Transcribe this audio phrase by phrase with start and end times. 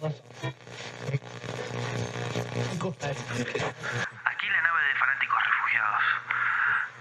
[0.00, 0.08] Aquí
[4.48, 6.02] la nave de fanáticos refugiados.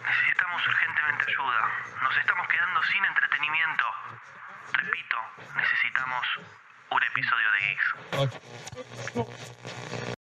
[0.05, 1.61] Necesitamos urgentemente ayuda.
[2.03, 3.85] Nos estamos quedando sin entretenimiento.
[4.73, 5.17] Repito,
[5.55, 6.27] necesitamos
[6.91, 7.95] un episodio de Geeks.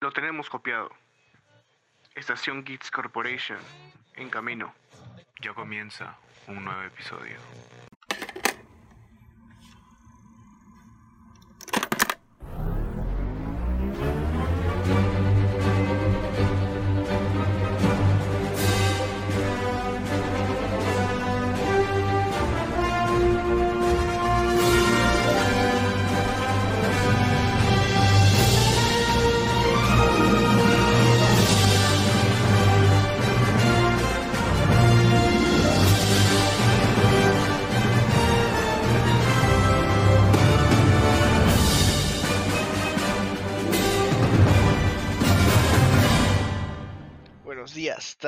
[0.01, 0.91] Lo tenemos copiado.
[2.17, 3.61] Estación Geeks Corporation,
[4.14, 4.75] en camino.
[5.41, 6.17] Ya comienza
[6.48, 7.39] un nuevo episodio.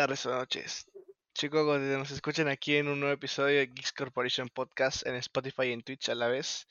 [0.09, 0.87] Tardes noches.
[1.34, 5.73] Chicos, nos escuchan aquí en un nuevo episodio de Geeks Corporation Podcast en Spotify y
[5.73, 6.67] en Twitch a la vez.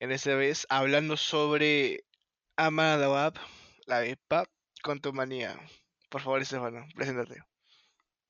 [0.00, 2.02] En esta vez hablando sobre
[2.56, 3.34] Amadawab,
[3.86, 4.46] la EPA,
[4.82, 5.56] con tu manía.
[6.08, 7.44] Por favor, Estefano, preséntate.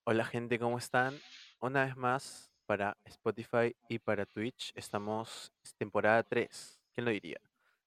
[0.04, 1.18] Hola gente, ¿cómo están?
[1.58, 6.80] Una vez más para Spotify y para Twitch estamos temporada 3.
[6.92, 7.40] ¿Quién lo diría?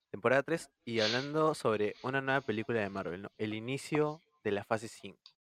[0.10, 3.30] Temporada 3 y hablando sobre una nueva película de Marvel, ¿no?
[3.38, 5.35] El inicio de la fase 5.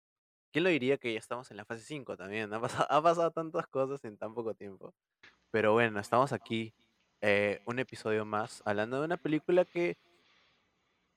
[0.53, 2.53] ¿Quién lo diría que ya estamos en la fase 5 también?
[2.53, 4.93] Ha pasado, ha pasado tantas cosas en tan poco tiempo.
[5.49, 6.75] Pero bueno, estamos aquí,
[7.21, 9.97] eh, un episodio más, hablando de una película que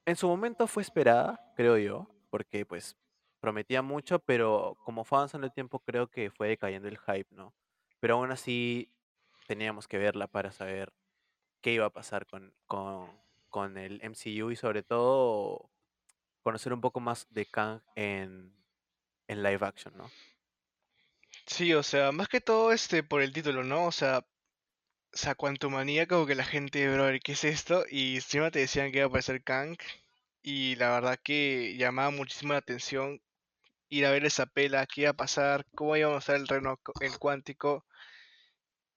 [0.07, 2.97] en su momento fue esperada, creo yo, porque pues
[3.39, 7.53] prometía mucho, pero como fue avanzando el tiempo, creo que fue decayendo el hype, ¿no?
[8.01, 8.91] Pero aún así
[9.47, 10.95] teníamos que verla para saber
[11.61, 13.11] qué iba a pasar con, con,
[13.51, 15.69] con el MCU y sobre todo
[16.43, 18.57] conocer un poco más de Kang en,
[19.29, 20.11] en live action, ¿no?
[21.47, 23.87] Sí, o sea, más que todo este por el título, ¿no?
[23.87, 24.19] O sea,
[25.17, 27.85] o sea, como que la gente, bro, ¿qué es esto?
[27.91, 29.77] Y encima te decían que iba a aparecer Kang.
[30.43, 33.21] Y la verdad que llamaba muchísimo la atención
[33.89, 36.79] ir a ver esa pela, qué iba a pasar, cómo iba a mostrar el reino
[37.01, 37.85] el cuántico.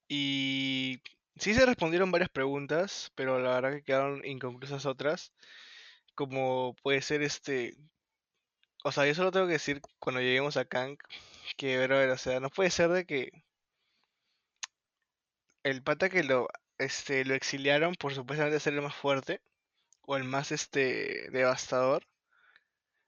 [0.09, 1.01] Y
[1.38, 5.31] sí se respondieron varias preguntas, pero la verdad que quedaron inconclusas otras.
[6.16, 7.75] Como puede ser este.
[8.84, 10.97] O sea, yo solo tengo que decir cuando lleguemos a Kang
[11.57, 13.31] que, bro, o sea, no puede ser de que
[15.63, 19.41] el pata que lo, este, lo exiliaron por supuestamente ser el más fuerte
[20.03, 22.03] o el más este devastador,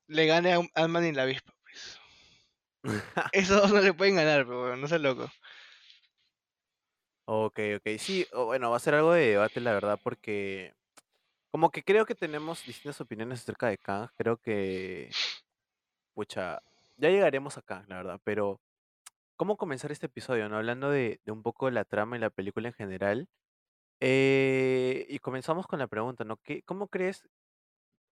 [0.08, 2.00] le gane a un- Ant-Man y la avispa, pues.
[3.34, 5.30] Esos dos no le pueden ganar, pero bueno, no seas loco.
[7.26, 7.98] Ok, ok.
[7.98, 10.74] Sí, bueno, va a ser algo de debate, la verdad, porque
[11.52, 14.10] como que creo que tenemos distintas opiniones acerca de Kang.
[14.18, 15.10] Creo que,
[16.22, 16.62] pucha,
[16.98, 18.62] ya llegaremos a Kang, la verdad, pero
[19.38, 20.58] ¿cómo comenzar este episodio, no?
[20.58, 23.30] Hablando de, de un poco la trama y la película en general.
[24.02, 26.38] Eh, y comenzamos con la pregunta, ¿no?
[26.38, 27.28] ¿Qué, cómo crees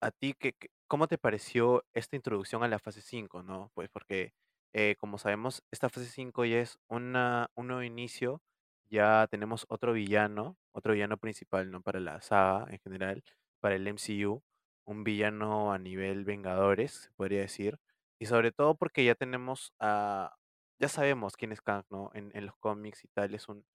[0.01, 3.71] a ti que, que- cómo te pareció esta introducción a la fase 5, ¿no?
[3.75, 4.33] Pues porque,
[4.73, 8.41] eh, como sabemos, esta fase 5 ya es una, un nuevo inicio,
[8.89, 11.81] ya tenemos otro villano, otro villano principal, ¿no?
[11.81, 13.23] Para la saga en general,
[13.59, 14.43] para el MCU,
[14.85, 17.79] un villano a nivel Vengadores, se podría decir,
[18.19, 20.35] y sobre todo porque ya tenemos a,
[20.77, 22.11] ya sabemos quién es Kang, ¿no?
[22.13, 23.65] En, en los cómics y tal, es un,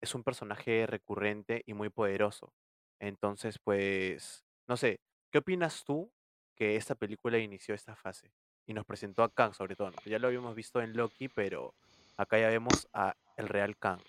[0.00, 2.52] es un personaje recurrente y muy poderoso.
[3.00, 6.10] Entonces, pues, no sé, ¿qué opinas tú
[6.54, 8.30] que esta película inició esta fase?
[8.66, 9.98] Y nos presentó a Kang sobre todo, ¿no?
[10.04, 11.74] Ya lo habíamos visto en Loki, pero
[12.16, 14.02] acá ya vemos a el real Kang.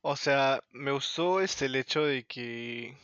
[0.00, 2.96] O sea, me gustó este el hecho de que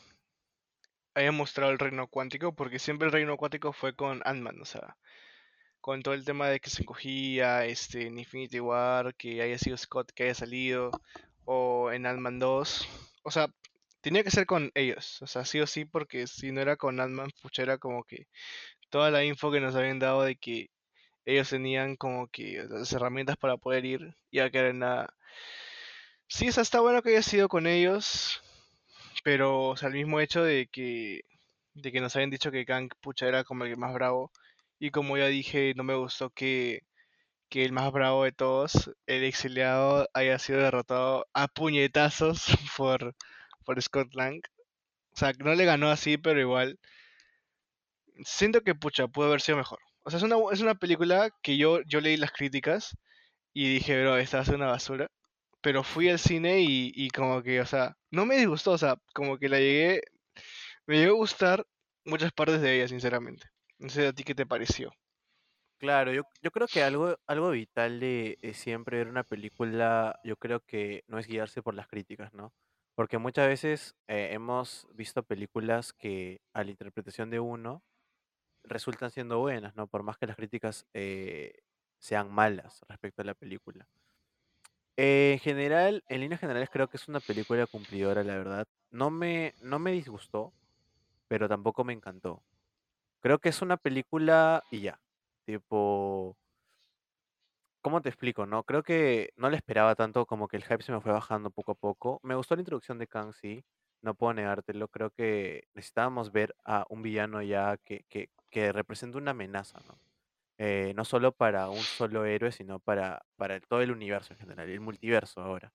[1.14, 4.96] haya mostrado el reino cuántico, porque siempre el reino cuántico fue con Ant-Man, o sea,
[5.80, 9.76] con todo el tema de que se encogía, este, en Infinity War, que haya sido
[9.76, 10.90] Scott que haya salido,
[11.44, 12.88] o en Ant-Man 2,
[13.24, 13.48] o sea,
[14.00, 17.00] tenía que ser con ellos, o sea, sí o sí, porque si no era con
[17.00, 18.28] Ant-Man, pucha, era como que
[18.90, 20.70] toda la info que nos habían dado de que
[21.26, 25.14] ellos tenían como que las herramientas para poder ir, ya que era nada.
[26.28, 28.42] Sí, está bueno que haya sido con ellos,
[29.24, 31.22] pero, o sea, el mismo hecho de que,
[31.74, 34.32] de que nos habían dicho que Kang, pucha, era como el más bravo,
[34.78, 36.82] y como ya dije, no me gustó que,
[37.50, 43.14] que el más bravo de todos, el exiliado, haya sido derrotado a puñetazos por,
[43.64, 44.42] por Scott Lang.
[45.14, 46.78] O sea, no le ganó así, pero igual.
[48.24, 49.78] Siento que, pucha, pudo haber sido mejor.
[50.02, 52.96] O sea, es una, es una película que yo, yo leí las críticas
[53.54, 55.10] y dije, bro, esta va a ser una basura.
[55.64, 58.96] Pero fui al cine y, y como que, o sea, no me disgustó, o sea,
[59.14, 60.02] como que la llegué,
[60.86, 61.66] Me llegó a gustar
[62.06, 63.46] muchas partes de ella, sinceramente.
[63.78, 64.92] No sé a ti qué te pareció.
[65.78, 70.36] Claro, yo, yo creo que algo, algo vital de, de siempre ver una película, yo
[70.36, 72.54] creo que no es guiarse por las críticas, ¿no?
[72.94, 77.82] Porque muchas veces eh, hemos visto películas que a la interpretación de uno
[78.64, 79.88] resultan siendo buenas, ¿no?
[79.88, 81.62] Por más que las críticas eh,
[81.98, 83.88] sean malas respecto a la película.
[84.96, 88.66] En general, en líneas generales creo que es una película cumplidora, la verdad.
[88.90, 90.52] No me, no me disgustó,
[91.28, 92.42] pero tampoco me encantó.
[93.20, 95.00] Creo que es una película y ya.
[95.46, 96.36] Tipo,
[97.82, 98.64] ¿cómo te explico, no?
[98.64, 101.72] Creo que no le esperaba tanto, como que el hype se me fue bajando poco
[101.72, 102.20] a poco.
[102.22, 103.64] Me gustó la introducción de Kang, sí,
[104.02, 104.88] no puedo negártelo.
[104.88, 109.98] Creo que necesitábamos ver a un villano ya que, que, que represente una amenaza, ¿no?
[110.58, 114.38] Eh, no solo para un solo héroe, sino para, para el- todo el universo en
[114.40, 115.72] general, el multiverso ahora.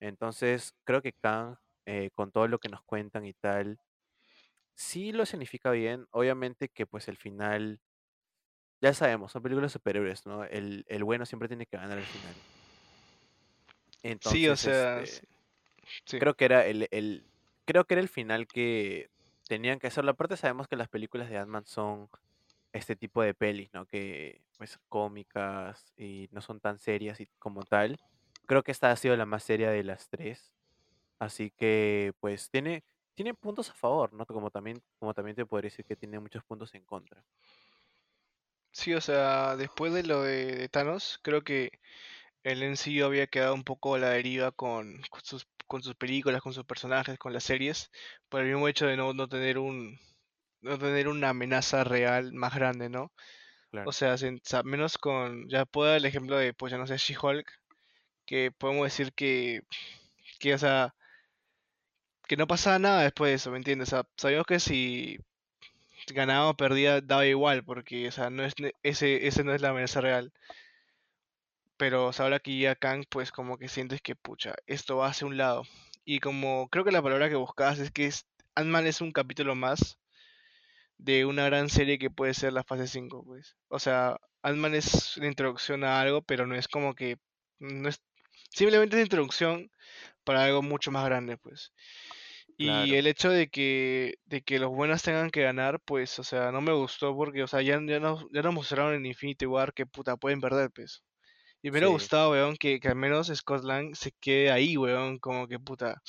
[0.00, 1.56] Entonces, creo que Kang,
[1.86, 3.78] eh, con todo lo que nos cuentan y tal,
[4.74, 6.06] sí lo significa bien.
[6.10, 7.80] Obviamente que pues el final,
[8.80, 10.44] ya sabemos, son películas superhéroes, ¿no?
[10.44, 12.34] El, el bueno siempre tiene que ganar al final.
[14.20, 15.28] Sí, o Entonces, sea, este,
[16.06, 16.18] sí.
[16.18, 17.24] creo que era el, el,
[17.64, 19.10] creo que era el final que
[19.48, 20.10] tenían que hacerlo.
[20.10, 22.08] Aparte sabemos que las películas de Ant-Man son
[22.74, 23.86] este tipo de pelis, ¿no?
[23.86, 27.98] Que pues cómicas y no son tan serias y como tal.
[28.46, 30.52] Creo que esta ha sido la más seria de las tres.
[31.20, 32.82] Así que pues tiene,
[33.14, 34.26] tiene puntos a favor, ¿no?
[34.26, 37.24] Como también, como también te podría decir que tiene muchos puntos en contra.
[38.72, 41.70] Sí, o sea, después de lo de, Thanos, creo que
[42.42, 46.42] el MCU había quedado un poco a la deriva con, con sus, con sus películas,
[46.42, 47.92] con sus personajes, con las series,
[48.28, 49.98] por el mismo hecho de no, no tener un,
[50.64, 53.12] no tener una amenaza real más grande, ¿no?
[53.88, 56.96] O sea, sin- menos con, ya puedo dar el ejemplo de, pues ya no sé,
[56.98, 57.46] She-Hulk,
[58.26, 59.62] que podemos decir que,
[60.40, 60.94] que, o sea,
[62.26, 63.88] que no pasaba nada después de eso, ¿me entiendes?
[63.88, 65.18] O sea, sabíamos que si
[66.14, 69.70] ganaba o perdía daba igual, porque, o sea, no es, ese, ese no es la
[69.70, 70.32] amenaza real.
[71.76, 75.08] Pero o sea, ahora que ya Kang, pues como que sientes que, pucha, esto va
[75.08, 75.62] hacia un lado.
[76.04, 79.54] Y como creo que la palabra que buscabas es que es, Ant-Man es un capítulo
[79.54, 79.98] más
[81.04, 83.56] de una gran serie que puede ser la fase 5 pues.
[83.68, 87.18] O sea, Ant-Man es la introducción a algo, pero no es como que,
[87.58, 88.02] no es,
[88.50, 89.70] simplemente es la introducción
[90.24, 91.72] para algo mucho más grande, pues.
[92.56, 92.94] Y Claro.
[92.94, 96.60] el hecho de que, de que los buenos tengan que ganar, pues, o sea, no
[96.60, 99.86] me gustó porque, o sea, ya, ya nos, ya nos mostraron en Infinity War que
[99.86, 101.02] puta pueden perder, pues.
[101.62, 101.92] Y me hubiera Sí.
[101.92, 106.02] gustado, weón, que, que al menos Scott Lang se quede ahí, weón, como que puta.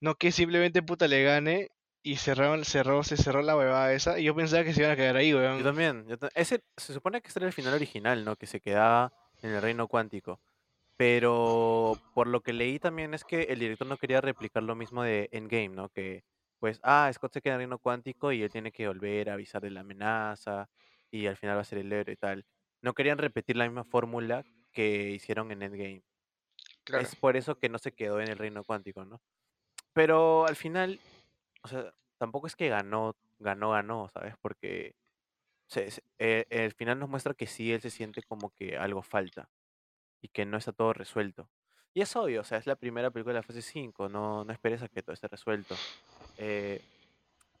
[0.00, 1.70] No que simplemente puta le gane
[2.02, 4.18] y cerraron, cerró, se cerró la huevada esa.
[4.18, 5.62] Y yo pensaba que se iban a quedar ahí, Yo weón.
[5.62, 6.06] también.
[6.08, 8.36] yo ta- ese, se supone que este era el final original, ¿no?
[8.36, 9.12] Que se quedaba
[9.42, 10.40] en el reino cuántico.
[10.96, 15.02] Pero por lo que leí también es que el director no quería replicar lo mismo
[15.02, 15.88] de Endgame, ¿no?
[15.88, 16.22] Que
[16.60, 19.32] pues, ah, Scott se queda en el reino cuántico y él tiene que volver a
[19.32, 20.68] avisar de la amenaza
[21.10, 22.44] y al final va a ser el héroe y tal.
[22.82, 26.02] No querían repetir la misma fórmula que hicieron en Endgame.
[26.84, 27.02] Claro.
[27.04, 29.20] Es por eso que no se quedó en el reino cuántico, ¿no?
[29.92, 31.00] Pero al final,
[31.62, 34.34] o sea, tampoco es que ganó, ganó, ganó, ¿sabes?
[34.40, 34.94] Porque
[36.18, 39.48] eh, el final nos muestra que sí, él se siente como que algo falta
[40.20, 41.48] y que no está todo resuelto.
[41.94, 44.52] Y es obvio, o sea, es la primera película de la fase 5, no, no
[44.52, 45.74] esperes a que todo esté resuelto.
[46.38, 46.80] Eh,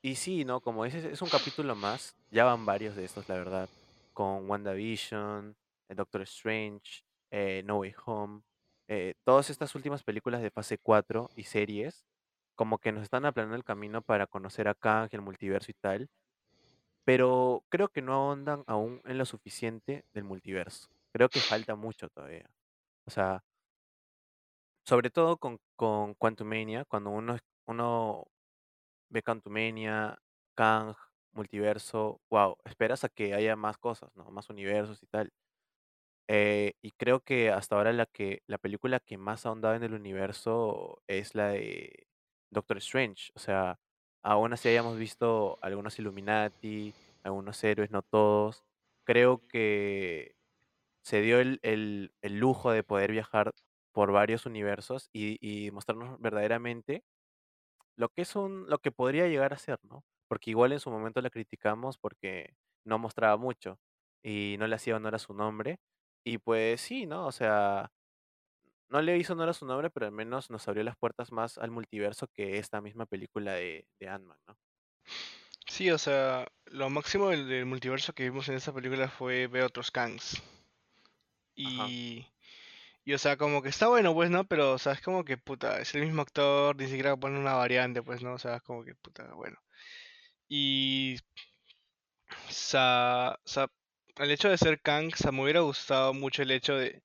[0.00, 0.60] y sí, ¿no?
[0.60, 3.68] Como dices, es un capítulo más, ya van varios de estos, la verdad,
[4.12, 5.54] con WandaVision,
[5.90, 8.42] Doctor Strange, eh, No Way Home,
[8.88, 12.04] eh, todas estas últimas películas de fase 4 y series,
[12.54, 16.08] como que nos están aplanando el camino para conocer a Kang, el multiverso y tal,
[17.04, 20.88] pero creo que no ahondan aún en lo suficiente del multiverso.
[21.12, 22.48] Creo que falta mucho todavía.
[23.06, 23.44] O sea,
[24.84, 28.26] sobre todo con, con Quantumania, cuando uno, uno
[29.10, 30.18] ve Quantumania,
[30.54, 30.94] Kang,
[31.32, 34.30] multiverso, wow, esperas a que haya más cosas, ¿no?
[34.30, 35.32] Más universos y tal.
[36.28, 39.82] Eh, y creo que hasta ahora la que la película que más ha ahondado en
[39.82, 42.06] el universo es la de
[42.52, 43.32] Doctor Strange.
[43.36, 43.80] O sea,
[44.22, 46.94] aún así hayamos visto algunos Illuminati,
[47.24, 48.64] algunos héroes, no todos.
[49.04, 50.36] Creo que
[51.02, 53.52] se dio el, el- el lujo de poder viajar
[53.92, 57.04] por varios universos y, y mostrarnos verdaderamente
[57.96, 60.04] lo que es un, lo que podría llegar a ser, ¿no?
[60.28, 62.54] Porque igual en su momento la criticamos porque
[62.84, 63.78] no mostraba mucho
[64.22, 65.78] y no le hacía honor a su nombre.
[66.24, 67.26] Y pues sí, ¿no?
[67.26, 67.92] O sea,
[68.92, 71.58] no le hizo honor a su nombre, pero al menos nos abrió las puertas más
[71.58, 74.56] al multiverso que esta misma película de, de Ant-Man, ¿no?
[75.66, 79.64] Sí, o sea, lo máximo del, del multiverso que vimos en esta película fue ver
[79.64, 80.42] otros Kangs.
[81.54, 82.26] Y,
[83.04, 84.44] Y o sea, como que está bueno, pues, ¿no?
[84.46, 87.54] Pero, o sea, es como que, puta, es el mismo actor, ni siquiera ponen una
[87.54, 88.34] variante, pues, ¿no?
[88.34, 89.58] O sea, es como que, puta, bueno.
[90.48, 91.16] Y,
[92.48, 93.68] o sea, o sea,
[94.16, 97.02] el hecho de ser Kang, o sea, me hubiera gustado mucho el hecho de,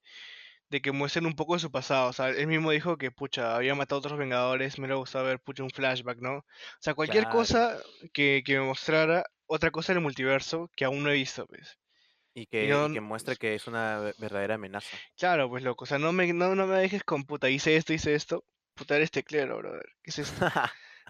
[0.70, 2.10] de que muestren un poco de su pasado.
[2.10, 5.26] O sea, él mismo dijo que, pucha, había matado a otros Vengadores, me hubiera gustado
[5.26, 6.38] ver, pucha, un flashback, ¿no?
[6.40, 6.44] O
[6.80, 7.38] sea, cualquier Claro.
[7.38, 7.78] cosa
[8.14, 11.78] que, que me mostrara otra cosa del multiverso que aún no he visto, pues.
[12.34, 14.98] Y que, y no- que muestre que es una ve- verdadera amenaza.
[15.18, 17.94] Claro, pues loco, o sea, no me, no, no me dejes con puta, hice esto,
[17.94, 18.46] hice esto.
[18.76, 19.86] Puta, eres teclero, brother.
[20.04, 20.46] ¿Qué es esto?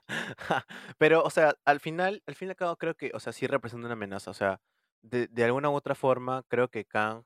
[0.97, 3.47] Pero, o sea, al final, al fin y al cabo, creo que, o sea, sí
[3.47, 4.31] representa una amenaza.
[4.31, 4.61] O sea,
[5.01, 7.23] de, de alguna u otra forma, creo que Kang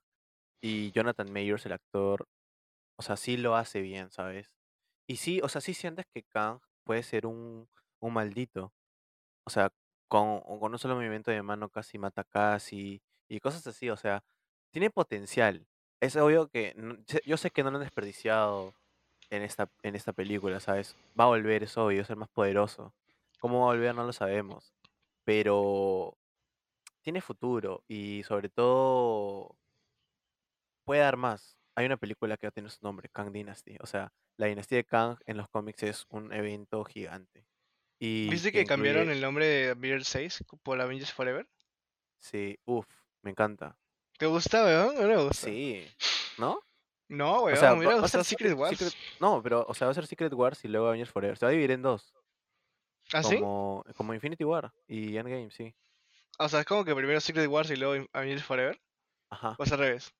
[0.62, 2.28] y Jonathan Mayers, el actor,
[2.98, 4.52] o sea, sí lo hace bien, ¿sabes?
[5.08, 7.68] Y sí, o sea, sí sientes que Kang puede ser un,
[8.00, 8.74] un maldito.
[9.46, 9.72] O sea,
[10.08, 13.90] con, con un solo movimiento de mano casi mata casi y cosas así.
[13.90, 14.24] O sea,
[14.72, 15.66] tiene potencial.
[16.00, 16.76] Es obvio que,
[17.26, 18.74] yo sé que no lo han desperdiciado
[19.30, 20.96] en esta, en esta película, ¿sabes?
[21.20, 22.94] Va a volver, es obvio, es el más poderoso.
[23.40, 23.96] ¿Cómo va a volver?
[23.96, 24.74] No lo sabemos.
[25.24, 26.18] Pero
[27.02, 29.56] tiene futuro y sobre todo
[30.84, 31.58] puede dar más.
[31.76, 33.78] Hay una película que ya tiene su nombre, Kang Dynasty.
[33.82, 37.46] O sea, la dinastía de Kang en los cómics es un evento gigante.
[38.00, 41.48] Y ¿Viste que cambiaron el nombre de Avengers 6 por Avengers Forever?
[42.20, 42.86] Sí, uff,
[43.22, 43.78] me encanta.
[44.18, 44.96] ¿Te gusta, weón?
[44.96, 45.48] No me gusta.
[45.48, 45.88] Sí,
[46.38, 46.60] ¿no?
[47.08, 48.80] No, weón, O sea, me hubiera va- va a ser gustado Secret Wars.
[48.80, 51.38] Secret- no, pero, o sea, va a ser Secret Wars y luego Avengers Forever.
[51.38, 52.14] Se va a dividir en dos.
[53.14, 53.36] ¿Ah, sí?
[53.36, 55.74] como, como Infinity War y Endgame, sí.
[56.40, 58.82] O sea, es como que primero Secret Wars y luego Avengers Forever.
[59.30, 59.56] Ajá.
[59.60, 60.14] O es al revés.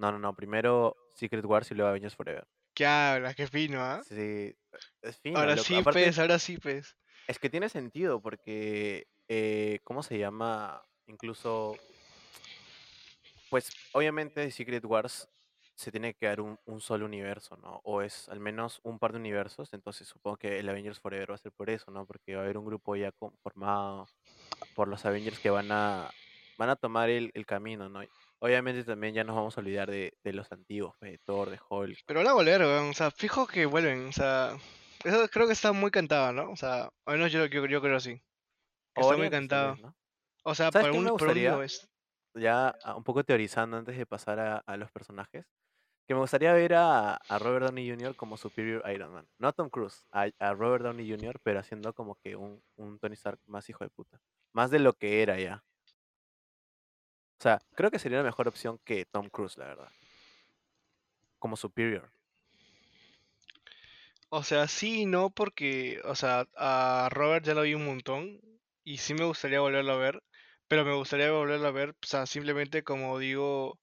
[0.00, 0.34] No, no, no.
[0.34, 2.48] Primero Secret Wars y luego Avengers Forever.
[2.72, 3.34] ¿Qué hablas?
[3.34, 4.00] Qué fino, ¿ah?
[4.08, 4.56] Sí,
[5.02, 5.38] es fino.
[5.38, 5.64] Ahora loco.
[5.64, 6.96] sí, Aparte, pues, ahora sí, pues.
[7.28, 10.82] es que tiene sentido porque, eh, ¿cómo se llama?
[11.06, 11.76] Incluso,
[13.50, 15.28] pues, obviamente Secret Wars
[15.74, 17.82] se tiene que dar un, un solo universo, ¿no?
[17.84, 21.34] O es al menos un par de universos, entonces supongo que el Avengers Forever va
[21.34, 22.06] a ser por eso, ¿no?
[22.06, 24.08] Porque va a haber un grupo ya conformado
[24.74, 26.10] por los Avengers que van a,
[26.56, 28.02] van a tomar el, el camino, ¿no?
[28.42, 31.98] Obviamente también ya nos vamos a olvidar de, de los antiguos, de Thor, de Hulk.
[32.06, 32.90] Pero van a volver, weón.
[32.90, 34.08] O sea, fijo que vuelven.
[34.08, 34.56] O sea,
[35.04, 36.50] eso creo que está muy cantado, ¿no?
[36.50, 38.20] O sea, al menos yo, yo, yo creo así.
[38.94, 39.76] Que está muy cantado.
[40.42, 41.86] O sea, ¿Sabes para qué un, me por un es-
[42.34, 45.44] ya ah, un poco teorizando antes de pasar a, a los personajes,
[46.08, 48.16] que me gustaría ver a, a Robert Downey Jr.
[48.16, 49.28] como Superior Iron Man.
[49.38, 52.98] No a Tom Cruise, a, a Robert Downey Jr., pero haciendo como que un, un
[52.98, 54.18] Tony Stark más hijo de puta.
[54.54, 55.62] Más de lo que era ya.
[57.40, 59.88] O sea, creo que sería la mejor opción que Tom Cruise, la verdad.
[61.38, 62.12] Como Superior.
[64.28, 68.38] O sea, sí y no, porque, o sea, a Robert ya lo vi un montón
[68.84, 70.22] y sí me gustaría volverlo a ver,
[70.68, 73.78] pero me gustaría volverlo a ver, o sea, simplemente como digo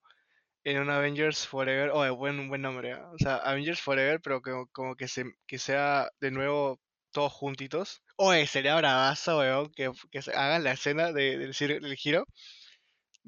[0.64, 3.10] en un Avengers Forever, oh, buen, buen nombre, ¿ah?
[3.14, 6.80] O sea, Avengers Forever, pero que, como que, se, que sea de nuevo
[7.12, 8.04] todos juntitos.
[8.18, 11.54] Oye, sería bravazo, weón, que, que hagan la escena de- del
[11.96, 12.26] giro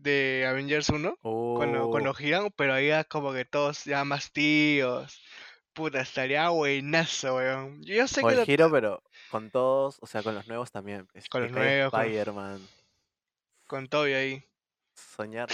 [0.01, 4.31] de Avengers 1, cuando, Oh, cuando giran, pero ahí ya como que todos ya más
[4.31, 5.21] tíos.
[5.73, 7.81] Puta, estaría buenazo, weón.
[7.83, 10.71] Yo sé o que el lo- giro, pero con todos, o sea, con los nuevos
[10.71, 11.07] también.
[11.29, 12.67] Con los nuevos, con- Spider-Man.
[13.67, 14.43] con Toby ahí.
[14.95, 15.47] Soñar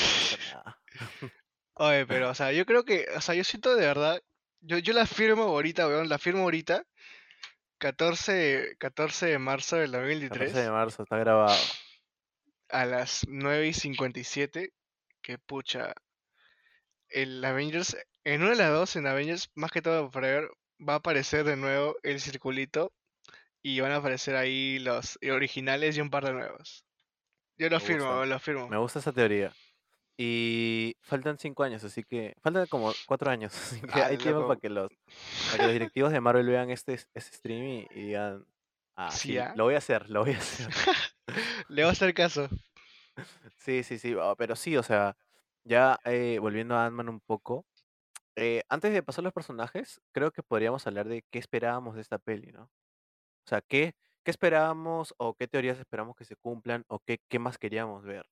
[0.54, 0.76] no.
[1.78, 4.22] Oye, pero, o sea, yo creo que, o sea, yo siento de verdad,
[4.62, 6.86] yo, yo la firmo ahorita, weón, la firmo ahorita,
[7.80, 11.58] 14, 14 de marzo del 2023, 14 de marzo, está grabado.
[12.70, 14.72] A las 9 y 57,
[15.22, 15.94] que pucha,
[17.10, 20.98] el Avengers, en una de las dos, en Avengers, más que todo Forever, va a
[20.98, 22.92] aparecer de nuevo el circulito
[23.62, 26.86] y van a aparecer ahí los originales y un par de nuevos.
[27.58, 28.26] Yo lo Me firmo, gusta.
[28.26, 28.68] lo firmo.
[28.68, 29.54] Me gusta esa teoría.
[30.18, 32.36] Y faltan cinco años, así que.
[32.42, 34.48] Faltan como cuatro años, así que Ah, hay tiempo loco.
[34.50, 34.90] para que los,
[35.48, 38.46] para que los directivos de Marvel vean este, este stream y, y digan.
[38.98, 39.54] Ah, Sí, sí, ¿ah?
[39.58, 40.68] lo voy a hacer, lo voy a hacer.
[41.70, 42.50] Le va a hacer caso.
[43.58, 44.16] Sí, sí, sí.
[44.20, 45.18] ah, Pero sí, o sea,
[45.64, 47.66] ya eh, volviendo a Ant-Man un poco.
[48.36, 52.02] eh, antes de pasar a los personajes, creo que podríamos hablar de qué esperábamos de
[52.02, 52.64] esta peli, ¿no?
[53.46, 57.40] O sea, qué, qué esperábamos o qué teorías esperamos que se cumplan o qué, qué
[57.40, 58.28] más queríamos ver.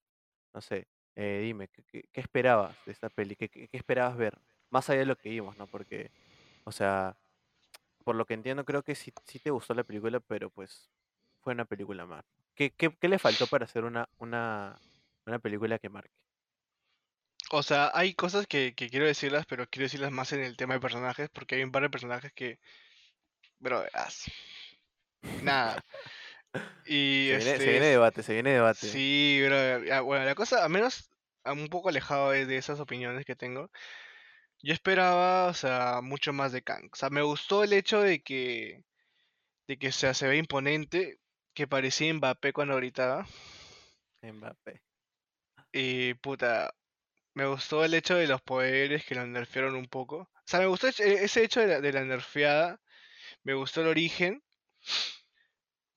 [0.53, 3.35] No sé, eh, dime, ¿qué, qué, esperabas de esta peli?
[3.38, 4.39] ¿Qué, qué, qué esperabas ver?
[4.71, 5.67] Más allá de lo que vimos, ¿no?
[5.67, 6.12] Porque,
[6.65, 7.17] o sea,
[8.05, 10.91] por lo que entiendo, creo que sí, sí te gustó la película, pero pues
[11.41, 12.25] fue una película más.
[12.55, 14.79] ¿Qué, qué, qué le faltó para hacer una, una,
[15.25, 16.12] una película que marque?
[17.51, 20.74] O sea, hay cosas que, que quiero decirlas, pero quiero decirlas más en el tema
[20.75, 22.60] de personajes, porque hay un par de personajes que.
[23.60, 24.25] Bro, as-
[25.41, 25.83] Nada.
[26.86, 27.69] Y Se viene, se este.
[27.72, 28.88] viene debate, se viene debate.
[28.88, 29.83] Sí, bro.
[29.83, 31.10] ya, Bueno, la cosa, al menos
[31.45, 33.69] un poco alejado de, de esas opiniones que tengo.
[34.62, 36.89] Yo esperaba, o sea, mucho más de Kang.
[36.91, 38.83] O sea, me gustó el hecho de que,
[39.67, 41.19] de que o sea, se ve imponente,
[41.53, 43.25] que parecía Mbappé cuando gritaba.
[44.22, 44.81] Mbappé.
[45.72, 46.74] Y puta,
[47.33, 50.17] me gustó el hecho de los poderes que lo nerfearon un poco.
[50.17, 52.79] O sea, me gustó ese ese hecho de la, de la nerfeada.
[53.43, 54.43] Me gustó el origen.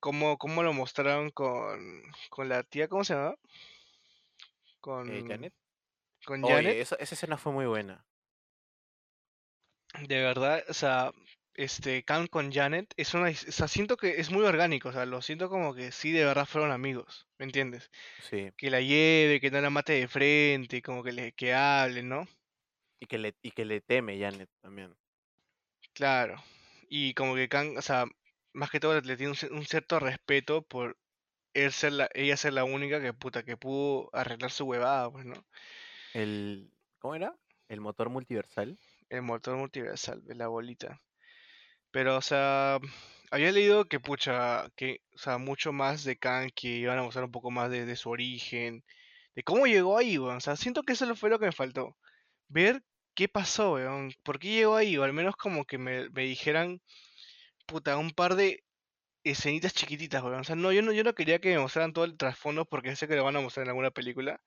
[0.00, 3.34] Cómo, cómo lo mostraron con, con la tía, ¿cómo se llama?
[4.80, 5.54] Con, Eh, Janet.
[6.24, 6.76] con Oye, Janet.
[6.78, 8.04] esa, esa escena fue muy buena.
[10.08, 11.10] De verdad, o sea,
[11.56, 15.06] este, Kang con Janet es una, o sea, siento que es muy orgánico, o sea,
[15.06, 17.90] lo siento como que sí de verdad fueron amigos, ¿me entiendes?
[18.20, 18.52] Sí.
[18.56, 22.26] Que la lleve, que no la mate de frente, como que le, que hable, ¿no?
[23.00, 24.94] Y que le, y que le teme Janet también.
[25.92, 26.42] Claro.
[26.88, 28.04] Y como que Kang, o sea,
[28.52, 30.98] más que todo le tiene un, cier- un cierto respeto por
[31.54, 35.24] él ser la, ella ser la única que puta, que pudo arreglar su huevada, pues,
[35.24, 35.34] ¿no?
[36.14, 37.34] El, ¿cómo era?
[37.68, 38.78] El motor multiversal.
[39.08, 41.00] El motor multiversal de la bolita.
[41.90, 42.78] Pero, o sea,
[43.30, 47.24] había leído que, pucha, que, o sea, mucho más de Kang, que iban a mostrar
[47.24, 48.84] un poco más de, de su origen,
[49.34, 50.36] de cómo llegó ahí, weón.
[50.38, 51.96] O sea, siento que eso fue lo que me faltó.
[52.48, 54.12] Ver qué pasó, weón.
[54.24, 54.96] ¿Por qué llegó ahí?
[54.98, 56.80] O al menos como que me, me dijeran,
[57.66, 58.64] puta, un par de
[59.24, 60.40] escenitas chiquititas, weón.
[60.40, 62.96] O sea, no, yo no, yo no quería que me mostraran todo el trasfondo porque
[62.96, 64.40] sé que lo van a mostrar en alguna película.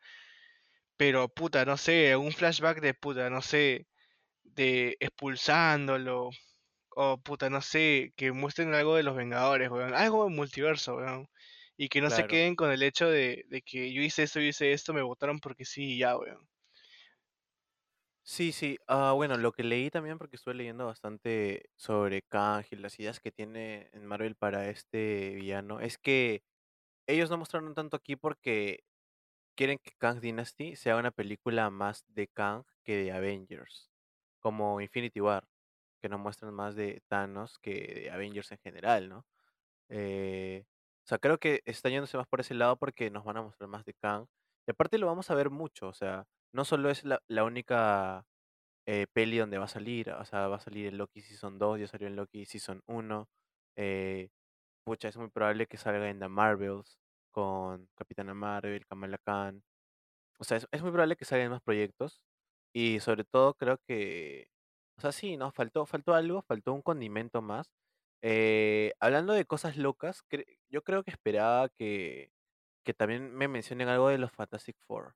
[0.98, 3.88] Pero, puta, no sé, un flashback de, puta, no sé,
[4.43, 6.31] de expulsándolo.
[6.96, 9.93] O puta, no sé, que muestren algo de los Vengadores, weón.
[9.93, 11.27] Algo del multiverso, weón.
[11.77, 14.48] Y que no se queden con el hecho de, de que yo hice esto, yo
[14.48, 16.48] hice esto, me votaron porque sí y ya, weón.
[18.24, 18.77] Sí, sí.
[18.88, 23.19] Ah, bueno, lo que leí también, porque estuve leyendo bastante sobre Kang y las ideas
[23.19, 26.43] que tiene en Marvel para este villano, es que
[27.08, 28.84] ellos no mostraron tanto aquí porque
[29.55, 33.91] quieren que Kang Dynasty sea una película más de Kang que de Avengers,
[34.39, 35.48] como Infinity War,
[35.99, 39.25] que nos muestran más de Thanos que de Avengers en general, ¿no?
[39.89, 40.65] Eh,
[41.05, 43.69] o sea, creo que está yéndose más por ese lado porque nos van a mostrar
[43.69, 44.27] más de Kang.
[44.67, 48.25] Y aparte lo vamos a ver mucho, o sea, no solo es la, única
[48.85, 51.79] eh, peli donde va a salir, o sea, va a salir en Loki Season 2,
[51.81, 53.29] ya salió en Loki Season 1.
[53.77, 54.29] eh,
[54.83, 56.99] pucha, es muy probable que salga en The Marvels
[57.31, 59.63] con Capitana Marvel, Kamala Khan.
[60.39, 62.21] O sea, es muy probable que salgan más proyectos.
[62.73, 64.49] Y sobre todo creo que,
[64.99, 65.51] o sea, sí, ¿no?
[65.51, 67.71] Faltó, faltó algo, faltó un condimento más.
[68.21, 72.31] Eh, hablando de cosas locas, cre- yo creo que esperaba que,
[72.83, 75.15] que también me mencionen algo de los Fantastic Four.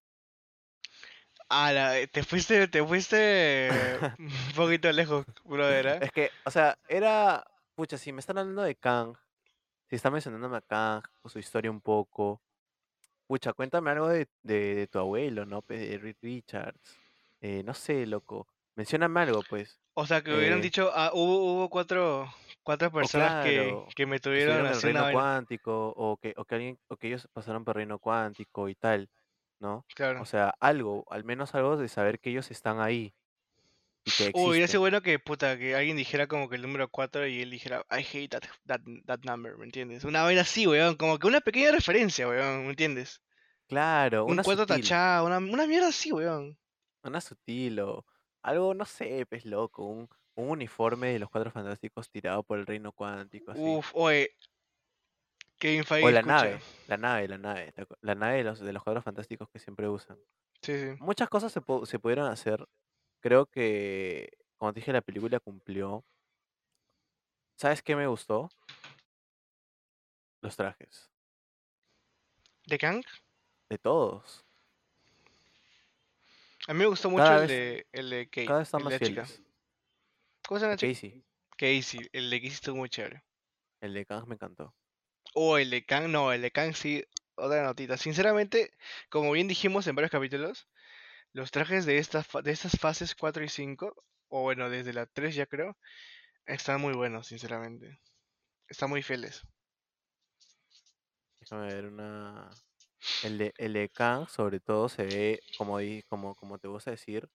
[1.50, 5.98] Ah, la- te fuiste, te fuiste un poquito lejos, brother, ¿eh?
[6.02, 9.16] Es que, o sea, era, pucha, si me están hablando de Kang,
[9.90, 12.42] si están mencionándome a Kang, o su historia un poco,
[13.28, 15.64] pucha, cuéntame algo de, de, de tu abuelo, ¿no?
[15.68, 16.80] De Reed Richards.
[17.42, 18.48] Eh, no sé, loco.
[18.76, 19.80] Mencióname algo, pues.
[19.96, 22.32] O sea, que hubieran Eh, dicho, ah, hubo, hubo cuatro,
[22.64, 25.12] cuatro personas que, claro, que me tuvieron en el reino vaina.
[25.12, 28.76] cuántico, o que, o que alguien, o que ellos pasaron por el reino cuántico y
[28.76, 29.10] tal,
[29.60, 29.88] ¿no?
[29.96, 30.22] Claro.
[30.22, 33.16] O sea, algo, al menos algo de saber que ellos están ahí
[34.06, 36.90] y que Uy, hubiera sido bueno que, puta, que alguien dijera como que el número
[36.90, 40.04] 4 y él dijera, I hate that, that, that number, ¿me entiendes?
[40.04, 43.22] Una vaina así, weón, como que una pequeña referencia, weón, ¿me entiendes?
[43.68, 44.68] Claro, Un una 4 sutil.
[44.68, 46.58] tachado, una, una mierda así, weón.
[47.04, 48.06] Una sutil o
[48.44, 52.66] algo, no sé, pues loco, un, un uniforme de los cuatro fantásticos tirado por el
[52.66, 53.62] reino cuántico, así.
[53.64, 54.30] Uf, oye,
[55.60, 56.36] Kevin O Feige la escucha.
[56.36, 59.50] nave, la nave, la nave, ¿te acu- la nave de los, de los cuatro fantásticos
[59.50, 60.18] que siempre usan.
[60.62, 60.96] Sí, sí.
[61.00, 62.66] Muchas cosas se, se pudieron hacer.
[63.22, 66.04] Creo que, como te dije, la película cumplió.
[67.58, 68.50] ¿Sabes qué me gustó?
[70.42, 71.10] Los trajes.
[72.68, 73.04] ¿De Kang?
[73.70, 74.46] De todos.
[76.68, 78.88] A mí me gustó mucho el vez, de, el de Kate, cada vez están el
[78.88, 79.28] de más la chica.
[80.48, 80.94] ¿Cómo se llama De la chica?
[80.94, 81.26] Casey,
[81.58, 83.24] Casey, el de Casey estuvo muy chévere.
[83.82, 84.74] el de Kang me encantó.
[85.34, 87.04] O el de Kang, no, el de Kang sí,
[87.36, 87.98] otra notita.
[87.98, 88.72] Sinceramente,
[89.10, 90.70] como bien dijimos en varios capítulos,
[91.34, 93.94] los trajes de, esta, de estas fases 4 y 5,
[94.30, 95.78] o bueno, desde la 3 ya creo,
[96.46, 98.00] están muy buenos, sinceramente.
[98.68, 99.42] Están muy fieles.
[101.40, 102.50] Déjame ver una.
[103.24, 106.92] El de, el de Kang, sobre todo, se ve, como, di- como, como te gusta
[106.92, 107.30] decir,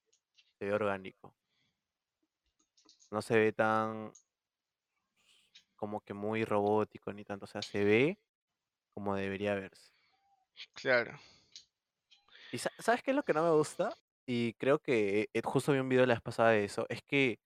[0.58, 1.34] se ve orgánico.
[3.10, 4.12] No se ve tan
[5.76, 7.44] como que muy robótico ni tanto.
[7.44, 8.18] O sea, se ve
[8.94, 9.92] como debería verse.
[10.74, 11.18] Claro.
[12.52, 13.90] ¿Y sa- sabes qué es lo que no me gusta?
[14.26, 16.84] Y creo que eh, justo vi un video la vez pasada de eso.
[16.88, 17.38] Es que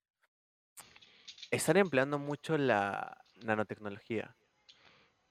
[1.51, 4.35] están empleando mucho la nanotecnología.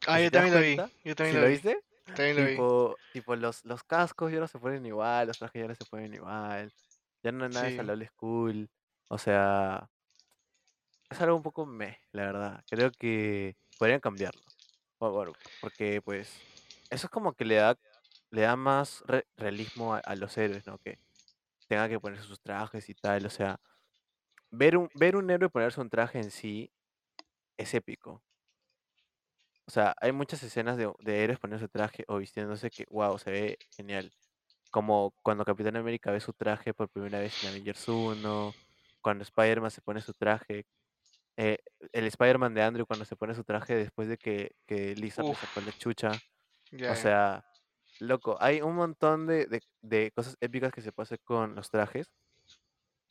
[0.07, 0.77] Ah, ¿Y yo si te das también lo vi.
[0.77, 0.95] cuenta?
[1.05, 1.53] Yo ¿Sí también lo lo vi.
[1.55, 1.81] viste?
[2.05, 5.85] Tipo, tipo los, los cascos ya no se ponen igual, los trajes ya no se
[5.85, 6.73] ponen igual.
[7.23, 7.81] Ya no nada es Sí.
[7.81, 8.69] al old school.
[9.09, 9.89] O sea,
[11.11, 12.65] es algo un poco meh, la verdad.
[12.69, 14.43] Creo que podrían cambiarlo.
[14.99, 16.41] Por- porque pues
[16.91, 17.77] eso es como que le da,
[18.31, 20.79] le da más re- realismo a, a los héroes, ¿no?
[20.79, 20.99] Que
[21.69, 23.27] tengan que ponerse sus trajes y tal.
[23.27, 23.61] O sea,
[24.51, 26.73] ver un, ver un héroe ponerse un traje en sí
[27.57, 28.23] es épico.
[29.67, 33.31] O sea, hay muchas escenas de, de héroes poniéndose traje o vistiéndose que, wow, se
[33.31, 34.13] ve genial.
[34.71, 38.55] Como cuando Capitán América ve su traje por primera vez en Avengers 1,
[39.03, 40.67] cuando Spider-Man se pone su traje,
[41.37, 41.59] eh,
[41.93, 45.35] el Spider-Man de Andrew cuando se pone su traje después de que, que Lizard le
[45.35, 46.13] sacó la chucha.
[46.93, 47.45] O sea,
[48.01, 52.11] loco, hay un montón de, de- de cosas épicas que se hacer con los trajes.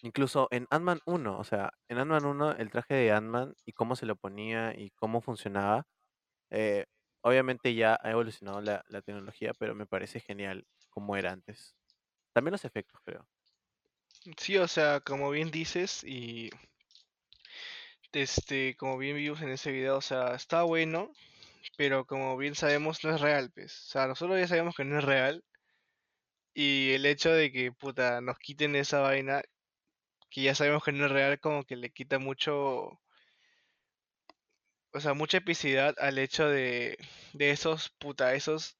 [0.03, 3.95] Incluso en Ant-Man 1, o sea, en Ant-Man 1 el traje de Ant-Man y cómo
[3.95, 5.85] se lo ponía y cómo funcionaba,
[6.51, 6.85] eh,
[7.21, 11.75] obviamente ya ha evolucionado la, tecnología, pero me parece genial como era antes.
[12.33, 13.27] También los efectos, creo.
[14.37, 16.51] Sí, o sea, como bien dices, y
[18.11, 21.11] este, como bien vimos en ese video, o sea, está bueno,
[21.77, 23.87] pero como bien sabemos, no es real, pues.
[23.87, 25.43] O sea, nosotros ya sabemos que no es real,
[26.53, 29.41] y el hecho de que, puta, nos quiten esa vaina,
[30.29, 32.99] que ya sabemos que no es real, como que le quita mucho,
[34.93, 36.97] o sea, mucha epicidad al hecho de,
[37.33, 38.77] de esos, puta, esos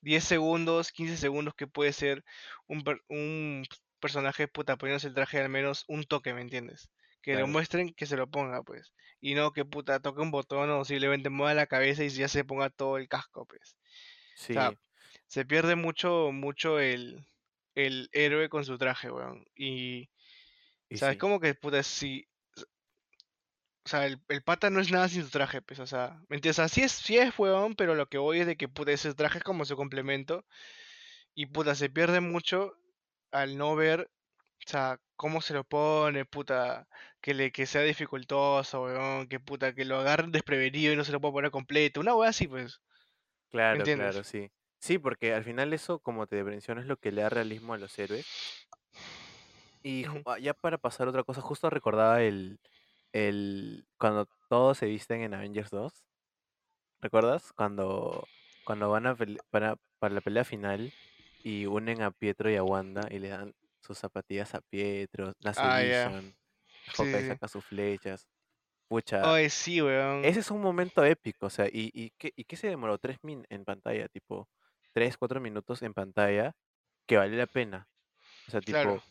[0.00, 2.24] 10 segundos, 15 segundos que puede ser
[2.66, 3.64] un, per- un
[4.00, 6.90] personaje, puta, poniéndose el traje al menos un toque, ¿me entiendes?
[7.22, 8.92] Que lo muestren, que se lo ponga, pues.
[9.20, 12.44] Y no que, puta, toque un botón o simplemente mueva la cabeza y ya se
[12.44, 13.76] ponga todo el casco, pues.
[14.50, 14.78] O sea, Sí,
[15.26, 17.26] se pierde mucho, mucho el,
[17.74, 19.44] el héroe con su traje, weón.
[19.56, 20.10] Y,
[20.88, 21.16] y ¿sabes?
[21.16, 21.18] sí.
[21.18, 22.26] Como que, puta, si...
[23.84, 26.36] O sea, el, el pata no es nada sin su traje, pues, o sea, ¿me
[26.36, 26.58] entiendes?
[26.58, 28.92] O sea, sí es, sí es weón, pero lo que voy es de que, puta,
[28.92, 30.44] ese traje es como su complemento.
[31.34, 32.74] Y, puta, se pierde mucho
[33.32, 34.10] al no ver,
[34.66, 36.88] o sea, cómo se lo pone, puta,
[37.20, 41.12] que le que sea dificultoso, weón, que puta, que lo agarren desprevenido y no se
[41.12, 42.00] lo pueda poner completo.
[42.00, 42.80] Una weá así, pues,
[43.52, 44.50] ¿me Claro, claro, sí.
[44.78, 47.78] Sí, porque al final eso, como te menciono, es lo que le da realismo a
[47.78, 48.26] los héroes.
[49.82, 52.58] Y ah, ya para pasar a otra cosa, justo recordaba el,
[53.12, 56.04] el cuando todos se visten en Avengers 2.
[57.00, 57.52] ¿Recuerdas?
[57.52, 58.28] Cuando,
[58.64, 59.16] cuando van a
[59.50, 60.92] para, para la pelea final
[61.42, 65.60] y unen a Pietro y a Wanda y le dan sus zapatillas a Pietro, nace
[65.62, 66.22] Ah,
[66.92, 67.28] Sí, sí.
[67.28, 68.26] saca sus flechas.
[68.88, 70.24] Pucha, Ay, sí, weón.
[70.24, 72.98] ese es un momento épico, o sea, ¿y, y qué, y qué se demoró?
[72.98, 74.48] Tres min en pantalla, tipo,
[74.92, 76.52] tres, cuatro minutos en pantalla,
[77.06, 77.88] que vale la pena.
[78.48, 79.02] O sea, Claro.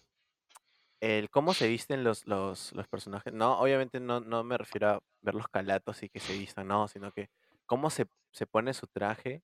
[1.02, 3.34] El cómo se visten los, los, los personajes.
[3.34, 6.88] No, obviamente no, no me refiero a ver los calatos y que se vistan, no,
[6.88, 7.30] sino que
[7.66, 9.44] cómo se, se pone su traje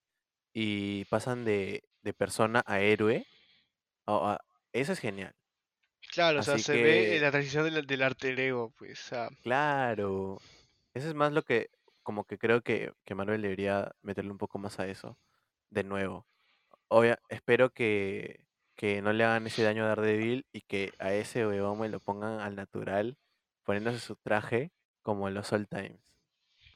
[0.54, 3.26] y pasan de, de persona a héroe.
[4.74, 5.34] eso es genial.
[6.12, 10.38] Claro, o sea, se ve la transición del, del arte ego, pues, sea, claro,
[10.94, 11.70] eso es más lo que,
[12.04, 15.18] como que creo que, que Marvel debería meterle un poco más a eso,
[15.72, 16.28] de nuevo.
[16.88, 18.45] Obvia, espero que,
[18.76, 22.00] que no le hagan ese daño a Daredevil y que a ese huevón me lo
[22.00, 23.18] pongan al natural,
[23.64, 26.00] poniéndose su traje como en los old times.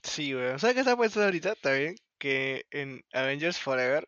[0.04, 0.60] sí, weón.
[0.60, 1.96] ¿Sabes qué está pensando ahorita también?
[2.18, 4.08] Que en Avengers Forever,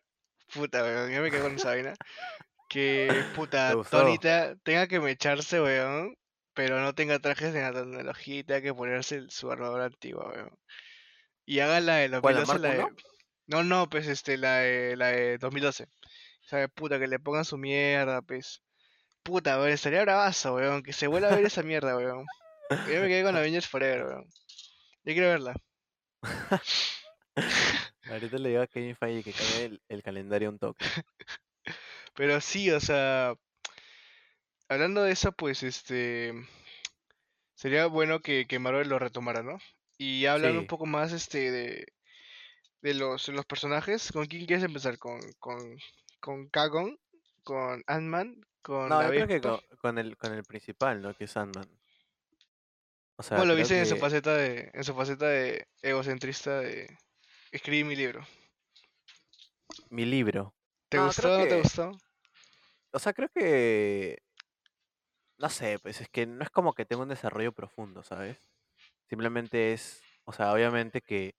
[0.52, 1.94] puta, weón, ya me quedo con esa vaina.
[2.68, 3.74] Que, ¿Te puta?
[3.90, 6.16] Tonita tenga que mecharse, weón,
[6.54, 10.58] pero no tenga trajes de la tecnología y tenga que ponerse su armadura antigua, weón.
[11.44, 12.84] Y haga la de ¿Cuál, la 2012, Mark la de...
[12.84, 12.96] 1?
[13.48, 15.86] No, no, pues, este, la de, la de 2012.
[16.44, 18.62] O sea, puta, que le pongan su mierda, pues.
[19.22, 22.26] Puta, weón, estaría bravazo, weón, que se vuelva a ver esa mierda, weón.
[22.70, 24.24] Yo me quedé con Avengers Forever, weón.
[25.04, 25.54] Yo quiero verla.
[28.10, 30.84] Ahorita le digo a Kevin Feige que cambie el, el calendario un toque.
[32.14, 33.34] Pero sí, o sea,
[34.68, 36.32] hablando de eso, pues este
[37.54, 39.58] sería bueno que, que Marvel lo retomara, ¿no?
[39.98, 41.86] Y hablando un poco más este de,
[42.80, 44.98] de los, los personajes, ¿con quién quieres empezar?
[44.98, 45.78] ¿Con, con,
[46.22, 46.98] con Kagon?
[47.42, 48.40] ¿Con Ant-Man?
[48.62, 51.12] ¿con No, yo creo que con, con el, con el principal, ¿no?
[51.14, 51.68] Que es Sandman.
[53.16, 56.96] O sea, ¿Cómo lo viste en su faceta de, en su faceta de egocentrista de
[57.50, 58.24] escribí mi libro?
[59.90, 60.54] mi libro.
[60.88, 61.90] ¿Te No, gustó o no te gustó?
[62.92, 64.22] o sea, creo que,
[65.38, 68.38] no sé, pues es que no es como que tenga un desarrollo profundo, ¿sabes?
[69.08, 71.34] Simplemente es, o sea, obviamente que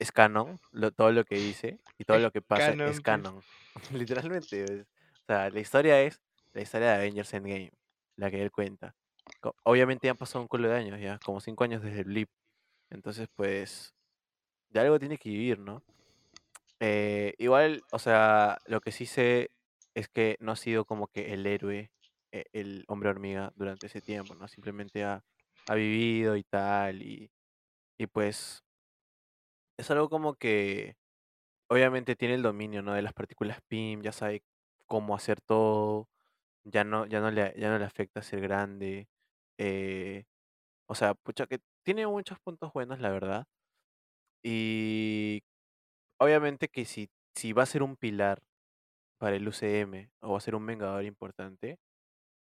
[0.00, 3.02] es canon, lo- todo lo que dice y todo lo que pasa es canon, pues.
[3.02, 3.44] canon.
[3.92, 4.64] Literalmente.
[4.64, 4.86] es-
[5.22, 6.20] o sea, la historia es
[6.52, 7.72] la historia de Avengers Endgame,
[8.16, 8.96] la que él cuenta.
[9.64, 12.30] Obviamente ya han pasado un culo de años, ya, como cinco años desde el blip.
[12.90, 13.94] Entonces, pues,
[14.70, 15.84] de algo tiene que vivir, ¿no?
[16.80, 19.50] Eh, igual, o sea, lo que sí sé
[19.94, 21.90] es que no ha sido como que el héroe
[22.32, 24.48] e- el hombre hormiga durante ese tiempo, ¿no?
[24.48, 25.24] Simplemente ha,
[25.66, 27.30] ha vivido y tal, y,
[27.98, 28.64] y pues
[29.80, 30.96] es algo como que
[31.68, 32.94] obviamente tiene el dominio, ¿no?
[32.94, 34.42] De las partículas PIM, ya sabe
[34.86, 36.08] cómo hacer todo,
[36.64, 39.08] ya no, ya no le, ya no le afecta ser grande,
[39.58, 40.24] eh,
[40.86, 43.46] o sea, pucha, que tiene muchos puntos buenos, la verdad,
[44.42, 45.42] y
[46.18, 48.42] obviamente que si, si va a ser un pilar
[49.18, 51.78] para el UCM o va a ser un vengador importante,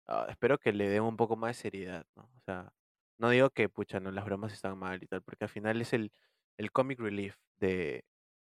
[0.07, 2.25] ah, espero que le den un poco más de seriedad, ¿no?
[2.37, 2.73] O sea,
[3.19, 5.93] no digo que, pucha, no, las bromas están mal y tal, porque al final es
[5.93, 6.13] el,
[6.59, 8.05] el comic relief de,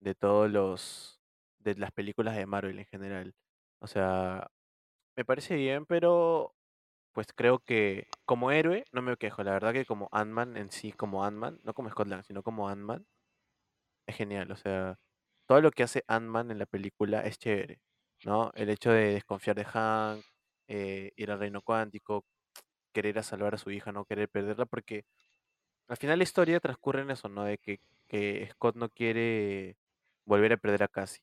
[0.02, 1.22] de todos los,
[1.60, 3.36] de las películas de Marvel en general.
[3.82, 4.50] O sea,
[5.18, 6.56] me parece bien, pero
[7.14, 9.44] pues creo que como héroe no me quejo.
[9.44, 13.06] La verdad que como Ant-Man en sí, como Ant-Man, no como Scott sino como Ant-Man,
[14.08, 14.52] es genial.
[14.52, 14.98] O sea,
[15.48, 17.80] todo lo que hace Ant-Man en la película es chévere,
[18.26, 18.52] ¿no?
[18.56, 20.24] El hecho de desconfiar de Hank,
[20.68, 22.26] eh, ir al reino cuántico,
[22.94, 25.06] querer a salvar a su hija, no querer perderla, porque
[25.88, 27.44] al final la historia transcurre en eso, ¿no?
[27.44, 29.78] De que, que Scott no quiere
[30.26, 31.22] volver a perder a Cassie.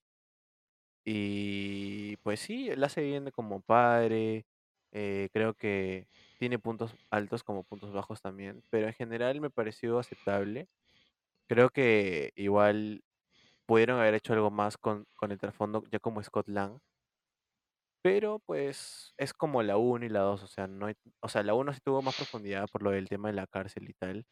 [1.05, 4.46] Y pues sí, él hace bien como padre,
[4.92, 6.07] eh, creo que
[6.38, 10.68] tiene puntos altos como puntos bajos también, pero en general me pareció aceptable.
[11.48, 13.03] Creo que igual
[13.66, 16.79] pudieron haber hecho algo más con, con el trasfondo, ya como Scott Lang,
[18.02, 21.42] pero pues es como la 1 y la 2, o sea, no hay- o sea,
[21.42, 24.26] la 1 sí tuvo más profundidad por lo del tema de la cárcel y tal,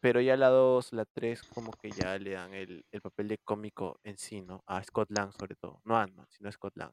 [0.00, 3.38] pero ya la 2, la 3 como que ya le dan el, el papel de
[3.38, 4.62] cómico en sí, ¿no?
[4.66, 6.92] A Scott Lang sobre todo, no a Ant-Man, sino a Scott Lang.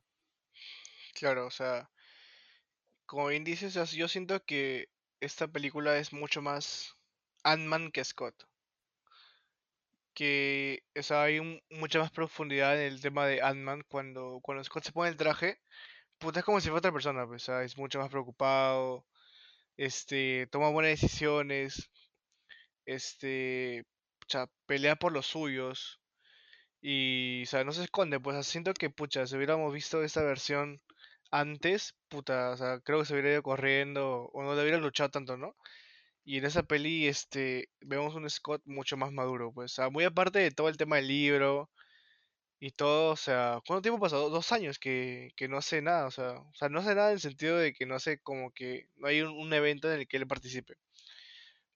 [1.13, 1.89] Claro, o sea,
[3.05, 4.89] como bien dices, yo siento que
[5.21, 6.97] esta película es mucho más
[7.43, 8.43] Ant-Man que Scott.
[10.13, 14.83] Que, o sea, hay mucha más profundidad en el tema de Ant-Man cuando, cuando Scott
[14.85, 15.59] se pone el traje.
[16.19, 19.05] Puta, es como si fuera otra persona, pues, o sea, es mucho más preocupado,
[19.77, 21.89] este, toma buenas decisiones,
[22.85, 23.85] este,
[24.19, 26.01] pucha, pelea por los suyos
[26.81, 30.81] y, o sea, no se esconde, pues, siento que, pucha, si hubiéramos visto esta versión
[31.31, 35.37] antes, puta, o sea, creo que se hubiera ido corriendo o no hubiera luchado tanto,
[35.37, 35.55] ¿no?
[36.25, 40.03] Y en esa peli, este, vemos un Scott mucho más maduro, pues, o sea, muy
[40.05, 41.69] aparte de todo el tema del libro
[42.59, 44.29] y todo, o sea, ¿cuánto tiempo pasó?
[44.29, 47.15] Dos años que, que no hace nada, o sea, o sea, no hace nada en
[47.15, 50.07] el sentido de que no hace como que no hay un, un evento en el
[50.07, 50.75] que él participe.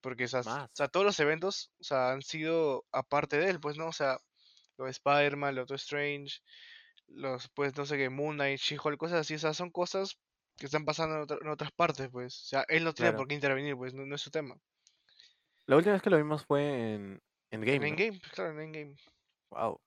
[0.01, 3.59] Porque, o sea, o sea, todos los eventos, o sea, han sido aparte de él,
[3.59, 3.87] pues, ¿no?
[3.87, 4.19] O sea,
[4.77, 6.39] lo de Spider-Man, lo de Strange,
[7.07, 10.17] los, pues, no sé qué, Moon Knight, She-Hulk, cosas así, o sea, son cosas
[10.57, 12.35] que están pasando en, otra- en otras partes, pues.
[12.43, 13.17] O sea, él no tiene Claro.
[13.17, 14.57] por qué intervenir, pues, no, no es su tema.
[15.65, 17.83] La última vez que lo vimos fue en, en En.
[17.83, 18.95] Endgame, pues, claro, en Endgame.
[19.51, 19.79] Wow.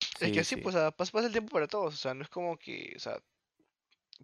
[0.00, 0.60] Es que Sí, así, sí.
[0.60, 2.92] pues, o sea, pas- pasa el tiempo para todos, o sea, no es como que,
[2.96, 3.18] o sea,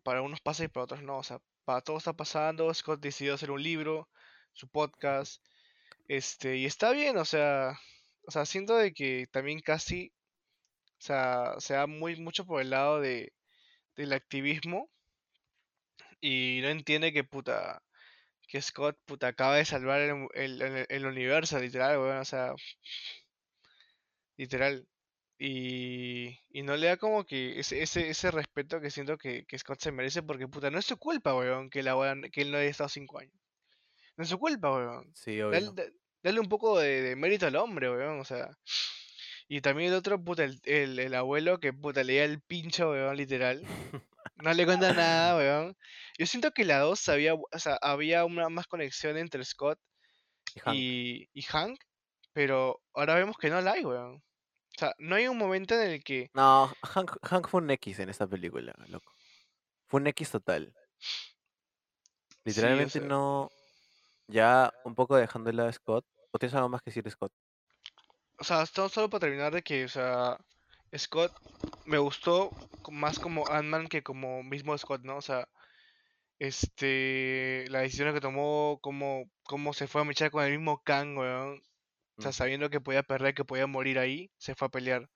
[0.02, 3.34] para unos pasa y para otros no, o sea, para todos está pasando, Scott decidió
[3.34, 4.08] hacer un libro,
[4.54, 5.44] su podcast,
[6.08, 7.78] este, y está bien, o sea,
[8.26, 10.12] o sea, siento de que también casi,
[10.98, 13.32] o sea, se da muy mucho por el lado de,
[13.96, 14.90] del activismo
[16.20, 17.82] y no entiende que puta,
[18.48, 22.54] que Scott puta acaba de salvar el, el, el- universo, literal, weón, o sea,
[24.36, 24.86] literal.
[25.38, 29.58] Y, y no le da como que ese, ese, ese respeto que siento que, que
[29.58, 32.52] Scott se merece porque puta, no es su culpa, weón, que, la weón- que él
[32.52, 33.34] no haya estado cinco años.
[34.16, 35.10] No es su culpa, weón.
[35.16, 35.72] Sí, obvio.
[35.72, 35.90] da-
[36.22, 38.50] dale un poco de, de mérito al hombre, weón, o sea.
[39.48, 43.16] Y también el otro, puta, el, el, el abuelo que puta leía el pincho, weón,
[43.16, 43.62] literal.
[44.36, 45.76] No le cuenta nada, weón.
[46.18, 49.78] Yo siento que la 2 había, o sea, había una más conexión entre Scott
[50.54, 50.76] Y Hank.
[50.76, 51.78] y, y Hank,
[52.32, 54.16] pero ahora vemos que no la hay, weón.
[54.16, 54.22] O
[54.78, 58.08] sea, no hay un momento en el que, No, Hank, Hank fue un X en
[58.10, 59.12] esta película, loco.
[59.88, 60.74] Fue un X total.
[62.46, 63.50] sí, o Literalmente sea, no.
[64.28, 66.06] Ya un poco dejando de lado a Scott.
[66.32, 67.32] ¿O tienes algo más que decir de Scott?
[68.42, 70.36] O sea, esto solo para terminar de que, o sea,
[70.96, 71.32] Scott
[71.86, 72.50] me gustó
[72.90, 75.16] más como Ant-Man que como mismo Scott, ¿no?
[75.18, 75.48] O sea,
[76.40, 81.16] este, la decisión que tomó, cómo, cómo se fue a mechar con el mismo Kang,
[81.16, 81.62] weón.
[82.18, 82.34] O sea, Mm.
[82.34, 85.08] sabiendo que podía perder, que podía morir ahí, se fue a pelear.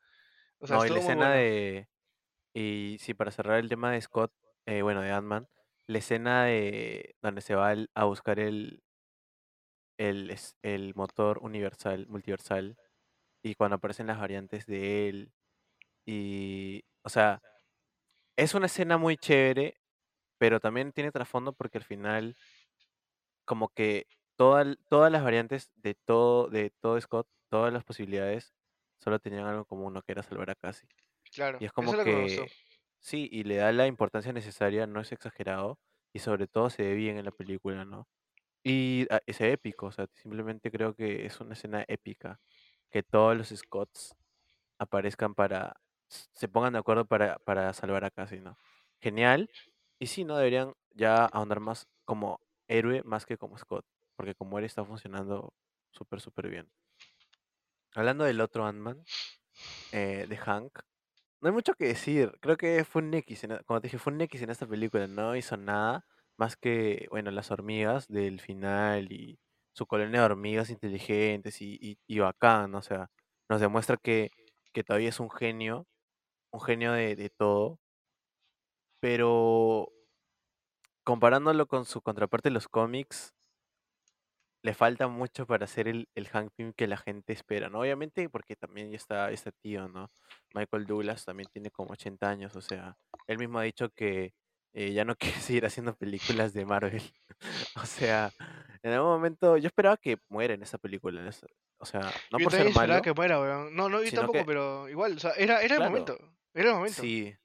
[0.60, 1.30] O sea, No, y la escena bueno.
[1.32, 1.88] de.
[2.54, 4.32] Y sí, para cerrar el tema de Scott,
[4.66, 5.48] eh, bueno, de Ant-Man,
[5.88, 8.84] la escena de donde se va a buscar el,
[9.98, 12.76] el, el motor universal, multiversal,
[13.50, 15.32] y cuando aparecen las variantes de él,
[16.06, 17.42] y, o sea,
[18.36, 19.80] es una escena muy chévere,
[20.38, 22.36] pero también tiene trasfondo porque al final,
[23.44, 24.06] como que
[24.36, 28.54] toda todas las variantes de todo, de todo Scott, todas las posibilidades,
[29.00, 30.02] solo tenían algo común, ¿no?
[30.02, 30.88] Que era salvar a Cassie.
[31.32, 32.44] Claro, Y es eso como es lo que me gustó.
[32.44, 32.66] que,
[33.00, 35.78] Sí, y le da la importancia necesaria, no es exagerado,
[36.12, 38.08] y sobre todo se ve bien en la película, ¿no?
[38.64, 42.40] Y ah, es épico, o sea, simplemente creo que es una escena épica,
[42.90, 44.14] que todos los Scotts
[44.78, 45.76] aparezcan para,
[46.08, 48.58] se pongan de acuerdo para, para salvar a Cassie, ¿no?
[49.00, 49.50] Genial,
[49.98, 50.36] y sí, ¿no?
[50.36, 53.84] Deberían ya ahondar más como héroe más que como Scott,
[54.16, 55.52] porque como él está funcionando
[55.92, 56.70] súper, súper bien.
[57.94, 59.02] Hablando del otro Ant-Man,
[59.92, 60.80] eh, de Hank,
[61.40, 62.32] no hay mucho que decir.
[62.40, 64.66] Creo que fue un X, en e- como te dije, fue un X en esta
[64.66, 65.06] película.
[65.08, 66.06] No hizo nada
[66.38, 69.38] más que, bueno, las hormigas del final y
[69.76, 72.78] su colonia de hormigas inteligentes y, y, bacán, ¿no?
[72.78, 73.10] O sea,
[73.48, 74.30] nos demuestra que,
[74.72, 75.86] que todavía es un genio,
[76.52, 77.78] un genio de, de todo,
[79.00, 79.92] pero
[81.04, 83.34] comparándolo con su contraparte en los cómics,
[84.62, 87.80] le falta mucho para ser el, el Hank Pym que la gente espera, ¿no?
[87.80, 90.10] Obviamente porque también ya está este tío, ¿no?
[90.54, 94.32] Michael Douglas también tiene como 80 años, o sea, él mismo ha dicho que
[94.76, 97.02] eh, ya no quiere seguir haciendo películas de Marvel.
[97.74, 98.32] O sea,
[98.82, 101.28] en algún momento yo esperaba que muera en esa película,
[101.76, 103.76] o sea, no Yo por ser esperaba malo, que muera, weón.
[103.76, 106.16] No, no, yo tampoco, que, pero igual, o sea, era, era el momento.
[106.54, 107.02] Era el momento.
[107.02, 107.36] sí,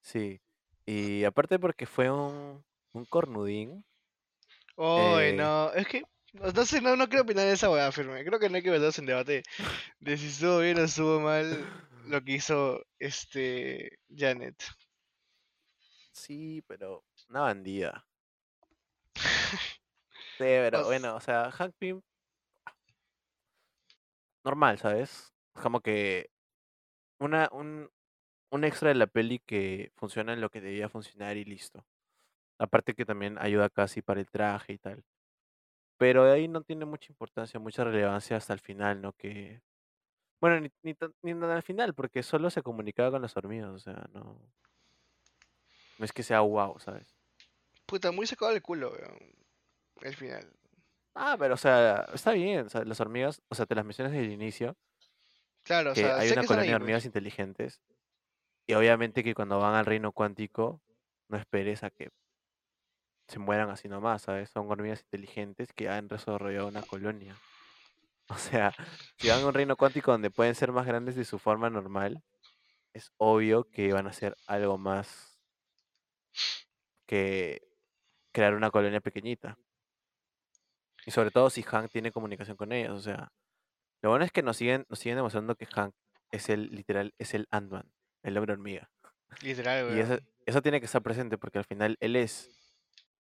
[0.00, 0.40] sí.
[0.84, 3.84] Y aparte porque fue un, un cornudín,
[4.76, 8.24] eh, no, es que, no sé, no, no quiero opinar de esa weá, firme.
[8.24, 9.42] Creo que no hay que meterse en debate
[10.00, 11.64] de si estuvo bien o estuvo mal
[12.08, 14.56] lo que hizo este Janet.
[16.12, 18.06] Sí, pero una bandida.
[20.38, 22.02] Sí, pero bueno, o sea, Hank Pym
[24.44, 25.32] normal, ¿sabes?
[25.54, 26.30] Como que
[27.20, 27.90] una, un,
[28.50, 31.86] un extra de la peli que funciona en lo que debía funcionar y listo.
[32.58, 35.04] Aparte que también ayuda casi para el traje y tal.
[35.98, 39.12] Pero de ahí no tiene mucha importancia, mucha relevancia hasta el final, ¿no?
[39.14, 39.62] Que,
[40.40, 43.70] bueno, ni, ni, tan- ni tan al final, porque solo se comunicaba con las hormigas,
[43.70, 44.40] o sea, no,
[45.98, 47.14] no es que sea wow, ¿sabes?
[47.86, 49.18] puta, muy sacado del culo, weón.
[50.00, 50.50] El final.
[51.14, 54.12] Ah, pero o sea, está bien, o sea, las hormigas, o sea, te las mencionas
[54.12, 54.76] desde el inicio,
[55.64, 57.06] Claro, o que sea, hay sé una que colonia ahí, de hormigas pues.
[57.06, 57.82] inteligentes,
[58.66, 60.80] y obviamente que cuando van al reino cuántico,
[61.28, 62.10] no esperes a que
[63.28, 64.50] se mueran así nomás, ¿sabes?
[64.50, 67.36] Son hormigas inteligentes que han desarrollado una colonia.
[68.28, 68.72] O sea,
[69.18, 72.22] si van a un reino cuántico donde pueden ser más grandes de su forma normal,
[72.94, 75.31] es obvio que van a hacer algo más
[77.06, 77.68] que
[78.32, 79.58] crear una colonia pequeñita.
[81.04, 82.98] Y sobre todo si Hank tiene comunicación con ellos.
[82.98, 83.32] O sea,
[84.02, 85.94] lo bueno es que nos siguen, nos siguen demostrando que Hank
[86.30, 87.92] es el, literal, es el Ant-Man,
[88.22, 88.90] el hombre hormiga.
[89.42, 90.00] Literal, Y
[90.46, 92.50] eso, tiene que estar presente porque al final él es.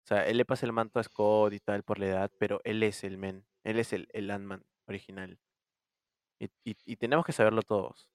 [0.04, 2.62] O sea, él le pasa el manto a Scott y tal por la edad, pero
[2.64, 3.46] él es el men.
[3.64, 5.40] Él es el, el Ant-Man original.
[6.40, 8.12] Y, y, y tenemos que saberlo todos.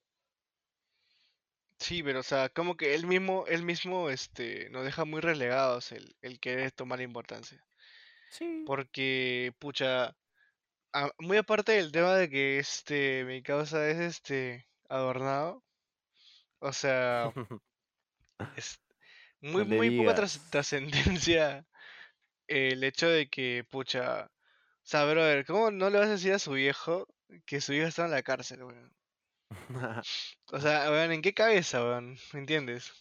[1.81, 5.91] Sí, pero o sea, como que él mismo, él mismo, este, nos deja muy relegados
[5.91, 7.65] el, el querer tomar importancia.
[8.29, 8.63] Sí.
[8.65, 10.15] Porque, pucha,
[10.93, 15.63] a- muy aparte del tema de que este, mi causa es este, adornado,
[16.59, 17.31] o sea,
[18.55, 18.79] es
[19.41, 20.15] muy, muy poca
[20.49, 21.65] trascendencia
[22.47, 24.31] el hecho de que, pucha, o
[24.83, 27.07] sea, brother, ¿cómo no le vas a decir a su viejo
[27.45, 28.93] que su hijo está en la cárcel, weón?
[30.51, 32.17] O sea, weón, ¿en qué cabeza, weón?
[32.33, 32.91] ¿Me entiendes?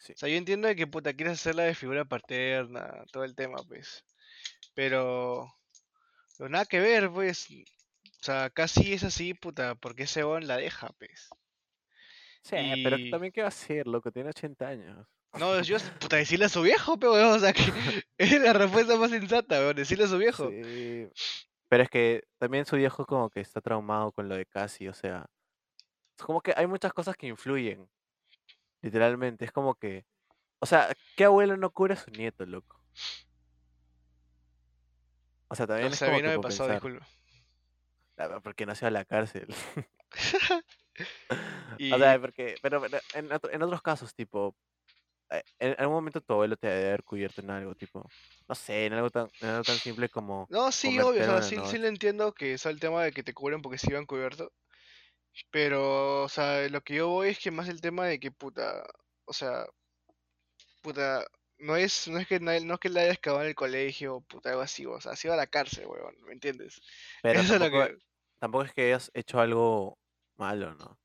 [0.00, 0.12] sí.
[0.12, 3.58] O sea, yo entiendo de que puta quieres hacerla de figura paterna, todo el tema,
[3.66, 4.04] pues.
[4.74, 5.52] Pero,
[6.36, 7.48] pero nada que ver, pues.
[7.50, 11.28] O sea, casi es así, puta, porque ese weón la deja, pues.
[12.42, 15.06] Sí, pero también qué va a hacer, loco, tiene 80 años.
[15.32, 17.62] No, yo, puta, decirle a su viejo, pero weón, o sea, que
[18.18, 20.50] es la respuesta más sensata, weón, decirle a su viejo.
[20.50, 21.08] Sí.
[21.68, 24.94] Pero es que también su viejo como que está traumado con lo de Cassie, o
[24.94, 25.26] sea,
[26.18, 27.88] es como que hay muchas cosas que influyen,
[28.82, 30.04] literalmente, es como que,
[30.60, 32.80] o sea, ¿qué abuelo no cura a su nieto, loco?
[35.48, 37.06] O sea, también es sea, a como mí no que me por pasó, pensar, disculpa.
[38.16, 39.46] "Ah, porque nació a la cárcel.
[41.94, 44.54] O sea, porque, pero, pero en, otro- en otros casos, tipo,
[45.30, 48.08] eh, en algún momento tu abuelo te debe haber cubierto en algo, tipo,
[48.48, 51.42] no sé, en algo tan, en algo tan simple como no, sí, obvio, o sea,
[51.42, 54.06] sí, sí lo entiendo que es el tema de que te cubren porque se iban
[54.06, 54.52] cubierto.
[55.50, 58.84] Pero, o sea, lo que yo voy es que más el tema de que, puta,
[59.24, 59.66] o sea,
[60.82, 61.24] puta,
[61.58, 64.20] no es, no es que na- no es que le hayas cagado en el colegio,
[64.22, 66.80] puta, algo así, o sea, se iba a la cárcel, weón, ¿me entiendes?
[67.22, 67.98] Pero Eso es lo tampoco, que,
[68.38, 69.98] tampoco es que hayas hecho algo
[70.36, 70.98] malo, ¿no?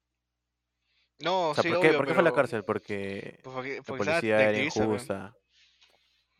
[1.19, 2.63] no, O sea, sí, ¿por qué, obvio, por qué fue a la cárcel?
[2.63, 5.35] Porque pues, porque, la porque policía era injusta.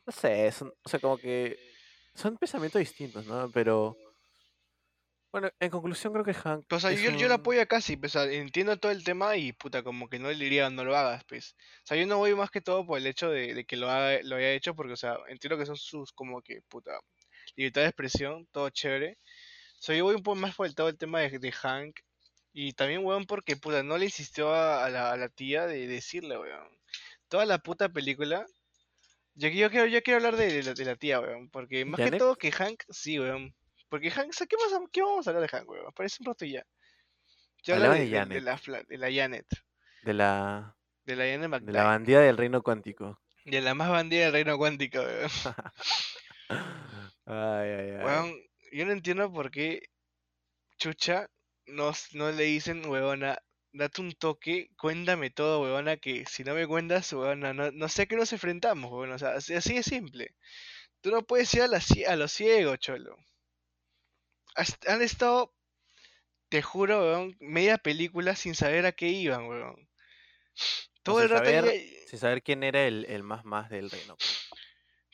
[0.05, 1.57] No sé, son, o sea, como que
[2.15, 3.49] son pensamientos distintos, ¿no?
[3.51, 3.95] Pero
[5.31, 8.23] Bueno, en conclusión creo que Hank O sea, es yo, un- apoyo casi, pues, o
[8.23, 11.23] sea, entiendo todo el tema y puta, como que no le diría no lo hagas,
[11.25, 11.55] pues.
[11.83, 13.89] O sea, yo no voy más que todo por el hecho de, de que lo,
[13.89, 16.99] haga, lo haya hecho, porque, o sea, entiendo que son sus, como que, puta,
[17.55, 19.17] libertad de expresión, todo chévere.
[19.79, 21.99] O sea, yo voy un poco más por el, todo el tema de, de Hank.
[22.51, 25.87] Y también, weón, porque, puta, no le insistió a, a la, a la tía de
[25.87, 26.67] decirle, weón.
[27.27, 28.45] Toda la puta película.
[29.35, 31.49] Yo, yo, quiero, yo quiero hablar de, de la, la tía, weón.
[31.49, 33.53] Porque más que todo que Hank, sí, weón.
[33.89, 35.91] Porque sea, ¿qué, más, ¿qué vamos a hablar de Hank, weón?
[35.93, 36.65] Parece un rato y ya.
[37.63, 38.43] Yo hablo Hablaba de, de Janet.
[38.43, 39.47] la, de la Janet.
[40.03, 43.19] de la, De la Janet de la bandida del reino cuántico.
[43.45, 45.29] De la más bandida del reino cuántico, weón.
[47.25, 48.03] Ay, ay, ay.
[48.03, 48.33] Weón,
[48.71, 49.81] yo no entiendo por qué
[50.77, 51.27] Chucha
[51.67, 53.37] no, no le dicen, huevona,
[53.73, 58.03] date un toque, cuéntame todo, huevona, que si no me cuentas, huevona, no, no sé
[58.03, 60.35] a qué nos enfrentamos, huevona, o sea, así, así de simple.
[61.01, 63.15] Tú no puedes ir a, la, a lo ciego, cholo.
[64.87, 65.53] Han estado,
[66.49, 69.89] te juro, weón, media película sin saber a qué iban, weón.
[71.03, 74.17] Todo el rato saber- ya- Sin saber quién era el, el más más del reino.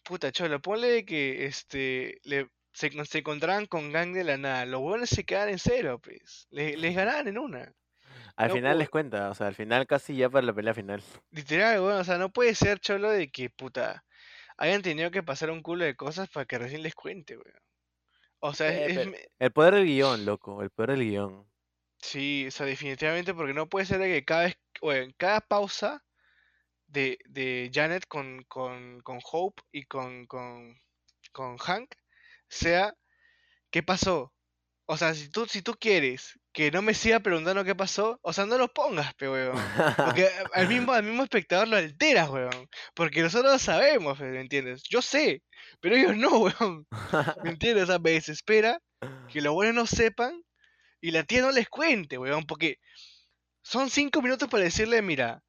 [0.03, 4.65] Puta, cholo, ponle que este le, se, se encontraban con gang de la nada.
[4.65, 6.47] Los huevones se quedaban en cero, pues.
[6.51, 7.73] Le- les ganaban en una.
[8.35, 11.01] Al No final les cuenta, o sea, al final casi ya para la pelea final.
[11.31, 11.99] Literal, weón.
[11.99, 14.03] O sea, no puede ser, cholo, de que, puta,
[14.57, 17.59] hayan tenido que pasar un culo de cosas para que recién les cuente, weón.
[18.39, 21.09] O sea, es- Eh, es pero- me- El poder del guion, loco, el poder del
[21.09, 21.49] guion.
[21.99, 25.41] sí, o sea, definitivamente porque no puede ser de que cada vez, o en cada
[25.41, 26.03] pausa
[26.87, 30.79] de, de Janet con, con, con Hope y con, con,
[31.31, 31.95] con Hank
[32.47, 32.93] sea,
[33.71, 34.33] ¿qué pasó?
[34.87, 38.33] O sea, si tú, si tú quieres que no me siga preguntando qué pasó, o
[38.33, 39.57] sea, no lo pongas, pe weón.
[39.97, 42.69] Porque al mismo, al mismo espectador lo alteras, weón.
[42.93, 44.83] Porque nosotros sabemos, ¿me entiendes?
[44.83, 45.41] Yo sé,
[45.79, 46.87] pero ellos no, weón.
[47.43, 47.85] ¿Me entiendes?
[47.85, 48.79] O sea, me desespera
[49.31, 50.43] que los buenos no sepan
[51.01, 52.45] y la tía no les cuente, weón.
[52.45, 52.77] Porque
[53.63, 55.41] son cinco minutos para decirle, mira,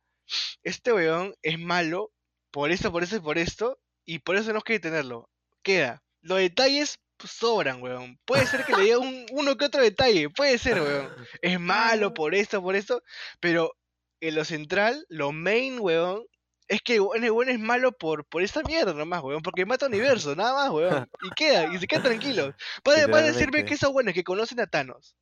[0.63, 2.11] este weón es malo
[2.51, 5.29] por esto, por esto y por esto, y por eso tenemos que detenerlo.
[5.63, 6.03] Queda.
[6.23, 8.19] Los detalles sobran, weón.
[8.25, 11.09] Puede ser que le diga un, uno que otro detalle, puede ser, weón.
[11.43, 13.03] Es malo por esto, por esto,
[13.41, 13.73] pero
[14.21, 16.25] en lo central, lo main, weón,
[16.69, 19.87] es que weón, el weón es malo por, por esta mierda nomás, weón, porque mata
[19.87, 21.09] universo, nada más, weón.
[21.23, 22.55] Y queda, y se quedan tranquilos.
[22.85, 25.17] Van a decirme que esos buenos que conocen a Thanos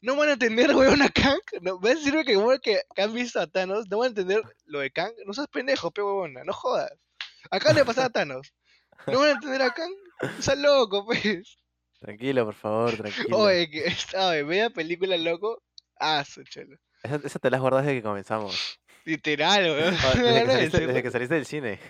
[0.00, 1.40] no van a entender, weón, a Kang.
[1.60, 4.08] No, van a decirme que como que, que han visto a Thanos, no van a
[4.10, 5.12] entender lo de Kang.
[5.26, 6.92] No seas pendejo, pe huevona, no jodas.
[7.50, 8.52] Acá le pasaba a Thanos.
[9.06, 9.92] ¿No van a entender a Kang?
[10.38, 11.58] Estás loco, pues.
[12.00, 13.36] Tranquilo, por favor, tranquilo.
[13.38, 13.84] Oye, que,
[14.18, 15.62] oye, media película loco.
[15.98, 16.76] Ah, su chelo.
[17.02, 18.78] Esa, esa te la has guardado desde que comenzamos.
[19.04, 19.94] Literal, weón.
[19.96, 20.86] Ah, Desde que, de saliste, decirlo.
[20.88, 21.80] desde que saliste del cine.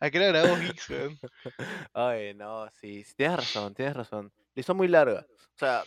[0.00, 1.18] Aquí la grabó Hicks, weón.
[1.92, 4.32] Ay, no, sí, sí, tienes razón, tienes razón.
[4.54, 5.24] Hizo muy larga.
[5.30, 5.84] O sea,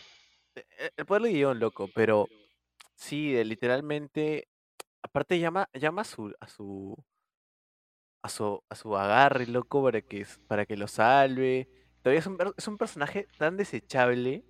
[0.54, 2.28] e- e- el poder del guion, loco, pero
[2.94, 4.48] sí, de- literalmente,
[5.02, 6.96] aparte llama, llama a su, a su,
[8.26, 11.68] a su, a su agarre, loco, para que, para que lo salve.
[12.02, 14.44] Todavía es un, es un personaje tan desechable,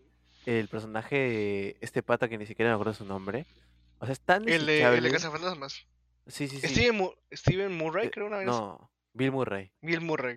[0.45, 3.47] el personaje de este pata que ni siquiera me acuerdo su nombre.
[3.99, 5.01] O sea, es tan El de, el desechable.
[5.01, 5.87] de Casa Fantasmas.
[6.27, 6.69] Sí, sí, sí.
[6.69, 8.47] Steven, Mu- Steven Murray, Eh, creo una vez.
[8.47, 9.71] No, Bill Murray.
[9.81, 10.37] Bill Murray.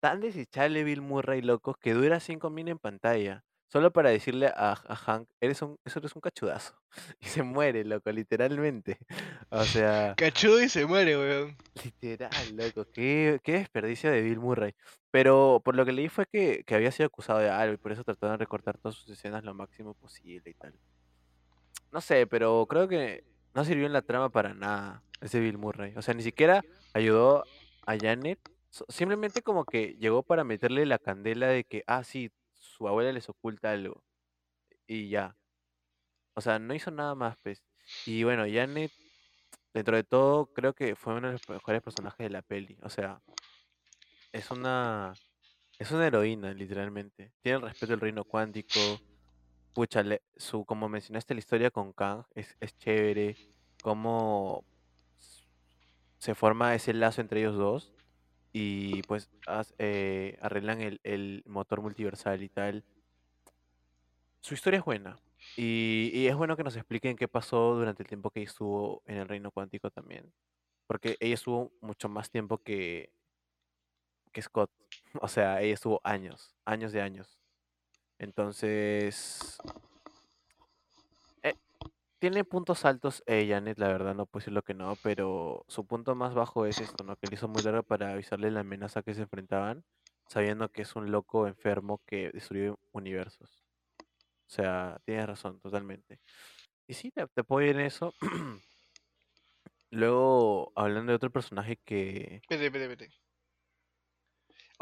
[0.00, 3.44] tan desechable Bill Murray, loco, que dura cinco min en pantalla.
[3.72, 6.74] Solo para decirle a, a Hank, eres un, eso eres un cachudazo.
[7.22, 8.98] Y se muere, loco, literalmente.
[9.48, 11.56] O sea, Cachudo y se muere, weón.
[11.82, 12.86] literal, loco.
[12.92, 14.74] Qué, qué desperdicio de Bill Murray.
[15.10, 17.92] Pero por lo que leí fue que, que había sido acusado de algo y por
[17.92, 20.74] eso trataron de recortar todas sus escenas lo máximo posible y tal.
[21.92, 25.94] No sé, pero creo que no sirvió en la trama para nada ese Bill Murray.
[25.96, 26.62] O sea, ni siquiera
[26.92, 27.44] ayudó
[27.86, 28.38] a Janet.
[28.88, 32.30] Simplemente como que llegó para meterle la candela de que, ah, sí,
[32.82, 34.02] su abuela les oculta algo.
[34.88, 35.36] Y ya.
[36.34, 37.62] O sea, no hizo nada más, pues.
[38.06, 38.90] Y bueno, Janet,
[39.72, 42.76] dentro de todo, creo que fue uno de los mejores personajes de la peli.
[42.82, 43.22] O sea,
[44.32, 45.14] es una...
[45.78, 47.32] Es una heroína, literalmente.
[47.40, 48.80] Tiene respeto del reino cuántico.
[49.74, 50.02] Pucha,
[50.36, 53.36] su, como mencionaste la historia con Kang, es, es chévere.
[53.80, 54.64] Cómo
[56.18, 57.92] se forma ese lazo entre ellos dos.
[58.52, 59.30] Y pues
[59.78, 62.84] eh, arreglan el, motor multiversal y tal.
[64.40, 65.18] Su historia es buena.
[65.56, 69.18] Y, y es bueno que nos expliquen qué pasó durante el tiempo que estuvo en
[69.18, 70.32] el reino cuántico también.
[70.86, 73.10] Porque ella estuvo mucho más tiempo que,
[74.32, 74.70] que Scott.
[75.20, 77.38] O sea, ella estuvo años, años de años.
[78.18, 79.58] Entonces,
[82.22, 85.88] tiene puntos altos eh, Janet, la verdad, no puedo decir lo que no, pero su
[85.88, 87.16] punto más bajo es esto, ¿no?
[87.16, 89.82] Que le hizo muy largo para avisarle la amenaza que se enfrentaban,
[90.28, 93.64] sabiendo que es un loco enfermo que destruyó universos.
[94.46, 96.20] sea, tienes razón, totalmente.
[96.86, 98.14] Y sí, te, te apoyo en eso.
[99.90, 102.40] Luego, hablando de otro personaje que...
[102.48, 103.08] Vete, vete, vete.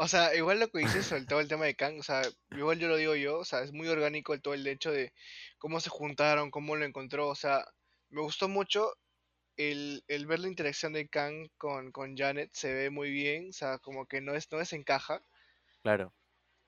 [0.03, 2.23] O sea, igual lo que dices sobre todo el tema de Kang, o sea,
[2.57, 5.13] igual yo lo digo yo, o sea, es muy orgánico el todo el hecho de
[5.59, 7.63] cómo se juntaron, cómo lo encontró, o sea,
[8.09, 8.97] me gustó mucho
[9.57, 13.53] el, el ver la interacción de Kang con, con Janet, se ve muy bien, o
[13.53, 15.23] sea, como que no, es, no desencaja.
[15.83, 16.11] Claro.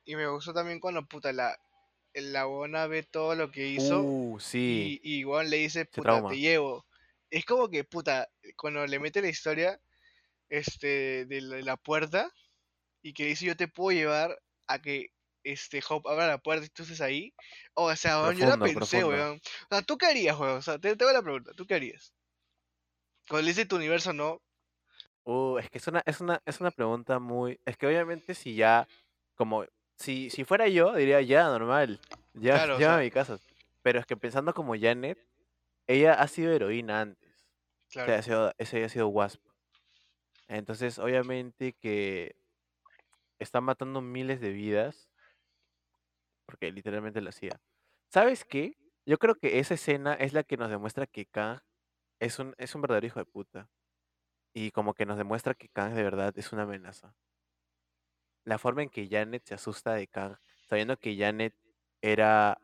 [0.05, 1.57] Y me gustó también cuando, puta, la,
[2.13, 5.01] la buena ve todo lo que hizo Uh, sí.
[5.01, 6.85] y, y igual le dice, puta, te llevo.
[7.31, 9.81] Es como que, puta, cuando le mete la historia
[10.49, 12.31] este, de la, de la puerta
[13.03, 15.11] y que dice, yo te puedo llevar a que
[15.43, 17.33] este Hope abra la puerta y tú estés ahí.
[17.73, 19.37] O sea, yo la pensé, weón.
[19.37, 20.57] O sea, ¿tú qué harías, weón?
[20.57, 22.13] O sea, te, te hago la pregunta, ¿tú qué harías?
[23.27, 24.41] Cuando le dice tu universo no,
[25.25, 27.57] Uh, es que es una, es una, es una pregunta muy...
[27.65, 28.87] Es que obviamente si ya,
[29.35, 32.01] como, si, si fuera yo, diría ya, normal,
[32.33, 33.39] ya, Claro, o sea- a mi casa.
[33.81, 35.17] Pero es que pensando como Janet,
[35.87, 37.29] ella ha sido heroína antes.
[37.87, 38.19] O sea, claro.
[38.19, 39.41] ha sido, ese había sido Wasp.
[40.49, 42.35] Entonces, obviamente que
[43.43, 45.09] está matando miles de vidas,
[46.45, 47.61] porque literalmente lo hacía.
[48.09, 48.77] ¿Sabes qué?
[49.05, 51.59] Yo creo que esa escena es la que nos demuestra que Kang
[52.19, 53.69] es un, es un verdadero hijo de puta.
[54.53, 57.15] Y como que nos demuestra que Kang de verdad es una amenaza.
[58.45, 60.37] La forma en que Janet se asusta de Kang,
[60.69, 61.55] sabiendo que Janet
[62.01, 62.59] era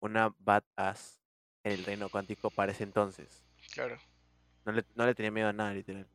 [0.00, 1.20] una badass
[1.64, 3.44] en el reino cuántico para ese entonces.
[3.72, 3.98] Claro.
[4.64, 6.08] No le, no le tenía miedo a nada, literal.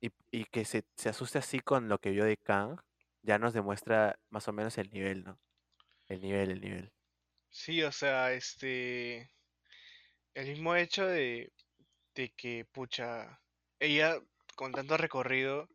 [0.00, 2.80] Y, y que se, se asuste así con lo que vio de Kang,
[3.28, 5.38] ya nos demuestra más o menos el nivel, ¿no?
[6.08, 6.92] El nivel, el nivel.
[7.50, 9.30] Sí, o sea, este.
[10.32, 11.52] El mismo hecho de,
[12.14, 13.40] de que, pucha,
[13.80, 14.20] ella
[14.56, 15.68] con tanto recorrido,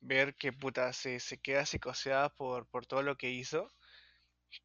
[0.00, 3.72] ver que, puta, se, se queda psicoseada por, por todo lo que hizo,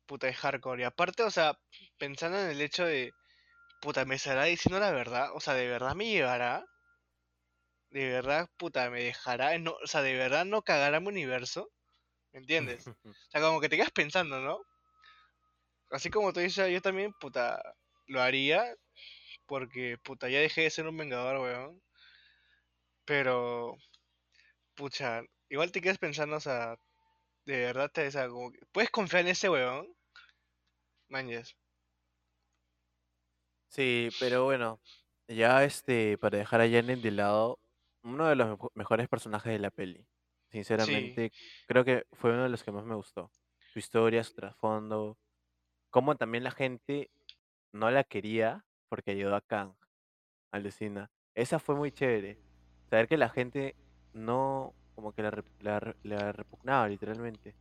[0.06, 0.84] puta, es hardcore.
[0.84, 1.60] Y aparte, o sea,
[1.98, 3.12] pensando en el hecho de,
[3.82, 6.66] puta, me estará diciendo la verdad, o sea, de verdad me llevará,
[7.92, 11.72] de verdad, puta, me dejará, no, o sea, de verdad no cagará mi universo,
[12.34, 12.86] ¿me entiendes?
[13.08, 14.60] O sea, como que te quedas pensando, ¿no?
[15.92, 17.62] Así como tú dices, yo también, puta,
[18.08, 18.76] lo haría.
[19.48, 21.82] Porque, puta, ya dejé de ser un vengador, weón.
[23.06, 23.76] Pero,
[24.76, 26.76] pucha, igual te quedas pensando, o sea,
[27.46, 29.88] de verdad te, o sea, como que, ¿puedes confiar en ese weón?
[31.10, 31.56] Mañas.
[33.70, 34.82] Sí, pero bueno,
[35.28, 37.60] ya este, para dejar a Janet de lado,
[38.04, 40.06] uno de los mejo- mejores personajes de la peli.
[40.52, 41.32] Sinceramente,
[41.68, 43.32] creo que fue uno de los que más me gustó.
[43.74, 45.18] Su historia, su trasfondo,
[45.92, 47.12] cómo también la gente
[47.74, 49.76] no la quería porque ayudó a Kang,
[50.52, 51.12] alucina.
[51.36, 52.40] Esa fue muy chévere.
[52.90, 53.78] Saber que la gente
[54.14, 57.56] no, como que la, rep- la re- la repugnaba literalmente.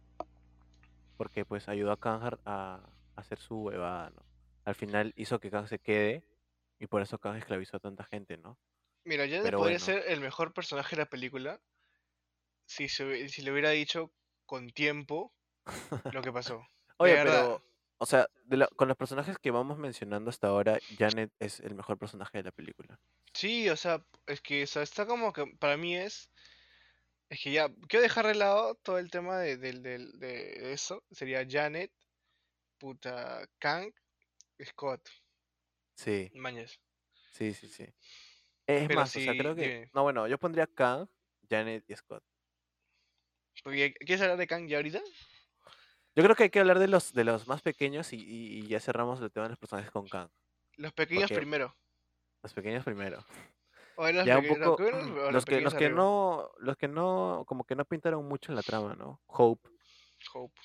[1.16, 4.26] Porque pues ayudó a Kang a, a hacer su huevada, ¿no?
[4.64, 6.24] Al final hizo que Kang se quede
[6.78, 8.59] y por eso Kang esclavizó a tanta gente, ¿no?
[9.05, 9.78] Mira, Pero podría bueno.
[9.78, 11.61] ser el mejor personaje de la película
[12.70, 14.12] si, se, si le hubiera dicho
[14.46, 15.32] con tiempo
[16.14, 16.64] lo que pasó.
[16.98, 17.60] Oye, pero,
[17.98, 21.74] o sea, de la- con los personajes que vamos mencionando hasta ahora, Janet es el
[21.74, 22.98] mejor personaje de la película.
[23.34, 26.30] Sí, o sea, es que o sea, está como que para mí es.
[27.28, 31.02] Es que ya, quiero dejar de lado todo el tema de, del- del- de eso.
[31.10, 31.92] Sería Janet,
[32.78, 33.92] puta, Kang,
[34.64, 35.08] Scott,
[35.94, 36.80] Sí, Mañez.
[37.32, 37.84] sí, sí, sí.
[38.66, 39.62] Es Pero más, o sea, creo que...
[39.62, 39.90] dime.
[39.92, 41.08] No, bueno, yo pondría Kang,
[41.48, 42.22] Janet y Scott.
[43.62, 45.01] Porque, ¿Quieres hablar de Kang ya ahorita?
[46.16, 48.66] Yo creo que hay que hablar de los, de los más pequeños y, y- y
[48.66, 50.28] ya cerramos el tema de los personajes con Kang.
[50.76, 51.76] Los pequeños primero.
[52.42, 53.24] Los pequeños primero.
[53.96, 54.86] O los Ya pequeños- poco...
[54.86, 56.51] eran los Los que, los no...
[56.59, 57.44] Los que no...
[57.46, 59.20] Como que no pintaron mucho en la trama, ¿no?
[59.26, 59.68] Hope,
[60.32, 60.61] Hope.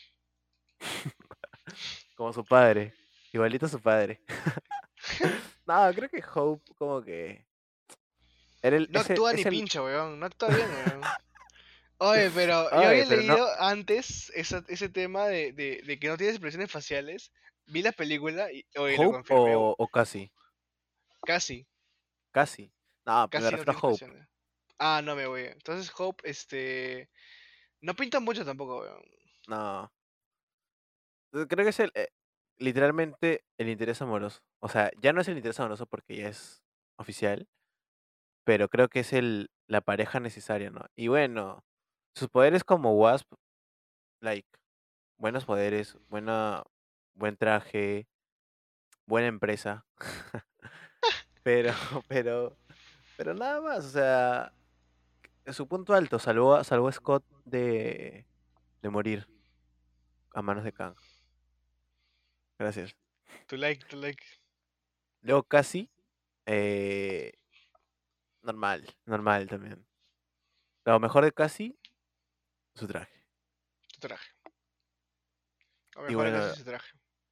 [2.16, 2.94] como su padre.
[3.34, 4.22] Igualito a su padre.
[5.66, 7.46] no, creo que Hope como que...
[8.62, 10.20] Era el, No actúa ni el- pincha, weón.
[10.20, 11.02] No actúa bien, weón.
[11.98, 16.00] Oye, pero yo Oye, había pero no- leído antes esa- ese tema de, de, de
[16.00, 17.32] que no tienes expresiones faciales.
[17.68, 19.56] Vi la película y oye, lo confirmé.
[19.56, 20.32] o, o casi.
[21.26, 21.66] Casi,
[22.32, 22.72] Casi.
[23.06, 24.28] No, pero me casi no refiero a Hope.
[24.78, 25.44] Ah, no me voy.
[25.46, 27.10] Entonces Hope, este...
[27.82, 29.02] No pinta mucho tampoco, weón.
[29.48, 29.92] No.
[31.32, 32.10] Creo que es el, eh,
[32.58, 34.42] literalmente el interés amoroso.
[34.60, 36.64] O sea, ya no es el interés amoroso porque ya es
[36.98, 37.48] oficial,
[38.44, 40.86] pero creo que es el, la pareja necesaria, ¿no?
[40.96, 41.64] Y bueno,
[42.16, 43.32] sus poderes como Wasp,
[44.22, 44.48] like,
[45.18, 46.64] buenos poderes, buena,
[47.14, 48.08] buen traje,
[49.06, 49.86] buena empresa.
[51.44, 51.74] pero,
[52.08, 52.58] pero,
[53.18, 54.54] pero nada más, o sea,
[55.52, 58.26] su punto alto salvó a, salvó a Scott de,
[58.82, 59.28] de morir
[60.34, 60.96] a manos de Kang.
[62.58, 62.96] Gracias.
[63.48, 64.24] Tu like, tu like.
[65.22, 65.90] Luego casi.
[66.46, 67.34] eh,
[68.44, 69.86] normal, normal también.
[70.86, 71.78] Lo mejor de casi,
[72.76, 73.26] su traje.
[73.94, 74.32] Tu traje.
[75.96, 76.92] O mejor bueno, casi su traje.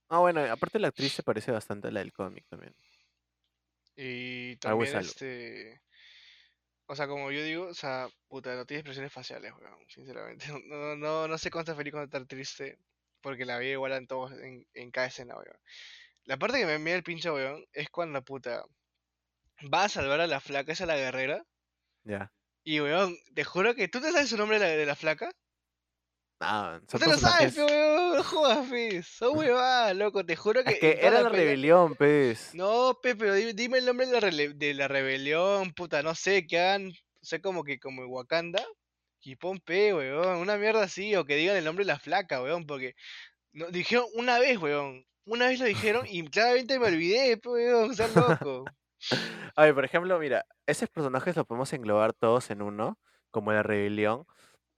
[0.09, 2.75] Ah, bueno, aparte la actriz se parece bastante a la del cómic también.
[3.95, 5.81] Y es también este.
[6.85, 9.77] O sea, como yo digo, o sea, puta, no tiene expresiones faciales, weón.
[9.87, 10.45] Sinceramente.
[10.65, 12.77] No, no, no sé cuándo está feliz cuando está triste.
[13.21, 15.57] Porque la vi igual en todos, en, en cada escena, weón.
[16.25, 18.63] La parte que me mira el pinche weón es cuando puta.
[19.73, 21.45] Va a salvar a la flaca, esa la guerrera.
[22.03, 22.31] Ya.
[22.63, 25.29] Y weón, te juro que tú te sabes su nombre de la, de la flaca.
[26.39, 29.03] Ah, No te lo sabes, pe, weón, no jodas, pe.
[29.03, 30.71] Son huevadas, loco, te juro que.
[30.73, 32.53] Es que era la rebelión, pues.
[32.53, 36.45] No, pe, pero dime, dime el nombre de la, de la rebelión, puta, no sé,
[36.47, 38.65] que hagan, o sea, como que como Wakanda,
[39.21, 42.41] y pon P, weón, una mierda así, o que digan el nombre de la flaca,
[42.41, 42.95] weón, porque
[43.53, 47.95] no, dijeron una vez, weón, una vez lo dijeron y claramente me olvidé, pe, weón,
[47.95, 48.65] seas loco.
[49.55, 52.99] A ver, por ejemplo, mira, esos personajes los podemos englobar todos en uno,
[53.31, 54.25] como la rebelión.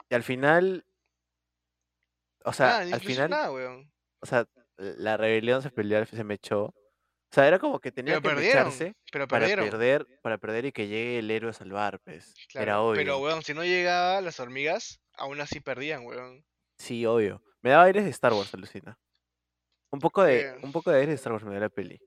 [0.10, 0.86] Y al final,
[2.44, 3.92] o sea, ni al final, nada, weón.
[4.20, 4.46] o sea,
[4.78, 6.66] la rebelión se peleó, se me echó.
[6.66, 8.74] O sea, era como que tenía Pero que perdieron,
[9.12, 9.70] pero para perdieron.
[9.70, 12.34] perder, para perder y que llegue el héroe a salvar, pues.
[12.54, 12.96] Era obvio.
[12.96, 16.46] pero weón, si no llegaba las hormigas, aún así perdían, weón.
[16.78, 17.42] Sí, obvio.
[17.62, 18.98] Me daba aires de Star Wars, alucina.
[19.92, 22.00] Un poco de, un poco de aires de Star Wars me dio la peli.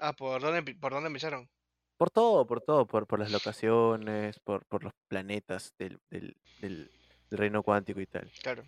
[0.00, 1.48] Ah, ¿por dónde, por dónde me echaron?
[1.96, 6.90] Por todo, por todo, por, por las locaciones, por, por los planetas del, del, del,
[7.30, 8.30] del reino cuántico y tal.
[8.42, 8.64] Claro.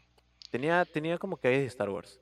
[0.51, 2.21] Tenía, tenía como que aires de Star Wars.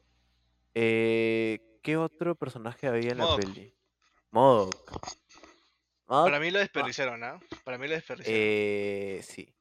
[0.75, 3.75] Eh, ¿qué otro personaje había en la peli?
[4.31, 5.01] Modok.
[6.07, 7.41] Para mí lo desperdiciaron, ¿ah?
[7.65, 8.41] Para mí lo desperdiciaron.
[8.43, 9.55] eh, sí.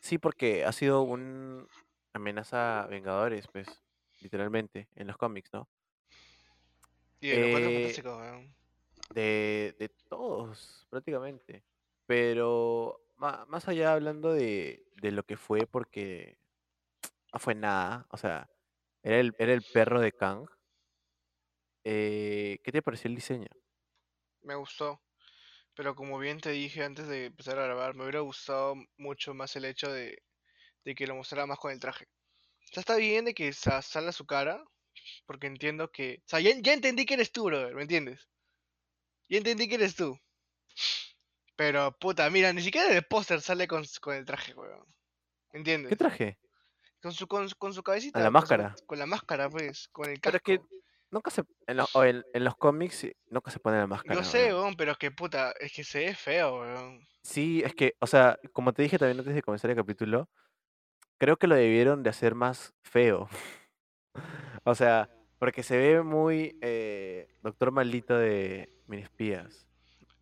[0.00, 1.66] Sí, porque ha sido un
[2.12, 3.66] amenaza a Vengadores, pues,
[4.20, 5.68] literalmente, en los cómics, ¿no?
[7.20, 8.54] y de los cuatro eh, fantásticos, weón.
[9.14, 11.64] De, de todos, prácticamente.
[12.06, 16.38] Pero más allá hablando de, de lo que fue, porque
[17.32, 18.06] no fue nada.
[18.10, 18.50] O sea,
[19.02, 20.46] era el, era el perro de Kang.
[21.84, 23.48] Eh, ¿qué te pareció el diseño?
[24.42, 25.00] Me gustó.
[25.74, 29.56] Pero como bien te dije antes de empezar a grabar, me hubiera gustado mucho más
[29.56, 30.22] el hecho de,
[30.84, 32.06] de que lo mostrara más con el traje.
[32.70, 34.62] O sea, está bien de que sa- salga su cara,
[35.26, 36.22] porque entiendo que...
[36.26, 38.28] O sea, ya, ya entendí que eres tú, brother, ¿me entiendes?
[39.32, 40.14] Ya entendí que eres tú.
[41.56, 44.84] Pero, puta, mira, ni siquiera en el póster sale con, con el traje, weón.
[45.54, 45.88] ¿Entiendes?
[45.88, 46.38] ¿Qué traje?
[47.00, 48.18] Con su, con, su- con su cabecita.
[48.18, 48.74] la con su- máscara.
[48.84, 50.52] Con la máscara, pues, con el Pero casco.
[50.52, 50.64] es que
[51.10, 51.44] nunca se.
[51.66, 54.14] En, lo- o en, en los cómics nunca se pone la máscara.
[54.14, 54.60] Yo sé, weón.
[54.60, 57.06] weón, pero es que, puta, es que se ve feo, weón.
[57.22, 60.28] Sí, es que, o sea, como te dije también antes de comenzar el capítulo,
[61.18, 63.30] creo que lo debieron de hacer más feo.
[64.64, 65.08] o sea,
[65.42, 69.66] porque se ve muy eh, Doctor Maldito de Minispías.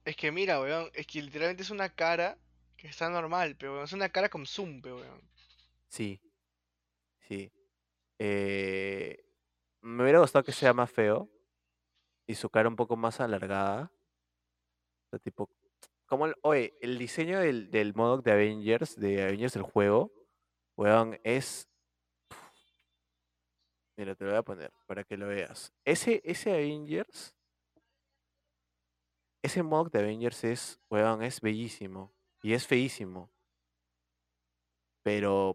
[0.03, 2.39] Es que mira, weón, es que literalmente es una cara
[2.75, 5.21] que está normal, pero weón, es una cara con zoom, pero weón.
[5.89, 6.23] Sí,
[7.29, 7.53] sí.
[8.19, 9.23] Eh,
[9.83, 11.29] me hubiera gustado que sea más feo
[12.27, 13.93] y su cara un poco más alargada.
[15.05, 15.51] O sea, tipo,
[16.07, 20.15] como el, oye, el diseño del, del Modok de Avengers, de Avengers el juego,
[20.79, 21.69] weón, es.
[24.01, 25.75] Mira, te lo voy a poner para que lo veas.
[25.85, 27.37] Ese, ese Avengers,
[29.43, 32.11] ese Modok de Avengers es, weón, es bellísimo
[32.43, 33.31] y es feísimo,
[35.03, 35.55] pero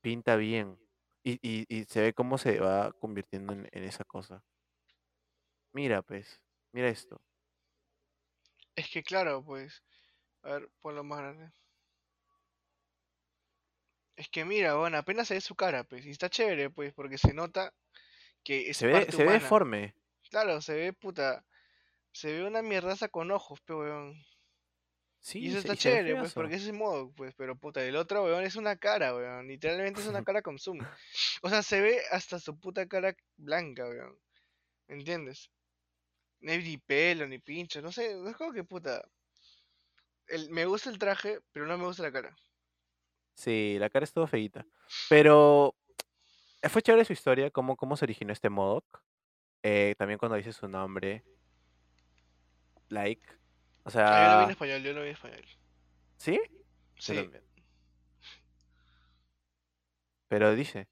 [0.00, 0.80] pinta bien
[1.22, 4.42] y, y, y se ve cómo se va convirtiendo en, en esa cosa.
[5.74, 6.40] Mira, pues,
[6.72, 7.20] mira esto.
[8.76, 9.84] Es que claro, pues.
[10.42, 11.52] A ver, ponlo más grande.
[14.16, 16.06] Es que mira, weón, apenas se ve su cara, pues.
[16.06, 17.72] Y está chévere, pues, porque se nota
[18.44, 19.94] que es Se ve, se ve deforme.
[20.30, 21.44] Claro, se ve puta.
[22.12, 24.24] Se ve una mierdaza con ojos, pero weón.
[25.20, 27.82] Sí, Y eso se- está y chévere, pues, porque ese es modo, pues, pero puta,
[27.82, 29.48] el otro, weón, es una cara, weón.
[29.48, 30.78] Literalmente es una cara con zoom.
[31.42, 34.18] O sea, se ve hasta su puta cara blanca, weón.
[34.86, 35.50] ¿Me entiendes?
[36.40, 39.02] No hay ni pelo, ni pincho, no sé, es como que puta.
[40.26, 42.36] El, me gusta el traje, pero no me gusta la cara.
[43.44, 44.64] Sí, la cara estuvo feíta.
[45.10, 45.74] Pero
[46.70, 49.02] fue chévere su historia, cómo, cómo se originó este Modok.
[49.62, 51.24] Eh, también cuando dice su nombre.
[52.88, 53.22] Like.
[53.82, 55.44] O Ah, yo lo vi en sea, español, yo lo vi en español.
[56.16, 56.40] ¿sí?
[56.98, 57.30] Sí.
[60.28, 60.88] Pero dice,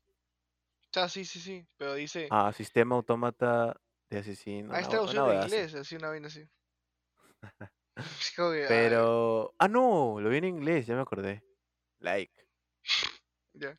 [0.94, 2.28] ah, sí, sí, sí, pero dice.
[2.30, 3.74] ah, sistema autómata
[4.10, 4.74] de asesino.
[4.74, 6.46] Ah, es una hue- una traducido en inglés, así una vaina así.
[8.68, 9.54] Pero.
[9.58, 11.42] Ah, no, lo vi en inglés, ya me acordé.
[12.02, 12.32] Like.
[13.54, 13.78] ya.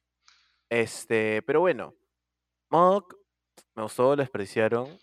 [0.70, 1.94] Este, pero bueno.
[2.70, 3.16] Modok,
[3.76, 4.98] me gustó, lo despreciaron.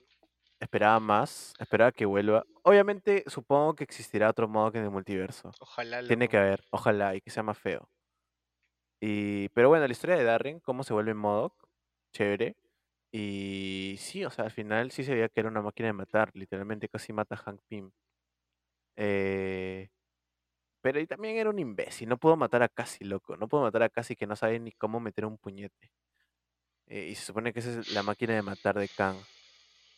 [0.59, 2.45] Esperaba más, esperaba que vuelva.
[2.65, 5.53] Obviamente, supongo que existirá otro modo que en el multiverso.
[5.61, 6.31] Ojalá Tiene loco.
[6.33, 7.89] que haber, ojalá, y que sea más feo.
[9.01, 11.55] Y, pero bueno, la historia de Darren, cómo se vuelve MODOK,
[12.13, 12.57] chévere.
[13.13, 16.31] Y sí, o sea, al final sí se veía que era una máquina de matar,
[16.35, 17.91] literalmente casi mata a Hank Pym.
[18.97, 19.89] Eh,
[20.81, 23.83] pero y también era un imbécil, no puedo matar a Cassie, loco, no puedo matar
[23.83, 25.93] a Cassie que no sabe ni cómo meter un puñete.
[26.87, 29.17] Eh, y se supone que esa es la máquina de matar de Kang.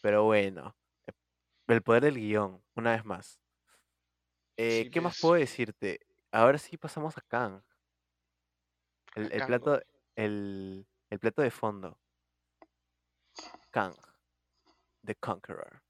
[0.02, 0.76] Pero bueno,
[1.06, 1.12] eh,
[1.68, 3.40] el poder del guion, una vez más.
[4.56, 6.00] Eh, Sí, ¿qué más pues, puedo decirte?
[6.30, 7.62] Ahora sí pasamos a Kang.
[9.14, 9.82] El, el plato, weón.
[10.16, 11.98] el, el plato de fondo.
[13.70, 13.94] Kang,
[15.04, 15.82] The Conqueror.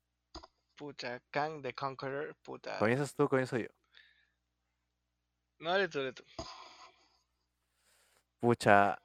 [0.76, 2.78] Puta, Kang the Conqueror, puta.
[2.78, 3.68] ¿Comienzas tú, comienzo yo?
[5.62, 6.24] No, dale tú, dale tú.
[8.40, 9.00] Pucha,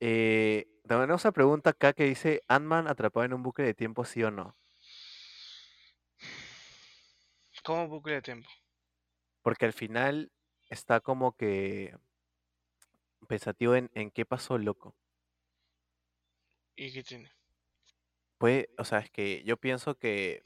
[0.00, 4.22] eh, tenemos una pregunta acá que dice, ¿Ant-Man atrapado en un bucle de tiempo, sí
[4.22, 4.56] o no?
[7.62, 8.48] ¿Cómo bucle de tiempo?
[9.42, 10.32] Porque al final
[10.70, 11.94] está como que
[13.28, 14.96] pensativo en, en qué pasó, loco.
[16.76, 17.30] ¿Y qué tiene?
[18.38, 20.40] Puede, o sea, es que yo pienso que,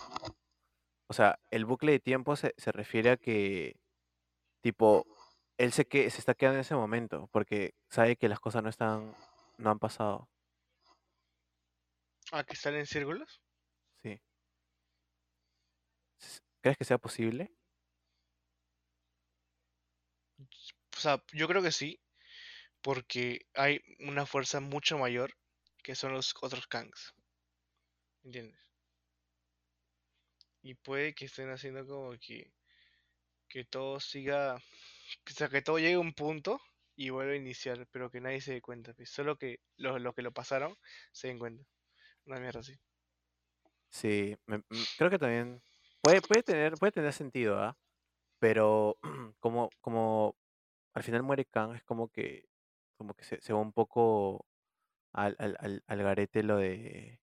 [1.06, 3.76] o sea, el bucle de tiempo se, se refiere a que,
[4.60, 5.06] tipo,
[5.58, 8.68] él se, que, se está quedando en ese momento, porque sabe que las cosas no
[8.68, 9.14] están,
[9.58, 10.28] no han pasado,
[12.32, 13.40] ¿Ah, que están en círculos?
[14.02, 14.20] sí.
[16.60, 17.52] ¿Crees que sea posible?
[20.96, 22.00] O sea, yo creo que sí,
[22.80, 25.36] porque hay una fuerza mucho mayor
[25.82, 27.14] que son los otros Kangs.
[28.24, 28.58] ¿Entiendes?
[30.62, 32.50] Y puede que estén haciendo como que,
[33.48, 34.60] que todo siga,
[35.28, 36.60] o sea, que todo llegue a un punto
[36.96, 40.14] y vuelva a iniciar, pero que nadie se dé cuenta, pues, Solo que los los
[40.14, 40.76] que lo pasaron
[41.12, 41.64] se den cuenta.
[42.26, 42.74] Una mierda así.
[43.90, 45.62] Sí, me- m- creo que también
[46.00, 47.78] puede, puede tener, puede tener sentido, ¿ah?
[48.40, 48.98] Pero
[49.40, 50.36] como, como
[50.94, 52.48] al final muere Kang, es como que,
[52.98, 54.46] como que se, se va un poco
[55.12, 57.20] al, al, al, al garete lo de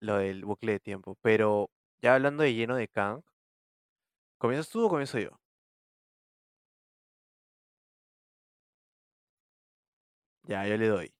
[0.00, 1.16] lo del bucle de tiempo.
[1.22, 1.70] Pero
[2.02, 3.22] ya hablando de lleno de Kang,
[4.38, 5.30] ¿comienzas tú o comienzo yo?
[10.50, 11.14] Ya, yo le doy.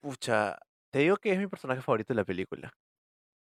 [0.00, 0.58] Pucha,
[0.90, 2.72] te digo que es mi personaje favorito de la película.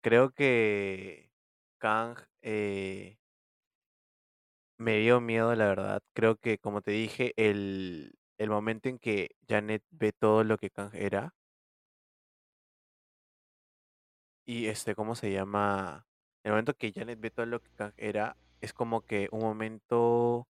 [0.03, 1.31] Creo que
[1.79, 3.19] Kang eh,
[4.79, 6.03] me dio miedo, la verdad.
[6.15, 10.71] Creo que, como te dije, el, el momento en que Janet ve todo lo que
[10.71, 11.35] Kang era
[14.47, 16.07] y este, ¿cómo se llama?
[16.45, 20.49] El momento que Janet ve todo lo que Kang era, es como que un momento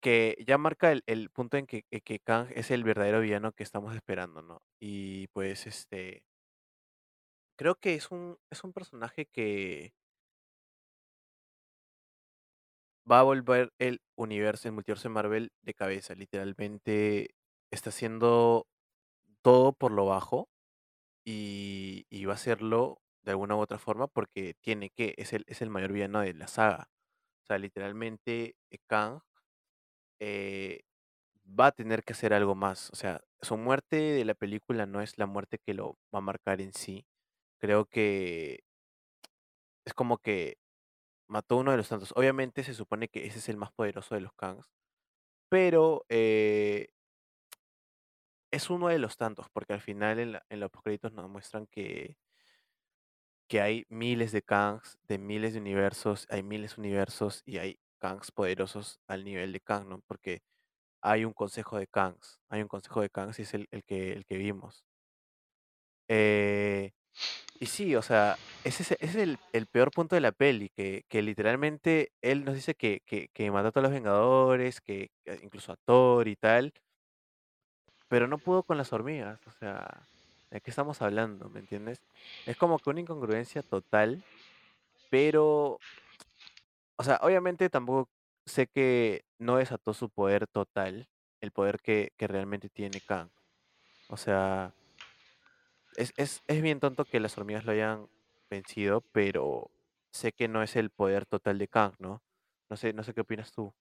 [0.00, 3.94] que ya marca el, punto en que, que Kang es el verdadero villano que estamos
[3.94, 4.62] esperando, ¿no?
[4.80, 6.22] Y pues este,
[7.56, 9.92] creo que es un, es un personaje que
[13.10, 16.14] va a volver el universo, el multiverso Marvel de cabeza.
[16.14, 17.30] Literalmente
[17.70, 18.66] está haciendo
[19.42, 20.48] todo por lo bajo
[21.24, 25.44] y, y va a hacerlo de alguna u otra forma porque tiene que, es el,
[25.48, 26.88] es el mayor villano de la saga.
[27.44, 29.20] O sea, literalmente eh, Kang
[30.20, 30.82] eh,
[31.58, 32.90] va a tener que hacer algo más.
[32.90, 36.22] O sea, su muerte de la película no es la muerte que lo va a
[36.22, 37.06] marcar en sí.
[37.58, 38.64] Creo que
[39.84, 40.58] es como que
[41.28, 42.12] mató uno de los tantos.
[42.16, 44.70] Obviamente se supone que ese es el más poderoso de los Kangs,
[45.48, 46.88] pero eh,
[48.50, 52.16] es uno de los tantos, porque al final en, los créditos nos muestran que,
[53.48, 57.78] que hay miles de Kangs, de miles de universos, hay miles de universos y hay
[57.98, 60.00] Kangs poderosos al nivel de Kang, ¿no?
[60.06, 60.42] Porque
[61.02, 64.12] hay un consejo de Kangs, hay un consejo de Kangs y es el, el que,
[64.12, 64.84] el que vimos.
[66.08, 66.92] Eh,
[67.60, 70.70] y sí, o sea, ese es, ese es el, el peor punto de la peli,
[70.70, 75.10] que, que literalmente él nos dice que, que, que mató a todos los Vengadores, que
[75.42, 76.72] incluso a Thor y tal,
[78.08, 80.02] pero no pudo con las hormigas, o sea,
[80.50, 81.48] ¿de qué estamos hablando?
[81.50, 82.00] ¿Me entiendes?
[82.46, 84.22] Es como que una incongruencia total,
[85.10, 85.78] pero,
[86.98, 88.10] o sea, obviamente tampoco
[88.44, 91.08] sé que no desató su poder total,
[91.40, 93.30] el poder que, que realmente tiene Kang.
[94.08, 94.74] O sea,
[95.96, 98.08] es, es, es bien tonto que las hormigas lo hayan
[98.50, 99.70] vencido, pero
[100.10, 102.20] sé que no es el poder total de Kang, ¿no?
[102.68, 103.72] No sé, no sé qué opinas tú.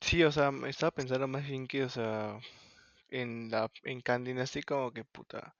[0.00, 2.38] Sí, o sea, estaba pensando más bien que, o sea,
[3.08, 5.56] en la en Kang Dynasty como que puta,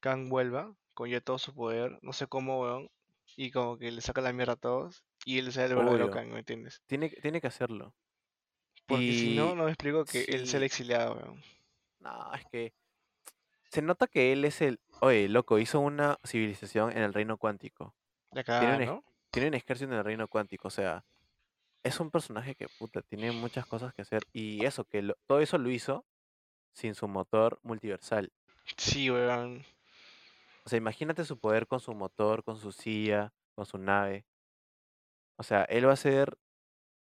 [0.00, 2.90] Kang vuelva con ya todo su poder, no sé cómo, weón,
[3.34, 6.28] y como que le saca la mierda a todos y él sea el verdadero Kang,
[6.28, 6.82] ¿me entiendes?
[6.86, 7.94] tiene, que- tiene que hacerlo.
[8.86, 11.42] Porque si no, no me explico que él sea el sí, exiliado, weón.
[12.00, 12.72] no, es que
[13.70, 14.80] se nota que él es el.
[15.00, 17.94] Oye, loco, hizo una civilización en el reino cuántico.
[18.32, 19.04] La Tiene cagada, un, ¿no?
[19.30, 20.68] tiene un ejército en el reino cuántico.
[20.68, 21.04] O sea,
[21.82, 24.22] es un personaje que, puta, tiene muchas cosas que hacer.
[24.32, 26.06] Y eso, que lo- todo eso lo hizo
[26.72, 28.32] sin su motor multiversal.
[28.78, 29.66] Sí, weón.
[30.64, 34.24] O sea, imagínate su poder con su motor, con su silla, con su nave.
[35.38, 36.36] O sea, él va a ser.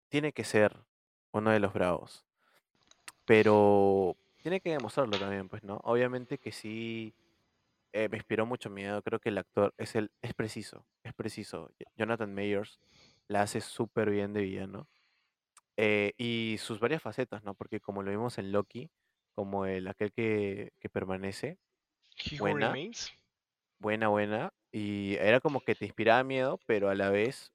[0.09, 0.77] Tiene que ser
[1.33, 2.25] uno de los bravos.
[3.25, 5.81] Pero tiene que demostrarlo también, pues, ¿no?
[5.85, 7.15] Obviamente que sí.
[7.93, 9.03] eh, me inspiró mucho miedo.
[9.03, 10.85] Creo que el actor es el, es preciso.
[11.05, 11.71] Es preciso.
[11.97, 12.81] Jonathan Mayers
[13.29, 14.89] la hace súper bien de villano.
[15.77, 17.55] Eh, y sus varias facetas, ¿no?
[17.55, 18.91] Porque como lo vimos en Loki,
[19.35, 21.59] como el aquel que, que permanece,
[22.39, 22.75] buena,
[23.79, 24.53] buena, buena.
[24.73, 27.53] Y era como que te inspiraba miedo, pero a la vez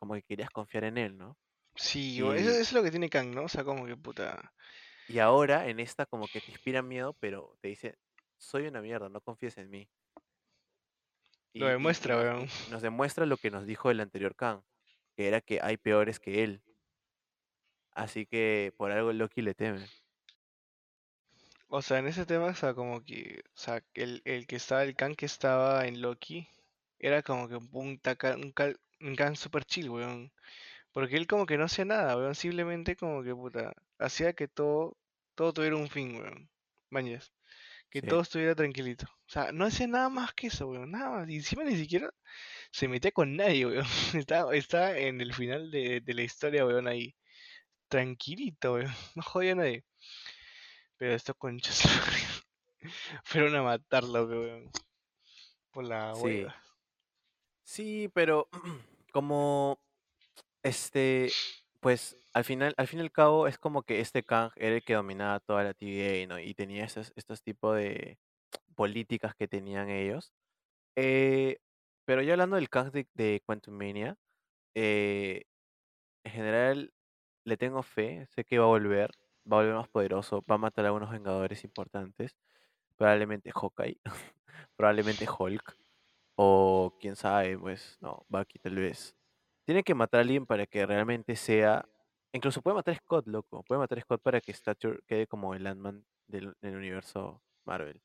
[0.00, 1.38] como que querías confiar en él, ¿no?
[1.74, 3.44] Sí, Y, eso es lo que tiene Kang, ¿no?
[3.44, 4.52] O sea, como que puta.
[5.06, 7.98] y ahora en esta como que te inspira miedo, pero te dice,
[8.38, 9.90] soy una mierda, no confíes en mí.
[11.54, 12.48] Lo Y, y demuestra, weón.
[12.66, 14.64] nos demuestra lo que nos dijo el anterior Khan,
[15.16, 16.62] que era que hay peores que él.
[17.92, 19.92] Así que por algo Loki le teme.
[21.68, 24.82] O sea, en ese tema, o sea, como que, o sea, el, el que estaba,
[24.84, 26.48] el Kang que estaba en Loki,
[26.98, 30.32] era como que un, taca- un, cal- un Kang super chill, weón.
[30.92, 32.34] Porque él como que no hacía nada, weón.
[32.34, 34.96] Simplemente como que, puta, hacía que todo,
[35.34, 36.50] todo tuviera un fin, weón.
[36.90, 37.32] Mañas.
[37.90, 39.06] Que Sí, todo estuviera tranquilito.
[39.06, 40.90] O sea, no hacía nada más que eso, weón.
[40.90, 41.28] Nada más.
[41.28, 42.12] Y encima ni siquiera
[42.72, 43.86] se metía con nadie, weón.
[44.14, 47.14] Está, está en el final de, de la historia, weón, ahí.
[47.88, 48.92] Tranquilito, weón.
[49.16, 49.84] No jodía a nadie.
[50.96, 51.82] Pero estos conchas
[53.24, 54.70] fueron a matarlo, weón.
[55.72, 56.54] Por la sí, hueva.
[57.64, 58.48] sí, pero
[59.10, 59.80] como
[60.62, 61.30] este,
[61.80, 64.84] pues al final, al fin y al cabo es como que este Kang era el
[64.84, 66.40] que dominaba toda la TVA.
[66.42, 68.18] Y tenía estos, estos tipos de
[68.76, 70.32] políticas que tenían ellos.
[70.96, 71.58] Eh,
[72.04, 74.16] pero ya hablando del Kang de, de Quantum Mania,
[74.74, 75.44] eh,
[76.24, 76.92] en general
[77.44, 79.10] le tengo fe, sé que va a volver,
[79.50, 82.36] va a volver más poderoso, va a matar a algunos vengadores importantes,
[82.96, 84.00] probablemente Hawkeye,
[84.76, 85.76] probablemente Hulk,
[86.42, 89.14] o quién sabe, pues no, Bucky tal vez.
[89.66, 91.86] Tiene que matar a alguien para que realmente sea,
[92.32, 95.54] incluso puede matar a Scott, loco, puede matar a Scott para que Stature quede como
[95.54, 97.98] el Ant-Man del, del universo Marvel.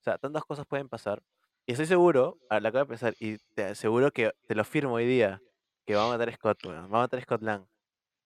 [0.00, 1.22] O sea, tantas cosas pueden pasar.
[1.66, 4.94] Y estoy seguro, a la acabo de pensar, y te aseguro que te lo firmo
[4.94, 5.42] hoy día,
[5.86, 7.66] que va a matar a Scott, weón, va a matar a Scott Lang.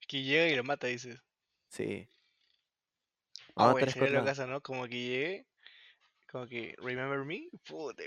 [0.08, 1.20] Que llega y lo mata, dices.
[1.68, 2.08] Sí,
[3.58, 4.24] va Ah, a güey, matar a sería Scott lo Lang.
[4.24, 4.60] caso, ¿no?
[4.62, 5.46] Como que llegue,
[6.32, 7.48] como que, ¿remember me?
[7.68, 8.02] Puta,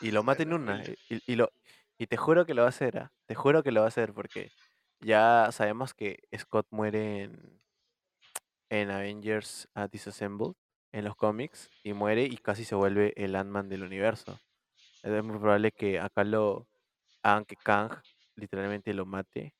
[0.00, 0.82] Y lo mata en una.
[1.10, 1.50] Y, y lo,
[1.98, 3.12] y te juro que lo va a hacer, ¿ah?
[3.26, 4.52] Te juro que lo va a hacer porque
[5.00, 7.60] ya sabemos que Scott muere en,
[8.70, 10.54] en Avengers uh, Disassembled,
[10.92, 14.40] en los cómics, y muere y casi se vuelve el Ant-Man del universo.
[15.02, 16.68] Es muy probable que acá lo
[17.22, 17.90] hagan que Kang
[18.36, 19.54] literalmente lo mate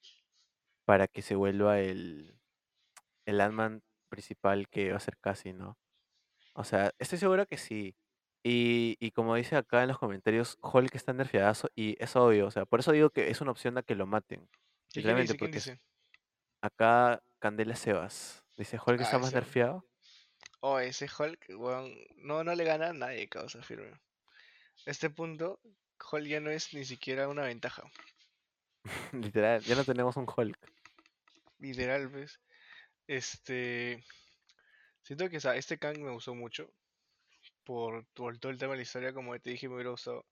[0.84, 2.38] para que se vuelva el,
[3.26, 5.76] el Ant-Man principal que va a ser casi, ¿no?
[6.59, 7.94] O sea, estoy seguro que sí.
[8.42, 12.50] Y, y como dice acá en los comentarios, Hulk está nerfeadazo y es obvio, o
[12.50, 14.40] sea, por eso digo que es una opción a que lo maten.
[14.40, 14.48] ¿Qué-
[15.02, 15.38] ¿Quién Literalmente, dice?
[15.38, 15.80] ¿Quién porque dice?
[16.61, 19.36] acá Candela Sebas dice, Hulk está Ah, más ese.
[19.36, 19.84] nerfeado.
[20.61, 23.90] Oh, ese Hulk, weón, no, no le gana a nadie, causa firme.
[23.92, 25.61] A este punto,
[26.11, 27.84] Hulk ya no es ni siquiera una ventaja.
[29.12, 30.59] Literal, ya no tenemos un Hulk.
[31.59, 32.40] Literal, ¿ves?
[33.06, 34.02] Este.
[35.09, 36.72] Siento que sea, este Kang me gustó mucho.
[37.64, 40.26] Por, por todo el tema de la historia, como te dije, me hubiera gustado.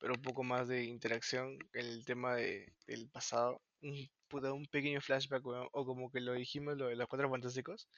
[0.00, 3.62] Pero un poco más de interacción en el tema de, del pasado.
[3.82, 7.88] Un, un pequeño flashback, O como que lo dijimos, lo de los cuatro fantásticos.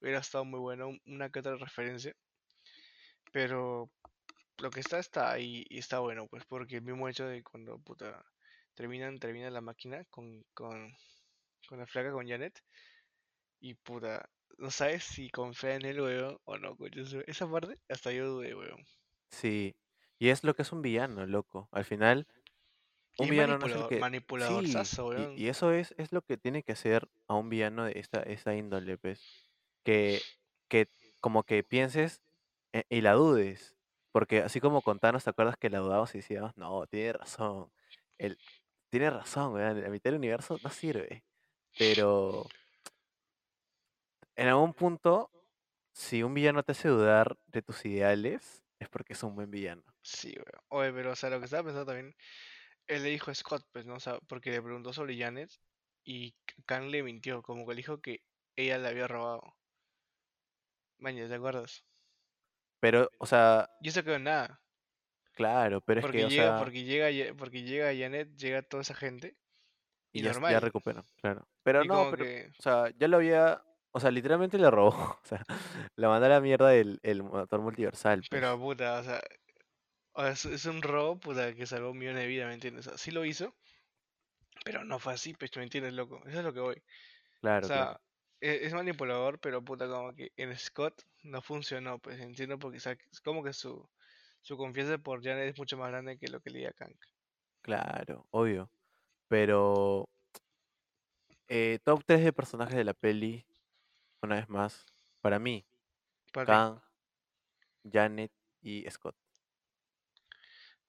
[0.00, 0.88] Hubiera estado muy bueno.
[0.90, 2.14] un- Una que otra referencia.
[3.32, 3.90] Pero
[4.58, 6.44] lo que está, está ahí y está bueno, pues.
[6.46, 8.24] Porque el mismo hecho de cuando, puta.
[8.74, 10.94] Terminan, termina la máquina con, con,
[11.68, 12.62] con la flaca, con Janet.
[13.60, 14.28] Y puta,
[14.60, 17.02] no sabes si confía en él, weón, o no, coño.
[17.26, 18.84] Esa parte hasta yo dudé, weón.
[19.30, 19.74] Sí,
[20.18, 21.68] y es lo que es un villano, loco.
[21.72, 22.26] Al final,
[23.16, 23.98] un villano no es el manipulador, que...
[23.98, 25.38] manipulador Sí, saso, y, weón.
[25.38, 28.54] y eso es, es lo que tiene que hacer a un villano de esta, esta
[28.54, 29.48] índole, pues.
[29.82, 30.20] Que,
[30.68, 30.88] que
[31.20, 32.20] como que pienses
[32.72, 33.76] eh, y la dudes.
[34.12, 37.72] Porque así como con Thanos, ¿te acuerdas que la dudabas y decíamos, no, tiene razón.
[38.18, 38.38] Él,
[38.90, 39.80] tiene razón, weón.
[39.80, 41.24] La mitad del universo no sirve.
[41.78, 42.46] Pero
[44.40, 45.30] en algún punto,
[45.94, 49.84] si un villano te hace dudar de tus ideales, es porque es un buen villano.
[50.02, 50.62] Sí, weón.
[50.68, 52.14] Oye, pero, o sea, lo que estaba pensando también,
[52.88, 53.94] él le dijo a Scott, pues, ¿no?
[53.96, 55.50] O sea, porque le preguntó sobre Janet
[56.04, 56.36] y
[56.66, 58.22] Kang le mintió, como que le dijo que
[58.56, 59.42] ella le había robado.
[60.98, 61.84] Maña, ¿te acuerdas?
[62.80, 64.62] Pero, o sea, Y eso quedó en nada.
[65.32, 68.94] claro, pero es que, o llega, sea, porque llega, porque llega Janet, llega toda esa
[68.94, 69.36] gente.
[70.12, 70.60] y Y ya, ya normal.
[70.60, 71.48] recuperan, claro.
[71.62, 72.52] Pero Y no, pero, que.
[72.58, 73.62] o sea, ya lo había,
[73.92, 74.90] o sea, literalmente le robó,
[75.22, 75.44] o sea,
[75.96, 78.30] le mandó a la mierda el, el motor multiversal, pues.
[78.30, 79.20] Pero puta, o sea.
[80.12, 82.86] o sea, es, es un robo, puta, que salvó millones de vidas, ¿me entiendes?
[82.86, 83.54] O sea, sí lo hizo.
[84.64, 86.22] Pero no fue así, pues, ¿me entiendes, loco?
[86.26, 86.76] Eso es lo que voy.
[86.76, 86.82] O
[87.40, 88.00] Claro, sea, claro.
[88.40, 92.80] e- es, manipulador, pero puta, como que en Scott no funcionó, pues entiendo porque o
[92.80, 93.88] sea, es como que su,
[94.42, 96.94] su confianza por Janet es mucho más grande que lo que le di a Kang.
[97.62, 98.70] Claro, obvio.
[99.28, 100.08] Pero,
[101.48, 103.44] eh, top 3 de personajes de la peli,
[104.22, 104.86] una vez más,
[105.20, 105.66] para mí,
[106.32, 106.80] Para, Kang,
[107.84, 109.14] Janet y Scott.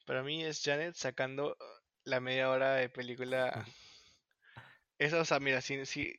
[0.06, 1.58] para mí es Janet sacando
[2.04, 3.66] la media hora de película.
[4.98, 6.14] Eso, o sea, mira, si, si,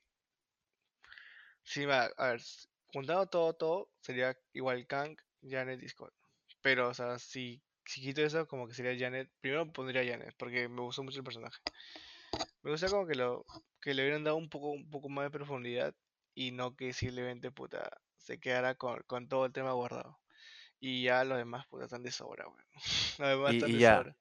[1.65, 6.13] si va, a ver, s- juntando todo, todo, sería igual Kang, Janet y Scott.
[6.63, 9.31] Pero, o sea, si, si quito eso, como que sería Janet.
[9.41, 11.59] Primero pondría Janet, porque me gustó mucho el personaje.
[12.63, 13.47] Me gusta como que lo
[13.81, 15.95] que le hubieran dado un poco, un poco más de profundidad
[16.35, 20.19] y no que simplemente puta se quedara con, con todo el tema guardado.
[20.81, 22.65] Y ya los demás puta están de sobra, weón.
[23.19, 23.97] Los demás Y- están y de ya.
[23.99, 24.17] sobra.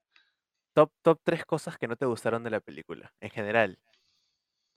[0.74, 3.78] Top, top 3 cosas que no te gustaron de la película, en general.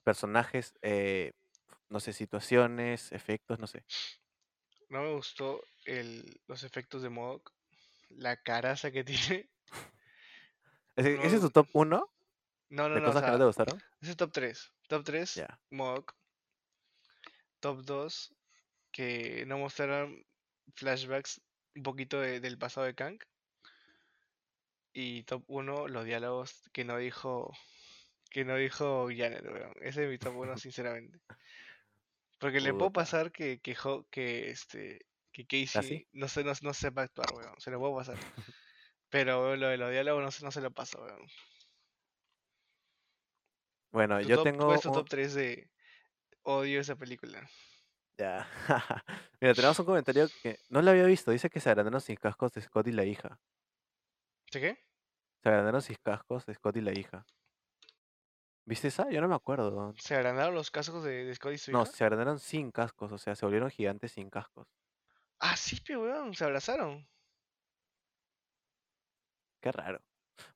[0.02, 1.32] Personajes, eh,
[1.88, 3.84] no sé, situaciones, efectos, no sé.
[4.88, 7.52] No me gustó el, los efectos de Modok,
[8.10, 9.48] la caraza que tiene.
[10.96, 12.08] ¿Ese, ese es tu top 1
[12.70, 13.82] No, no, de no, o cosas que no te gustaron?
[14.00, 14.72] ese es top 3.
[14.88, 15.60] Top 3, Ya.
[15.70, 16.14] Modok.
[17.64, 18.34] Top 2,
[18.92, 20.22] que no mostraron
[20.76, 21.40] flashbacks
[21.74, 23.18] un poquito de- del pasado de Kang.
[24.92, 27.50] Y top 1, los diálogos que no dijo
[28.30, 29.72] que no dijo Janet, weón.
[29.80, 31.18] Ese es mi top 1, sinceramente.
[32.38, 33.74] Porque le puedo pasar que, que,
[34.10, 37.54] que este que Casey no, se, no, no sepa actuar, weón.
[37.60, 38.16] Se lo puedo pasar.
[39.08, 41.26] Pero lo de los diálogos no, se- no se lo paso, weón.
[43.90, 45.70] Bueno, Tu yo top- tengo ¿Cuál es tu un- top 3 de
[46.44, 47.48] odio esa película?
[48.16, 48.46] Ya.
[49.40, 51.30] Mira, tenemos un comentario que no lo había visto.
[51.30, 53.40] Dice que se agrandaron sin cascos de Scott y la hija.
[54.52, 54.78] ¿Sí qué?
[55.42, 57.26] Se agrandaron sin cascos de Scott y la hija.
[58.66, 59.10] ¿Viste esa?
[59.10, 59.92] Yo no me acuerdo.
[59.98, 61.92] ¿Se agrandaron los cascos de, de Scott y su No, hija?
[61.92, 64.68] se agrandaron sin cascos, o sea, se volvieron gigantes sin cascos.
[65.40, 67.06] Ah, sí, pero weón, se abrazaron.
[69.60, 70.00] Qué raro.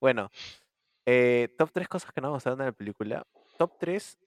[0.00, 0.30] Bueno,
[1.06, 3.26] eh, top 3 cosas que no me gustaron de la película.
[3.58, 4.18] Top 3,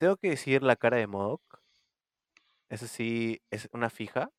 [0.00, 1.42] tengo que decir la cara de Modok.
[2.70, 4.30] Eso sí, es una fija.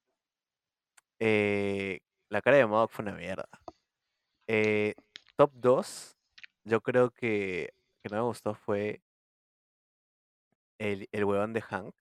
[1.19, 1.99] Eh,
[2.29, 3.47] la cara de Modok fue una mierda.
[4.47, 4.95] Eh,
[5.37, 6.17] top 2,
[6.63, 9.03] yo creo que, que no me gustó fue
[10.79, 11.93] el, el huevón de Hank,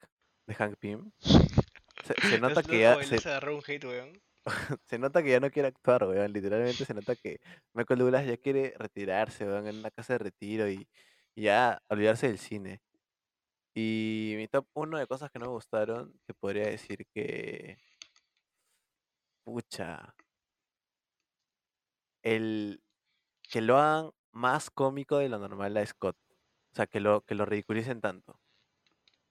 [0.47, 1.13] de Hank Pym.
[1.19, 4.23] Se, se nota que ya, se, se agarró un hate, weón.
[4.87, 6.33] se nota que ya no quiere actuar, weón.
[6.33, 7.41] Literalmente se nota que
[7.75, 10.89] Michael Douglas ya quiere retirarse, weón, en una casa de retiro y,
[11.35, 12.81] y ya olvidarse del cine.
[13.83, 17.79] Y mi top 1 de cosas que no me gustaron, te podría decir que.
[19.43, 20.15] Pucha.
[22.23, 22.83] El.
[23.43, 26.17] Que lo hagan más cómico de lo normal a Scott.
[26.73, 28.39] O sea, que lo, que lo ridiculicen tanto.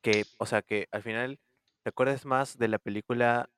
[0.02, 1.40] Que, o sea, que al final
[1.84, 3.50] te acuerdes más de la película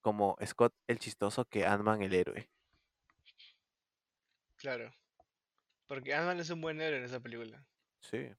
[0.00, 2.48] como Scott el chistoso que Ant-Man el héroe.
[4.56, 4.90] Claro.
[5.86, 7.64] Porque Ant-Man es un buen héroe en esa película.
[8.00, 8.30] Sí.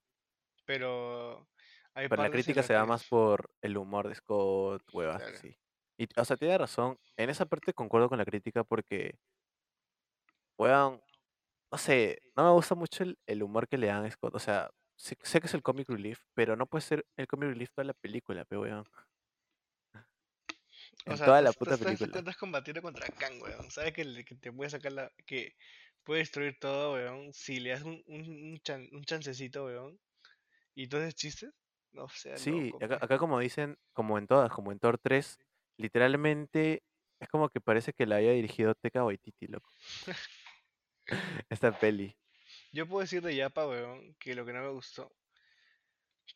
[0.66, 1.48] Pero
[1.96, 5.38] hay Pero la crítica se da más por el humor de Scott, huevas Claro.
[5.38, 5.58] así.
[5.98, 6.98] Y, o sea, tiene razón.
[7.18, 9.18] En esa parte concuerdo con la crítica porque,
[10.58, 11.02] weón,
[11.72, 14.36] no sé, no me gusta mucho el, el humor que le dan a Scott.
[14.36, 17.50] O sea, sé, sé que es el comic relief, pero no puede ser el comic
[17.50, 18.84] relief toda la película, pero weón.
[21.08, 22.20] O En sea, toda la puta estás- estás- película.
[22.20, 23.72] Estás combatiendo contra Kang, weón.
[23.72, 25.12] Sabes que, le- que te puede sacar la.
[25.26, 25.56] que
[26.04, 27.34] puede destruir todo, weón.
[27.34, 30.00] Si le das un, un, un, chan- un chancecito, weón.
[30.74, 31.54] Y entonces chistes.
[31.96, 33.06] No Sí, loco, acá, pe.
[33.06, 35.40] acá como dicen, como en todas, como en Thor 3,
[35.78, 36.84] literalmente
[37.20, 39.70] es como que parece que la haya dirigido Taika Waititi, loco.
[41.50, 42.16] Esta peli.
[42.74, 45.12] Yo puedo decir de Yapa, weón, que lo que no me gustó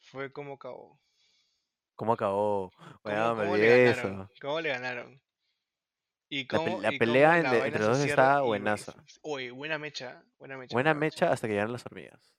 [0.04, 1.00] fue cómo acabó.
[1.96, 2.72] ¿Cómo acabó?
[3.04, 4.22] ¿Cómo, me le ganaron?
[4.22, 4.30] eso.
[4.42, 5.22] ¿Cómo le ganaron?
[6.30, 8.94] Y La, pe- cómo, la y cómo pelea la entre, los dos estaba buenaza.
[9.22, 12.34] Oye, buena mecha, buena mecha, Buena mecha hasta que llegaron las hormigas.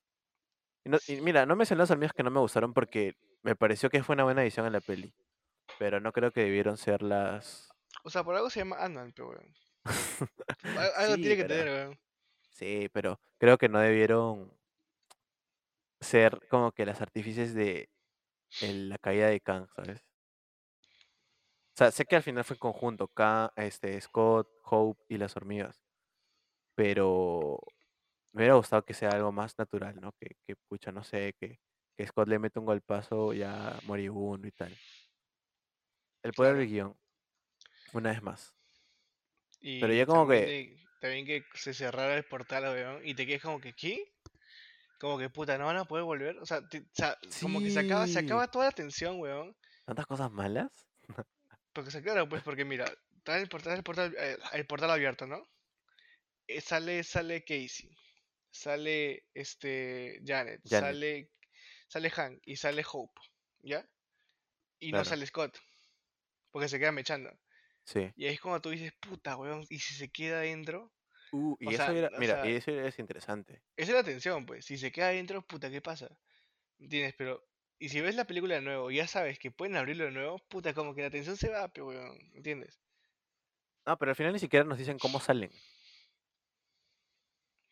[0.84, 3.90] Y, no- y mira, no mencioné las hormigas que no me gustaron porque me pareció
[3.90, 5.12] que fue una buena edición en la peli.
[5.78, 7.68] Pero no creo que debieron ser las...
[8.04, 9.54] O sea, por algo se llama Ant-Man, pero weón.
[10.78, 11.98] Al- Algo Sí, tiene que pero- tener, weón.
[12.52, 14.52] Sí, pero creo que no debieron
[16.00, 17.88] ser como que las artífices de
[18.62, 20.02] el- la caída de Kang, ¿sabes?
[21.74, 25.36] O sea, sé que al final fue en conjunto, Kang, este, Scott, Hope y las
[25.36, 25.80] hormigas.
[26.74, 27.60] Pero
[28.32, 30.12] me hubiera gustado que sea algo más natural, ¿no?
[30.12, 31.58] Que, que pucha, no sé, que,
[31.96, 34.76] que Scott le mete un golpazo ya moribundo y tal.
[36.22, 36.96] El poder del guion,
[37.92, 38.54] una vez más.
[39.60, 43.26] Y Pero ya como que- de- también que se cerrara el portal, weón, y te
[43.26, 44.12] quedes como que, ¿qué?
[44.98, 46.36] Como que, puta, ¿no van a poder volver?
[46.38, 49.56] O sea, te- o sea, como que se acaba, se acaba toda la tensión, weón.
[49.86, 50.70] ¿Tantas cosas malas?
[51.72, 52.84] Porque se claro, pues, porque mira,
[53.16, 55.48] está el portal, el portal, eh, el portal abierto, ¿no?
[56.48, 57.88] Eh, sale, sale Casey,
[58.50, 60.80] sale este Janet, Janet.
[60.90, 61.30] sale,
[61.88, 63.20] sale Hank y sale Hope,
[63.62, 63.88] ¿ya?
[64.78, 65.58] Y no sale Scott,
[66.50, 67.30] porque se queda mechando.
[67.84, 68.10] Sí.
[68.16, 70.92] Y ahí es cuando tú dices, puta, weón, y si se queda adentro,
[71.32, 73.62] Uh, y O eso sea, era, o mira, sea- y eso es interesante.
[73.76, 74.64] esa es la tensión, pues.
[74.64, 76.08] Si se queda adentro, puta, ¿qué pasa?
[76.80, 77.14] ¿Entiendes?
[77.16, 77.46] Pero,
[77.78, 80.40] y si ves la película de nuevo y ya sabes que pueden abrirlo de nuevo,
[80.48, 82.80] puta, como que la tensión se va, pero weón, ¿entiendes?
[83.86, 85.52] No, pero al final ni siquiera nos dicen cómo salen.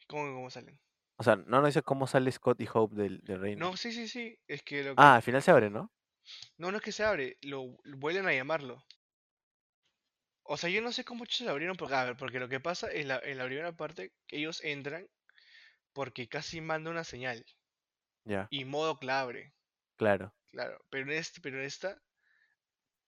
[0.08, 0.80] ¿Cómo, cómo salen?
[1.16, 3.70] O sea, no nos dice cómo sale Scott y Hope del, del reino.
[3.70, 5.02] No, sí, sí, sí, es que lo que...
[5.02, 5.92] Ah, al final se abre, ¿no?
[6.58, 8.84] No, no es que se abre, lo vuelven a llamarlo.
[10.42, 12.58] O sea, yo no sé cómo se lo abrieron, porque, a ver, porque lo que
[12.58, 15.06] pasa en la, en la primera parte, que ellos entran
[15.94, 17.44] porque casi manda una señal
[18.24, 19.54] Ya, y modo que la abre,
[19.96, 20.34] claro.
[20.50, 20.78] claro.
[20.90, 22.00] Pero en este, pero en esta,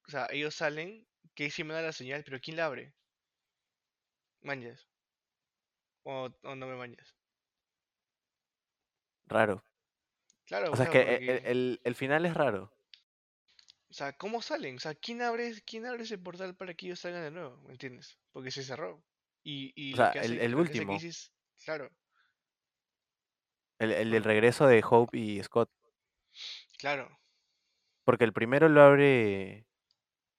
[0.07, 2.95] o sea, ellos salen, Casey manda la señal, pero ¿quién la abre?
[4.43, 4.90] Manjas.
[6.05, 7.15] O, o no me manjas.
[9.27, 9.63] Raro.
[10.47, 12.73] Claro, O sea, es que el, porque- el- el final es raro.
[13.89, 14.77] O sea, ¿cómo salen?
[14.77, 17.57] O sea, ¿quién abre, quién abre ese portal para que ellos salgan de nuevo?
[17.65, 18.19] ¿Me entiendes?
[18.33, 19.03] Porque se cerró.
[19.43, 20.99] Y, y O sea, que el- hace, el hace último.
[21.65, 21.91] Claro,
[23.79, 25.71] El, el del regreso de Hope y Scott.
[26.79, 27.17] claro.
[28.05, 29.67] Porque el primero lo abre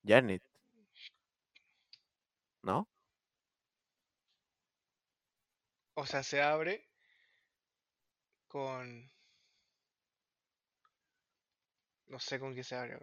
[0.05, 0.43] Janet.
[2.63, 2.87] ¿No?
[6.01, 6.89] O sea, se abre
[8.47, 9.07] con...
[12.07, 12.97] No sé con qué se abre.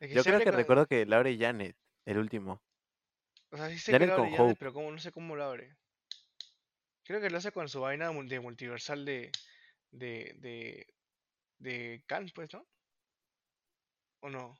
[0.00, 1.76] Es que Yo se creo abre que con- recuerdo que lo abre Janet,
[2.06, 2.62] el último.
[3.50, 4.58] O sea, sí sé que Janet lo abre con Janet, Hope.
[4.58, 5.76] pero cómo, no sé cómo lo abre.
[7.04, 9.30] Creo que lo hace con su vaina de multiversal de...
[9.90, 10.34] De...
[10.38, 10.94] De...
[11.58, 12.66] De Khan, pues, ¿no?
[14.20, 14.58] ¿O no?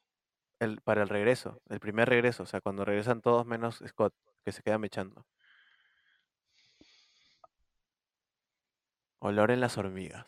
[0.61, 2.43] El, para el regreso, el primer regreso.
[2.43, 4.15] O sea, cuando regresan todos menos Scott,
[4.45, 5.27] que se queda mechando.
[9.21, 10.27] O lo abren las hormigas.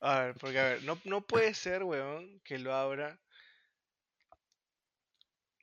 [0.00, 3.18] A ver, porque a ver, no, no puede ser, weón, que lo abra.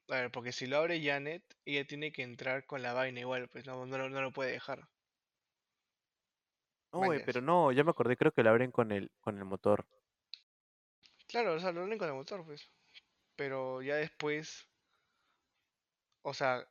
[0.09, 3.47] A ver, porque si lo abre Janet, ella tiene que entrar con la vaina igual,
[3.49, 4.88] pues no, no, lo- no lo puede dejar.
[6.91, 9.45] No, güey, pero no, ya me acordé, creo que lo abren con el, con el
[9.45, 9.86] motor.
[11.28, 12.70] Claro, o sea, lo abren con el motor, pues.
[13.36, 14.68] Pero ya después.
[16.24, 16.66] O sea,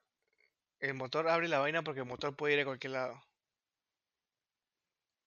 [0.80, 3.22] el motor abre la vaina porque el motor puede ir a cualquier lado.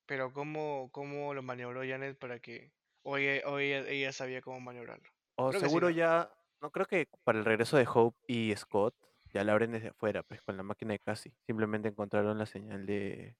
[0.06, 2.72] Pero ¿cómo, cómo lo maniobró Janet para que.
[3.04, 5.10] Ella, o ella, sabía cómo maniobrarlo.
[5.36, 5.96] O Creo que sí, seguro ¿no?
[5.96, 6.30] ya,
[6.62, 8.96] no creo que para el regreso de Hope y Scott
[9.34, 11.34] ya la abren desde afuera, pues con la máquina de Cassie.
[11.46, 13.38] Simplemente encontraron la señal de,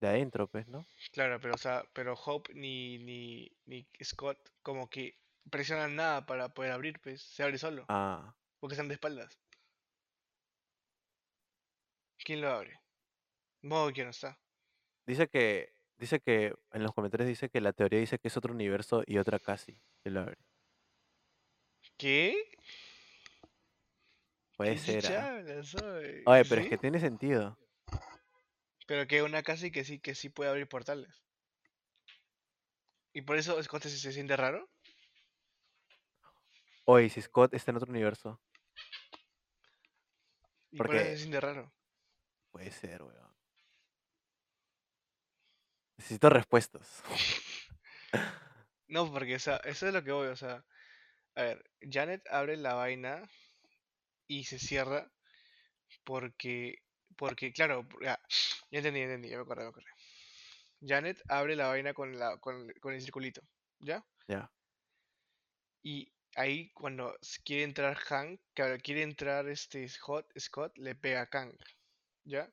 [0.00, 0.86] de adentro, pues, ¿no?
[1.12, 5.18] Claro, pero o sea, pero Hope ni, ni, ni Scott como que
[5.50, 9.38] presionan nada para poder abrir, pues se abre solo, Ah, porque están de espaldas.
[12.26, 12.80] ¿Quién lo abre?
[13.62, 14.36] Modo que no está.
[15.06, 18.52] dice que, dice que, en los comentarios dice que la teoría dice que es otro
[18.52, 20.36] universo y otra Cassie que lo abre.
[21.96, 22.50] ¿Qué?
[24.56, 25.36] Puede ¿Qué ser, ah.
[25.36, 26.24] hablas, oye?
[26.26, 27.56] Oye, pero es que tiene sentido.
[28.88, 31.22] Pero que una casi que sí, que sí puede abrir portales.
[33.12, 34.68] ¿Y por eso Scott se, se siente raro?
[36.86, 38.40] Oye, si Scott está en otro universo,
[40.72, 41.72] ¿Y por eso se siente raro?
[42.56, 43.36] Puede ser, weón.
[45.98, 47.02] Necesito respuestas.
[48.88, 50.64] No, porque o sea, eso es lo que voy, o sea,
[51.34, 53.28] a ver, Janet abre la vaina
[54.28, 55.10] y se cierra
[56.04, 56.84] porque,
[57.16, 58.16] porque, claro, ya,
[58.70, 59.90] ya entendí, ya entendí, ya me acordé, me acordé.
[60.80, 63.42] Janet abre la vaina con la, con, con el circulito,
[63.80, 64.06] ¿ya?
[64.28, 64.52] Ya.
[65.82, 68.40] Y ahí cuando quiere entrar Hank,
[68.84, 71.52] quiere entrar este Scott, Scott le pega a Kang,
[72.26, 72.52] ¿ya?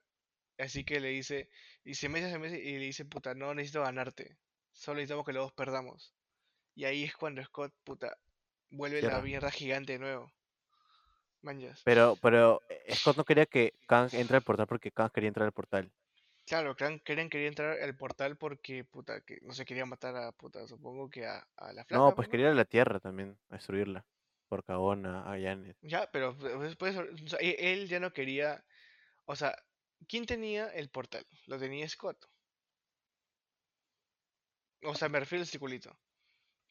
[0.60, 1.50] Así que le dice,
[1.86, 4.38] y se mete, se mete y le dice, puta, no necesito ganarte,
[4.74, 6.16] solo necesitamos que los dos perdamos.
[6.76, 8.18] Y ahí es cuando Scott, puta,
[8.72, 10.34] vuelve la mierda gigante de nuevo.
[11.44, 11.88] Manjas.
[11.88, 15.46] Pero, pero eh, Scott no quería que Kang entre al portal porque Kang quería entrar
[15.46, 15.92] al portal.
[16.46, 20.32] Claro, Kang Karen quería entrar al portal porque, puta, que no se quería matar a,
[20.32, 22.32] puta, supongo que a, a la flaca, No, pues, pues ¿no?
[22.32, 24.06] quería ir a la Tierra también, a destruirla.
[24.50, 25.78] Por cagona, a Janet.
[25.82, 28.64] Ya, pero pues, después, o sea, e- él ya no quería,
[29.26, 29.56] o sea,
[30.08, 31.26] ¿quién tenía el portal?
[31.48, 32.26] Lo tenía Scott.
[34.84, 35.98] O sea, me refiero al circulito.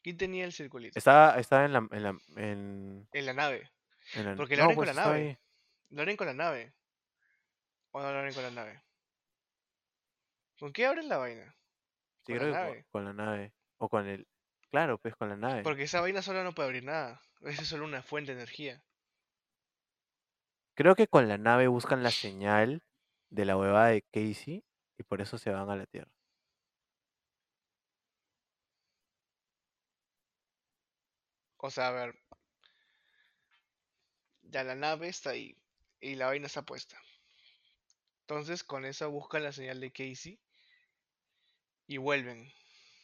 [0.03, 0.97] ¿Quién tenía el circulito?
[0.99, 3.71] Estaba, estaba en la, en la, en, En la nave.
[4.15, 5.19] en la- Porque la No, abren pues con la nave.
[5.29, 5.37] ahí.
[5.89, 6.73] Lo abren con la nave.
[7.91, 8.83] ¿O no lo abren con la nave?
[10.59, 11.55] ¿Con qué abren la vaina?
[12.25, 12.85] Sí, con la creo que con- nave.
[12.91, 13.53] con la nave.
[13.77, 14.27] O con el...
[14.69, 15.63] Claro, pues con la nave.
[15.63, 17.21] Porque esa vaina sola no puede abrir nada.
[17.41, 18.83] Esa es solo una fuente de energía.
[20.75, 22.81] Creo que con la nave buscan la señal
[23.29, 24.63] de la huevada de Casey
[24.97, 26.11] y por eso se van a la Tierra.
[31.57, 32.15] O sea, a ver.
[34.41, 35.55] Ya la nave está ahí.
[36.01, 36.97] Y la vaina está puesta.
[38.21, 40.39] Entonces con eso buscan la señal de Casey.
[41.87, 42.51] Y vuelven.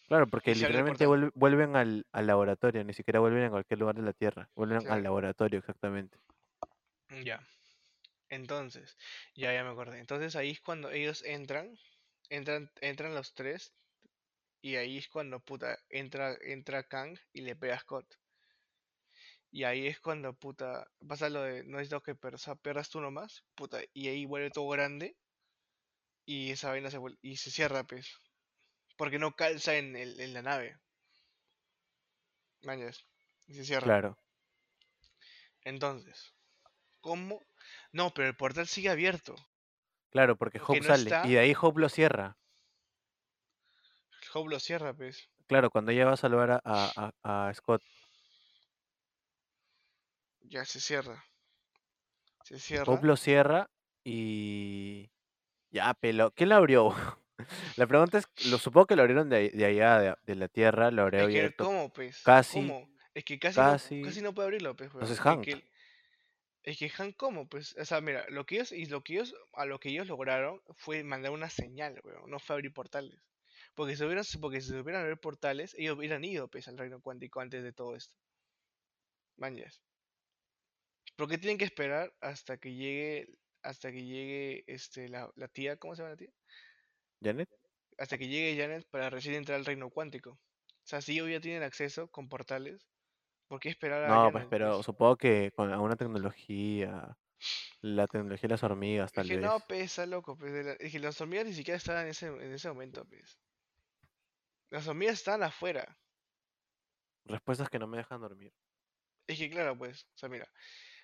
[0.08, 4.14] Claro, porque literalmente vuelven al, al laboratorio, ni siquiera vuelven a cualquier lugar de la
[4.14, 4.50] Tierra.
[4.56, 6.18] Vuelven al laboratorio, exactamente.
[7.24, 7.40] Ya.
[8.30, 8.98] Entonces,
[9.36, 10.00] ya, ya me acordé.
[10.00, 11.78] Entonces ahí es cuando ellos entran,
[12.30, 13.74] entran, entran los tres,
[14.62, 18.06] y ahí es cuando puta entra, entra Kang y le pega a Scott.
[19.52, 23.44] Y ahí es cuando puta pasa lo de no necesito que persa, perras tú nomás,
[23.56, 25.18] puta, y ahí vuelve todo grande
[26.26, 28.20] y esa vaina se vuelve, y se cierra, pues.
[28.98, 30.78] Porque no calza en, el, en la nave.
[32.62, 33.04] Mañas.
[33.48, 33.86] Y se cierra.
[33.86, 34.18] Claro.
[35.64, 36.36] Entonces,
[37.02, 37.42] ¿cómo?
[37.92, 39.36] No, pero el portal sigue abierto.
[40.12, 41.04] Claro, porque Hope no sale.
[41.04, 42.38] está- Y de ahí Hope lo cierra.
[44.34, 45.30] Hope lo cierra, pues.
[45.48, 47.82] Claro, cuando ella va a salvar a, a- a- Scott.
[50.42, 51.24] Ya se cierra.
[52.44, 52.92] Se cierra.
[52.92, 53.70] Hope lo cierra
[54.04, 55.12] y...
[55.72, 56.32] Ya, pelo.
[56.32, 56.96] ¿Quién lo abrió?
[57.78, 60.90] la pregunta es, lo supongo que lo abrieron de, de allá, de, de la Tierra,
[60.90, 61.66] lo abrió directo.
[61.66, 62.22] ¿cómo, pues?
[62.24, 62.90] casi- ¿Cómo?
[63.14, 64.90] Es que casi, casi- No, casi no puede abrirlo, pues.
[64.92, 65.44] Entonces Es Hank.
[65.44, 65.69] que,
[66.64, 67.48] es que Hank, ¿cómo?
[67.48, 70.08] Pues, o sea, mira, lo que ellos, y lo que ellos, a lo que ellos
[70.08, 72.30] lograron fue mandar una señal, weón.
[72.30, 73.20] No fue abrir portales.
[73.76, 77.40] Porque si hubieran, porque si hubieran abrir portales, ellos hubieran ido, pues, al reino cuántico
[77.42, 78.16] antes de todo esto.
[79.38, 79.82] Mañas.
[81.16, 83.28] ¿Por qué tienen que esperar hasta que llegue,
[83.62, 86.32] hasta que llegue, este, la, la tía, ¿cómo se llama la tía?
[87.22, 87.50] ¿Janet?
[88.00, 90.32] hasta que llegue Janet para recién entrar al reino cuántico.
[90.32, 90.40] O
[90.84, 92.88] sea, si ellos ya tienen acceso con portales,
[93.50, 94.84] ¿por qué esperar a No, pues, pero pues?
[94.84, 97.18] supongo que con alguna tecnología,
[97.82, 99.38] la tecnología de las hormigas, Es tal que vez.
[99.38, 100.36] no, pesa, loco.
[100.36, 103.40] Pues, la- es que las hormigas ni siquiera estaban en ese, en ese momento, pues.
[104.72, 106.00] Las hormigas estaban afuera.
[107.24, 108.52] Respuestas que no me dejan dormir.
[109.28, 110.52] Es que claro, pues, o sea, mira,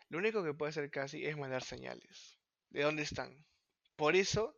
[0.10, 2.40] lo único que puede hacer casi es mandar señales.
[2.70, 3.46] ¿De dónde están?
[3.98, 4.58] Por eso,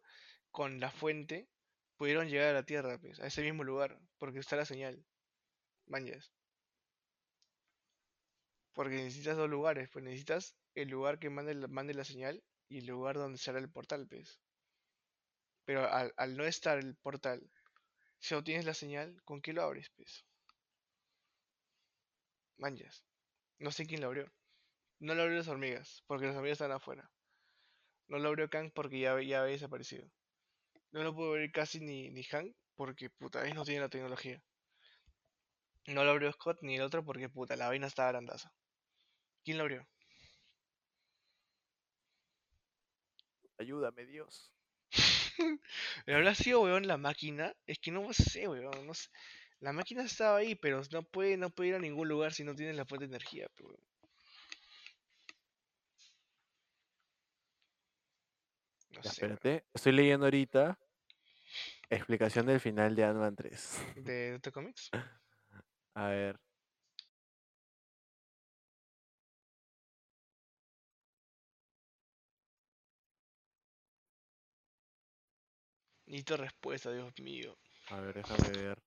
[0.51, 1.49] con la fuente,
[1.97, 5.05] pudieron llegar a la Tierra, pues, a ese mismo lugar, porque está la señal.
[5.87, 6.36] Mañas.
[8.77, 12.85] Porque necesitas dos lugares, pues necesitas el lugar que mande mande la señal y el
[12.85, 14.39] lugar donde será el portal, pues.
[15.65, 17.41] Pero al, al no estar el portal,
[18.19, 20.27] si no tienes la señal, ¿con qué lo abres, pues?
[22.57, 23.03] Manjas.
[23.57, 24.31] No sé quién lo abrió.
[24.99, 27.09] No lo abrió las hormigas, porque las hormigas están afuera.
[28.07, 30.07] No lo abrió Kang porque ya, ya había desaparecido.
[30.91, 34.39] No lo pudo abrir casi ni, ni Hank porque puta, ellos no tienen la tecnología.
[35.87, 38.53] No lo abrió Scott ni el otro porque puta, la vaina estaba grandaza.
[39.47, 39.87] ¿Quién lo abrió?
[43.57, 44.51] Ayúdame, Dios.
[46.05, 47.55] ¿Pero habrá sido, weón, la máquina?
[47.65, 49.07] Es que no sé, weón, no sé.
[49.61, 52.55] La máquina estaba ahí, pero no puede, no puede ir a ningún lugar si no
[52.55, 53.77] tiene la fuente de energía, weón.
[58.89, 59.31] No sé, weón.
[59.37, 59.65] espérate.
[59.73, 60.77] Estoy leyendo ahorita.
[61.89, 63.79] Explicación del final de Ant-Man 3.
[63.95, 64.89] ¿De Dota Comics?
[65.93, 66.37] A ver.
[76.07, 77.55] Necesito respuesta, Dios mío.
[77.89, 78.79] A ver, déjame ver.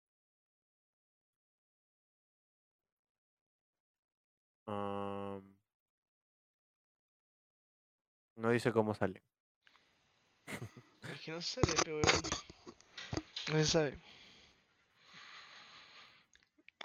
[8.37, 9.23] No dice cómo sale.
[11.13, 12.03] Es que no se sabe, pe, weón.
[13.53, 13.99] No se sabe.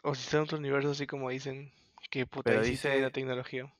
[0.04, 1.72] O si está en otro universo, así como dicen
[2.12, 3.74] que puta, Pero tiene la dice- tecnología.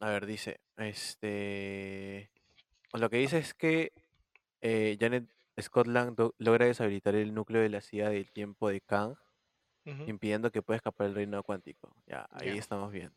[0.00, 2.30] A ver, dice, este,
[2.92, 3.92] lo que dice es que
[4.60, 5.28] eh, Janet
[5.60, 9.14] Scotland do- logra deshabilitar el núcleo de la CIA del tiempo de Kang,
[9.86, 10.04] Ujú.
[10.06, 11.94] impidiendo que pueda escapar del reino cuántico.
[12.06, 12.54] Ya, ahí Ya.
[12.54, 13.12] estamos bien.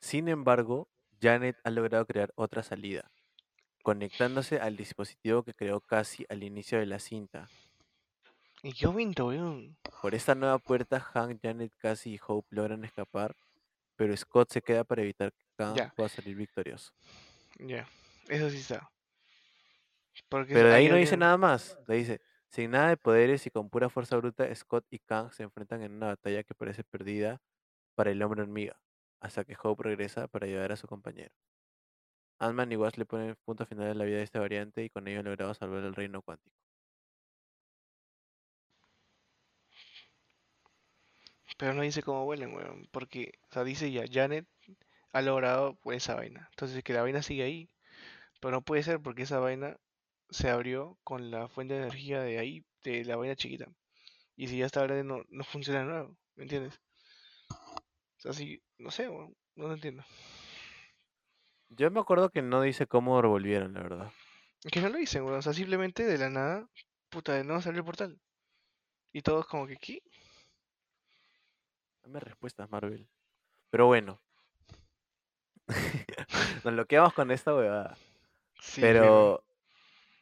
[0.00, 0.88] Sin embargo,
[1.20, 3.10] Janet ha logrado crear otra salida.
[3.82, 7.50] conectándose al dispositivo que creó casi al inicio de la cinta.
[8.62, 9.76] ¿En qué momento, weón?
[10.00, 13.36] Por esta nueva puerta, Hank, Janet, Cassie y Hope logran escapar,
[13.94, 15.92] pero Scott se queda para evitar que Kang Ya.
[15.94, 16.92] pueda salir victorioso.
[17.58, 17.86] Ya,
[18.30, 18.90] eso sí está.
[20.28, 21.78] Porque Pero de ahí no dice nada más.
[21.86, 25.42] Le dice, sin nada de poderes y con pura fuerza bruta, Scott y Kang se
[25.42, 27.40] enfrentan en una batalla que parece perdida
[27.94, 28.80] para el hombre hormiga,
[29.20, 31.34] hasta que Hope regresa para ayudar a su compañero.
[32.38, 35.06] Ant-Man y Wasp le ponen punto final a la vida de esta variante y con
[35.08, 36.56] ello han logrado salvar el reino cuántico.
[41.58, 42.88] Pero no dice cómo vuelen, weón.
[42.90, 44.46] Porque, o sea, dice ya, Janet
[45.12, 46.48] ha logrado pues, esa vaina.
[46.50, 47.70] Entonces, que la vaina sigue ahí.
[48.40, 49.76] Pero no puede ser porque esa vaina
[50.34, 53.66] se abrió con la fuente de energía de ahí, de la vaina chiquita.
[54.34, 56.16] Y si ya está grande, no, no funciona de nuevo.
[56.34, 56.80] ¿Me entiendes?
[57.50, 59.36] O sea, sí, no sé, weón.
[59.54, 60.02] No lo entiendo.
[61.68, 64.12] Yo me acuerdo que no dice cómo revolvieron, la verdad.
[64.72, 65.38] Que no lo dicen, weón.
[65.38, 66.68] O sea, simplemente de la nada,
[67.10, 68.20] puta, de no salió el portal.
[69.12, 70.02] Y todos como que, ¿qué?
[72.02, 73.08] Dame respuestas, Marvel.
[73.70, 74.20] Pero bueno.
[76.64, 77.96] Nos lo quedamos con esta huevada.
[78.58, 79.44] Sí, Pero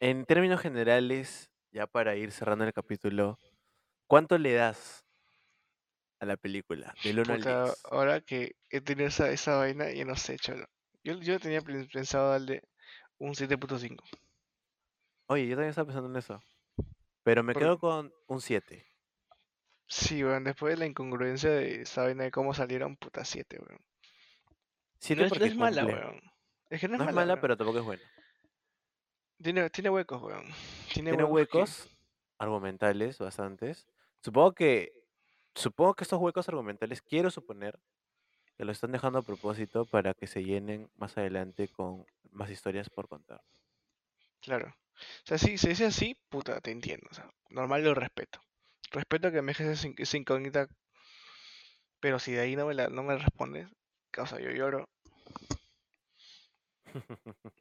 [0.03, 3.39] en términos generales, ya para ir cerrando el capítulo,
[4.05, 5.05] ¿cuánto le das
[6.19, 6.93] a la película?
[7.05, 7.81] Del 1 al Puta, 10.
[7.85, 10.65] ahora que he tenido esa, esa vaina, ya no sé, cholo.
[11.05, 12.63] Yo, yo tenía pensado darle
[13.17, 14.03] un 7.5.
[15.27, 16.43] Oye, yo también estaba pensando en eso.
[17.23, 18.85] Pero me Por- quedo con un 7.
[19.87, 23.79] Sí, weón, después de la incongruencia de esa vaina de cómo salieron, puta 7, weón.
[24.99, 26.19] 7 No es, no es mala, weón.
[26.69, 27.41] Es que no es No es mala, mala, weón.
[27.41, 28.03] pero tampoco es buena.
[29.43, 30.45] Tiene, tiene huecos, weón.
[30.93, 31.89] Tiene, Tiene que- huecos
[32.37, 33.85] argumentales bastantes.
[34.21, 34.93] Supongo que
[35.55, 37.79] supongo que estos huecos argumentales quiero suponer
[38.57, 42.89] que los están dejando a propósito para que se llenen más adelante con más historias
[42.89, 43.41] por contar.
[44.41, 44.75] Claro.
[44.95, 47.07] O sea, si se dice así, puta, te entiendo.
[47.11, 48.39] O sea, normal lo respeto.
[48.91, 50.67] Respeto que me dejes esa incógnita.
[51.99, 53.67] Pero si de ahí no me, la, no me respondes,
[54.11, 54.87] causa, yo lloro.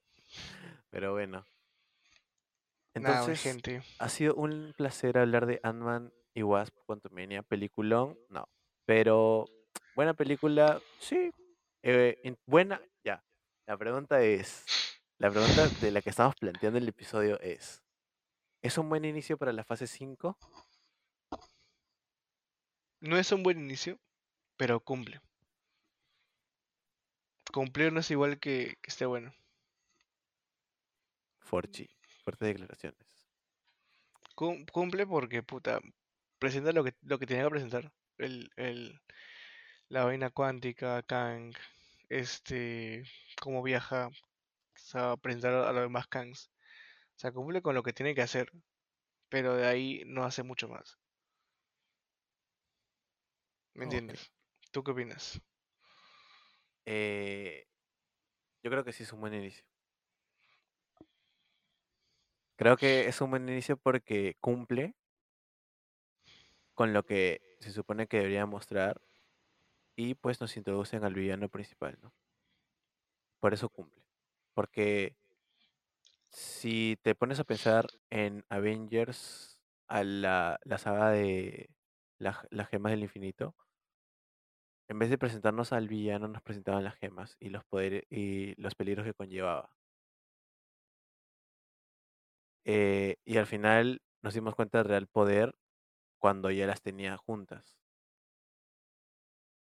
[0.90, 1.44] Pero bueno.
[2.94, 3.82] Entonces, gente.
[3.98, 7.42] ha sido un placer hablar de Ant-Man y Wasp Quantumania.
[7.42, 8.48] Peliculón, no.
[8.84, 9.46] Pero,
[9.94, 11.30] buena película, sí.
[11.82, 13.24] Eh, buena, ya.
[13.66, 14.64] La pregunta es,
[15.18, 17.82] la pregunta de la que estamos planteando el episodio es,
[18.60, 20.36] ¿es un buen inicio para la fase 5?
[23.00, 23.98] No es un buen inicio,
[24.56, 25.20] pero cumple.
[27.52, 29.32] Cumplir no es igual que, que esté bueno.
[31.40, 31.88] Forchi,
[32.22, 33.28] fuertes declaraciones.
[34.34, 35.80] Cum- cumple porque, puta,
[36.38, 37.92] presenta lo que, lo que tenía que presentar.
[38.18, 39.00] El, el,
[39.88, 41.54] la vaina cuántica, Kang,
[42.08, 43.04] este,
[43.40, 44.12] cómo viaja, o
[44.74, 46.50] sea, presentar a los demás Kangs.
[47.16, 48.50] O sea, cumple con lo que tiene que hacer,
[49.28, 50.98] pero de ahí no hace mucho más.
[53.74, 54.30] ¿Me entiendes?
[54.70, 55.40] ¿Tú qué opinas?
[56.84, 57.66] Eh,
[58.62, 59.64] yo creo que sí es un buen inicio.
[62.62, 64.94] Creo que es un buen inicio porque cumple
[66.74, 69.00] con lo que se supone que debería mostrar
[69.96, 72.12] y pues nos introducen al villano principal, ¿no?
[73.40, 74.04] Por eso cumple.
[74.54, 75.16] Porque
[76.28, 81.68] si te pones a pensar en Avengers, a la, la saga de
[82.18, 83.56] las gemas del infinito,
[84.86, 88.76] en vez de presentarnos al villano, nos presentaban las gemas y los poderes y los
[88.76, 89.81] peligros que conllevaba.
[92.64, 95.54] Eh, y al final nos dimos cuenta del real poder
[96.18, 97.76] cuando ya las tenía juntas.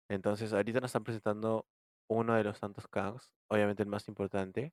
[0.09, 1.67] Entonces, ahorita nos están presentando
[2.09, 4.73] uno de los tantos Kangs, obviamente el más importante,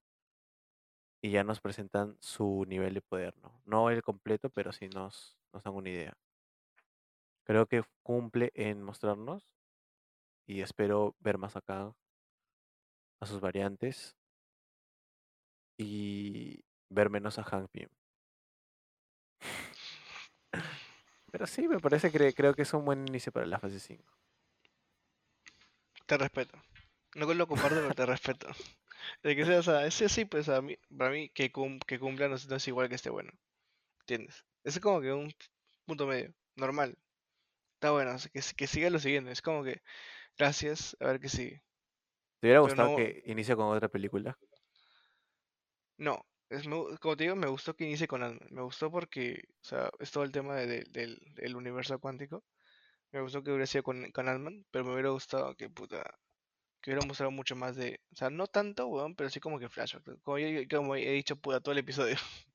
[1.21, 3.61] y ya nos presentan su nivel de poder, ¿no?
[3.65, 6.17] No el completo, pero sí nos, nos dan una idea.
[7.45, 9.53] Creo que cumple en mostrarnos
[10.45, 11.93] y espero ver más acá
[13.21, 14.17] a sus variantes
[15.77, 17.69] y ver menos a Hank.
[21.32, 24.03] Pero sí, me parece que creo que es un buen inicio para la fase 5.
[26.06, 26.61] Te respeto.
[27.15, 28.48] No lo comparto, pero te respeto.
[29.22, 31.99] De que sea, o sea, ese sí, pues a mí, para mí que, cum- que
[31.99, 33.32] cumpla no, es- no es igual que esté bueno.
[34.02, 34.45] ¿Entiendes?
[34.64, 35.34] Es como que un
[35.86, 36.98] punto medio, normal.
[37.76, 39.32] Está bueno, o sea, que, si- que siga lo siguiente.
[39.32, 39.82] Es como que,
[40.38, 41.64] gracias, a ver qué sigue.
[42.40, 44.38] ¿Te hubiera gustado no- que inicie con otra película?
[45.98, 48.47] No, es, me gu- como te digo, me gustó que inicie con Ant-Man.
[48.51, 52.43] Me gustó porque, o sea, es todo el tema de- de- del, del universo cuántico.
[53.11, 56.03] Me gustó que hubiera sido con, con Ant-Man, pero me hubiera gustado que, puta,
[56.81, 57.99] que hubiera mostrado mucho más de.
[58.11, 60.21] O sea, no tanto, weón, pero sí como que flashback.
[60.23, 62.15] Como, yo- como he dicho, puta, todo el episodio.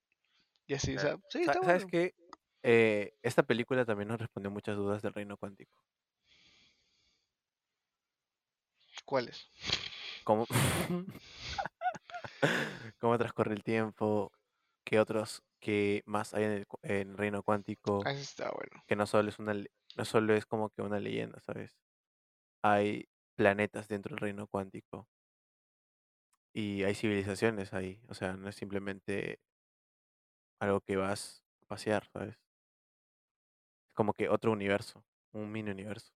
[0.70, 1.86] Y así, o sea, sí, está ¿Sabes bueno.
[1.90, 2.14] qué?
[2.62, 5.72] Eh, esta película también nos respondió muchas dudas del reino cuántico.
[9.06, 9.48] ¿Cuáles?
[10.24, 10.46] ¿Cómo,
[12.98, 14.32] cómo transcurre el tiempo?
[14.84, 18.12] ¿Qué otros, qué más hay en el, cu- en el reino cuántico?
[18.16, 18.82] Está bueno.
[18.86, 21.78] Que no solo es una, le- no solo es como que una leyenda, ¿sabes?
[22.62, 25.08] Hay planetas dentro del reino cuántico
[26.52, 28.02] y hay civilizaciones ahí.
[28.08, 29.40] O sea, no es simplemente
[30.60, 32.36] algo que vas a pasear, ¿sabes?
[33.88, 36.14] Es como que otro universo, un mini universo.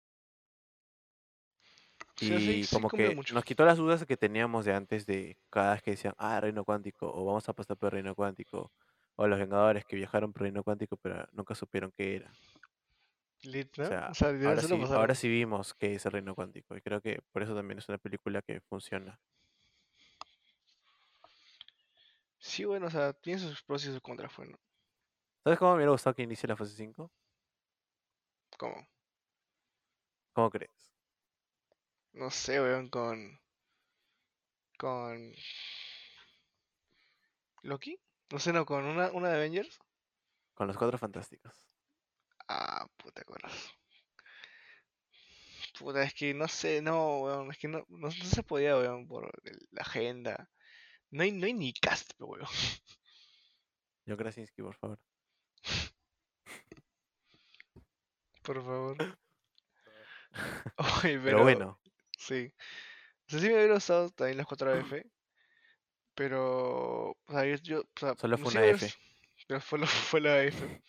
[2.22, 3.34] Sí, sí, Y sí como que mucho.
[3.34, 6.64] nos quitó las dudas que teníamos de antes de cada vez que decían, ah, reino
[6.64, 8.70] cuántico, o vamos a pasar por reino cuántico,
[9.16, 12.32] o los Vengadores que viajaron por reino cuántico pero nunca supieron qué era.
[13.44, 13.88] Lit, O ¿no?
[13.88, 15.00] sea, O sea, literal ahora sí, pasaron.
[15.00, 17.88] ahora sí vimos qué es el reino cuántico, y creo que por eso también es
[17.88, 19.18] una película que funciona.
[22.38, 24.58] Sí, bueno, o sea, tiene sus pros y sus contras, bueno.
[25.44, 27.10] ¿Sabes cómo me hubiera gustado que inicie la fase 5?
[28.58, 28.86] ¿Cómo?
[30.32, 30.91] ¿Cómo crees?
[32.12, 33.40] No sé, weón, con.
[34.78, 35.32] Con.
[37.62, 37.98] ¿Loki?
[38.30, 39.78] No sé, no, con una, una de Avengers.
[40.54, 41.52] Con los cuatro fantásticos.
[42.48, 43.52] Ah, puta, acuerdas.
[45.78, 49.06] Puta, es que no sé, no, weón, es que no, no, no se podía, weón,
[49.06, 50.50] por el- la agenda.
[51.10, 52.46] No hay, no hay ni cast, weón.
[54.06, 54.98] John Krasinski, por favor.
[58.42, 58.96] Por favor.
[61.02, 61.78] Pero pero, bueno,
[62.26, 62.52] sí.
[63.26, 65.04] O sea, sí me hubiera gustado también las 4F,
[66.14, 68.94] pero, o sea, yo, yo- o sea, Solo fue una F.
[69.46, 69.86] Pero fue, lo-
[70.16, 70.82] fue la F.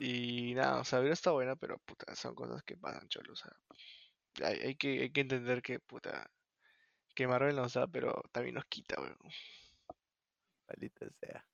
[0.00, 3.32] Y nada, o sea, hubiera estado buena, pero puta, son cosas que pasan, cholo.
[3.32, 3.52] O sea,
[4.44, 6.30] hay, hay que, hay que entender que, puta,
[7.14, 9.16] que Marvel nos da, pero también nos quita, weón.
[10.68, 11.46] maldita sea.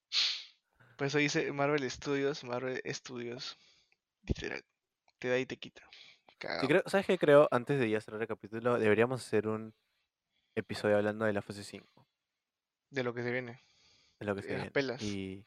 [0.96, 3.58] Por eso dice Marvel Studios, Marvel Studios.
[4.22, 4.62] Literal.
[5.18, 5.82] Te da y te quita.
[6.40, 6.68] Sí, Cagado.
[6.68, 7.48] creo, ¿Sabes qué creo?
[7.50, 9.74] Antes de ya cerrar el capítulo, deberíamos hacer un
[10.54, 12.06] episodio hablando de la fase 5,
[12.90, 13.60] De lo que se viene.
[14.18, 14.70] de lo que se de las viene.
[14.70, 15.02] pelas.
[15.02, 15.44] Y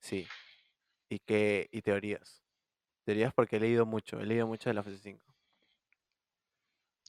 [0.00, 0.26] sí,
[1.08, 2.42] y qué y teorías.
[3.04, 5.24] Teorías porque he leído mucho, he leído mucho de la fase 5.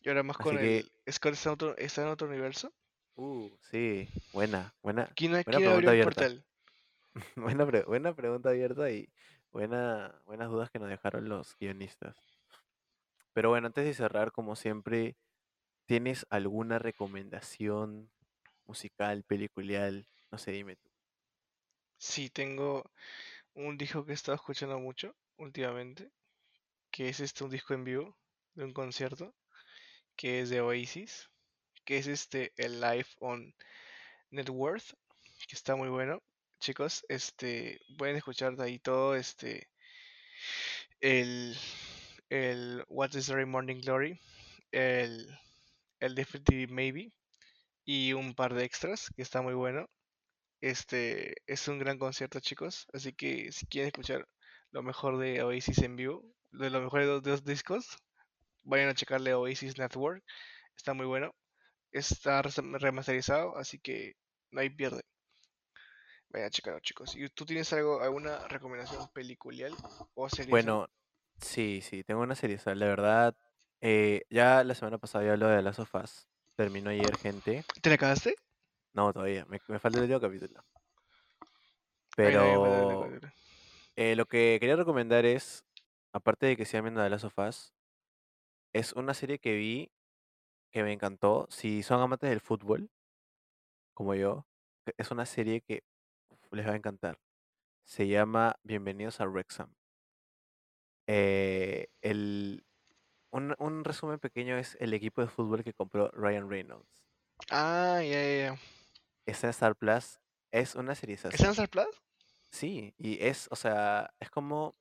[0.02, 0.92] Y ahora más con que- el.
[1.12, 2.74] ¿Scott está en otro, está en otro universo?
[3.16, 6.04] Uh, sí, buena, buena, ¿Quién, buena quién pregunta abierta.
[6.04, 6.46] portal?
[7.36, 9.08] Buena, pre- buena pregunta abierta y
[9.52, 12.18] buena, buenas dudas que nos dejaron los guionistas.
[13.36, 15.18] Pero bueno, antes de cerrar, como siempre,
[15.88, 18.10] ¿tienes alguna recomendación
[18.66, 20.08] musical, peliculial?
[20.32, 20.90] No sé, dime tú.
[21.98, 22.90] Sí, tengo
[23.54, 26.14] un disco que he estado escuchando mucho últimamente.
[26.92, 28.18] Que es este un disco en vivo
[28.54, 29.36] de un concierto.
[30.16, 31.30] Que es de Oasis.
[31.84, 33.54] Que es este el Live on
[34.30, 34.94] Net Worth.
[35.46, 36.24] Que está muy bueno.
[36.62, 39.68] Chicos, este pueden escuchar de ahí todo este
[41.02, 41.58] el
[42.30, 44.20] el What is the Morning Glory,
[44.72, 45.28] el
[46.00, 47.12] el Definitive Maybe
[47.86, 49.88] y un par de extras que está muy bueno.
[50.62, 54.28] Este es un gran concierto, chicos, así que si quieren escuchar
[54.72, 57.98] lo mejor de Oasis en vivo, de lo mejor de los dos discos,
[58.64, 60.24] vayan a checarle a Oasis Network,
[60.76, 61.34] está muy bueno.
[61.92, 64.16] Está remasterizado, así que
[64.52, 65.02] no hay pierde.
[66.30, 67.16] Vayan a checarlo, chicos.
[67.16, 69.74] ¿Y tú tienes algo, alguna recomendación peliculial
[70.14, 70.50] o serie?
[70.50, 70.90] Bueno,
[71.42, 73.36] sí, sí, tengo una serie, la verdad,
[73.82, 76.28] eh, ya la semana pasada ya habló de las sofás.
[76.56, 77.64] Terminó ayer, gente.
[77.82, 78.36] ¿te la acabaste?
[78.94, 80.64] No, todavía, me, me falta el último capítulo.
[81.42, 81.48] Ay,
[82.16, 83.10] Pero
[83.98, 85.66] eh, lo que quería recomendar es,
[86.14, 87.74] aparte de que sigan viendo de las sofás,
[88.74, 89.92] es una serie que vi
[90.72, 91.48] que me encantó.
[91.50, 92.90] Si son amantes del fútbol,
[93.94, 94.46] como yo,
[94.98, 95.84] es una serie que
[96.30, 97.20] uf, les va a encantar.
[97.84, 99.74] Se llama Bienvenidos a Wrexham.
[101.08, 102.66] Eh, el,
[103.32, 106.90] un, un resumen pequeño es el equipo de fútbol que compró Ryan Reynolds.
[107.50, 108.60] Ah, ya, ya, ya.
[109.26, 110.20] Está en Star Plus.
[110.52, 112.02] Es una serie ¿Está en Star Plus?
[112.50, 114.76] Sí, y es, o sea, es como,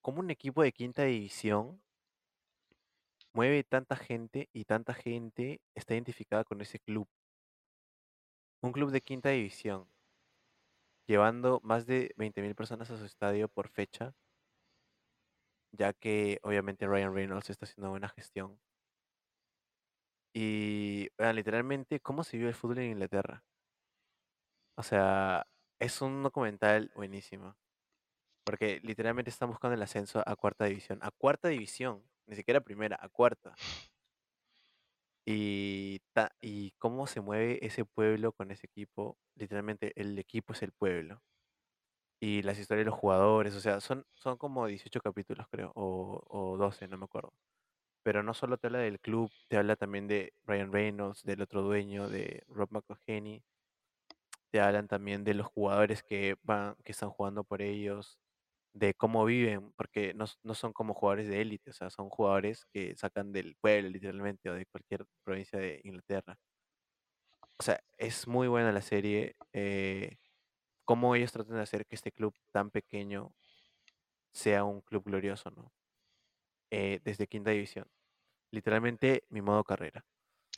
[0.00, 1.82] como un equipo de quinta división
[3.32, 7.08] mueve tanta gente y tanta gente está identificada con ese club.
[8.62, 9.86] Un club de quinta división,
[11.06, 14.14] llevando más de 20.000 personas a su estadio por fecha,
[15.72, 18.60] ya que obviamente Ryan Reynolds está haciendo buena gestión.
[20.34, 23.44] Y vean, literalmente, ¿cómo se vive el fútbol en Inglaterra?
[24.76, 25.46] O sea,
[25.78, 27.56] es un documental buenísimo.
[28.44, 30.98] Porque literalmente están buscando el ascenso a cuarta división.
[31.02, 33.54] A cuarta división, ni siquiera primera, a cuarta.
[35.26, 39.18] Y, ta- y cómo se mueve ese pueblo con ese equipo.
[39.34, 41.22] Literalmente, el equipo es el pueblo.
[42.20, 46.22] Y las historias de los jugadores, o sea, son, son como 18 capítulos, creo, o,
[46.28, 47.32] o 12, no me acuerdo.
[48.04, 51.62] Pero no solo te habla del club, te habla también de Ryan Reynolds, del otro
[51.62, 53.42] dueño, de Rob McElhenney.
[54.50, 58.18] Te hablan también de los jugadores que van, que están jugando por ellos,
[58.74, 62.66] de cómo viven, porque no, no son como jugadores de élite, o sea, son jugadores
[62.72, 66.38] que sacan del pueblo, literalmente, o de cualquier provincia de Inglaterra.
[67.58, 69.36] O sea, es muy buena la serie.
[69.52, 70.16] Eh,
[70.90, 73.32] cómo ellos tratan de hacer que este club tan pequeño
[74.32, 75.72] sea un club glorioso, ¿no?
[76.72, 77.86] Eh, desde quinta división.
[78.50, 80.04] Literalmente mi modo carrera.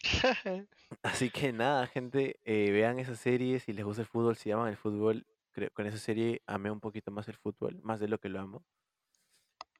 [1.02, 4.68] Así que nada, gente, eh, vean esa serie si les gusta el fútbol, si aman
[4.70, 5.26] el fútbol.
[5.50, 8.40] Creo, con esa serie amé un poquito más el fútbol, más de lo que lo
[8.40, 8.64] amo.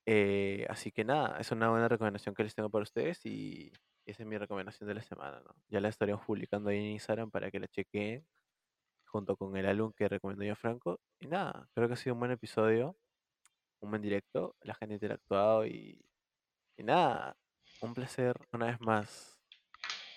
[0.04, 3.72] Eh, así que nada, es una buena recomendación que les tengo para ustedes y
[4.04, 5.54] esa es mi recomendación de la semana, ¿no?
[5.70, 8.26] Ya la estaremos publicando ahí en Instagram para que la chequen
[9.12, 11.00] junto con el álbum que recomendó yo Franco.
[11.20, 12.96] Y nada, creo que ha sido un buen episodio,
[13.80, 16.04] un buen directo, la gente ha interactuado y,
[16.76, 17.36] y nada,
[17.80, 19.38] un placer una vez más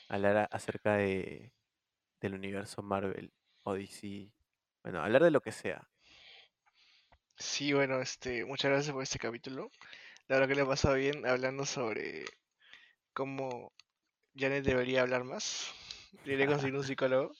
[0.07, 1.51] hablar acerca de,
[2.21, 3.31] del universo Marvel
[3.63, 4.31] o DC.
[4.83, 5.89] Bueno, hablar de lo que sea.
[7.37, 9.69] Sí, bueno, este, muchas gracias por este capítulo.
[10.27, 12.25] La verdad que le he pasado bien hablando sobre
[13.13, 13.73] cómo
[14.35, 15.73] Janet debería hablar más.
[16.23, 17.33] Debería conseguir un psicólogo.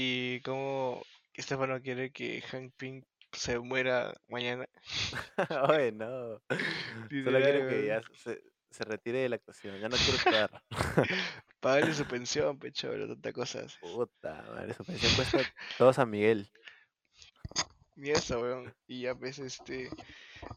[0.00, 1.02] Y cómo
[1.34, 3.02] Estefano quiere que Hank Pym
[3.32, 4.68] se muera mañana.
[5.68, 6.40] Oye, no.
[7.10, 9.80] Solo quiero que ya se, se retire de la actuación.
[9.80, 10.62] Ya no quiero actuar.
[11.60, 13.76] Pagarle su pensión, pecho, pero tanta cosas.
[13.80, 15.40] Puta, madre, su pensión cuesta
[15.76, 16.48] todo San Miguel.
[17.96, 18.72] Ni eso, weón.
[18.86, 19.90] Y ya pues, este.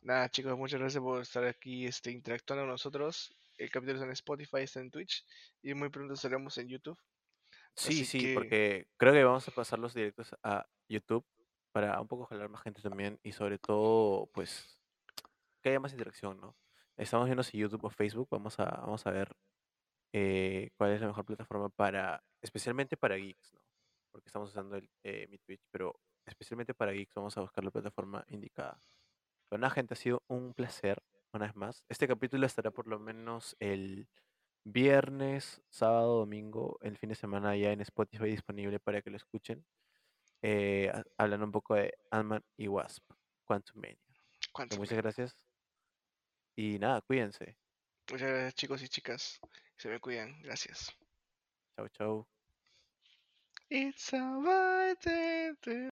[0.03, 3.35] Nada, chicos, muchas gracias por estar aquí este, interactuando con nosotros.
[3.57, 5.26] El capítulo está en Spotify, está en Twitch.
[5.63, 6.99] Y muy pronto estaremos en YouTube.
[7.76, 11.26] Sí, Así sí, que- porque creo que vamos a pasar los directos a YouTube
[11.72, 14.80] para un poco jalar más gente también y sobre todo, pues,
[15.61, 16.57] que haya más interacción, ¿no?
[16.98, 19.31] Estamos viendo si YouTube o Facebook, vamos a, vamos a ver
[20.14, 23.61] eh, cuál es la mejor plataforma para, especialmente para geeks, ¿no?
[24.11, 27.72] Porque estamos usando el, eh, mi Twitch, pero especialmente para geeks vamos a buscar la
[27.72, 28.81] plataforma indicada.
[29.49, 31.03] Bueno, gente, ha sido un placer,
[31.34, 31.85] una vez más.
[31.89, 34.10] Este capítulo estará por lo menos el
[34.63, 39.65] viernes, sábado, domingo, el fin de semana ya en Spotify disponible para que lo escuchen.
[40.41, 43.03] Eh, hablando un poco de Ant-Man y Wasp,
[43.45, 43.97] Quantum Mania.
[44.51, 44.77] ¿Cuánto?
[44.77, 45.35] Muchas gracias.
[46.55, 47.57] Y nada, cuídense.
[48.11, 49.39] Muchas gracias, chicos y chicas.
[49.77, 50.41] Se me cuidan.
[50.41, 50.91] Gracias.
[51.75, 52.27] Chau, chau.
[53.69, 54.19] It's a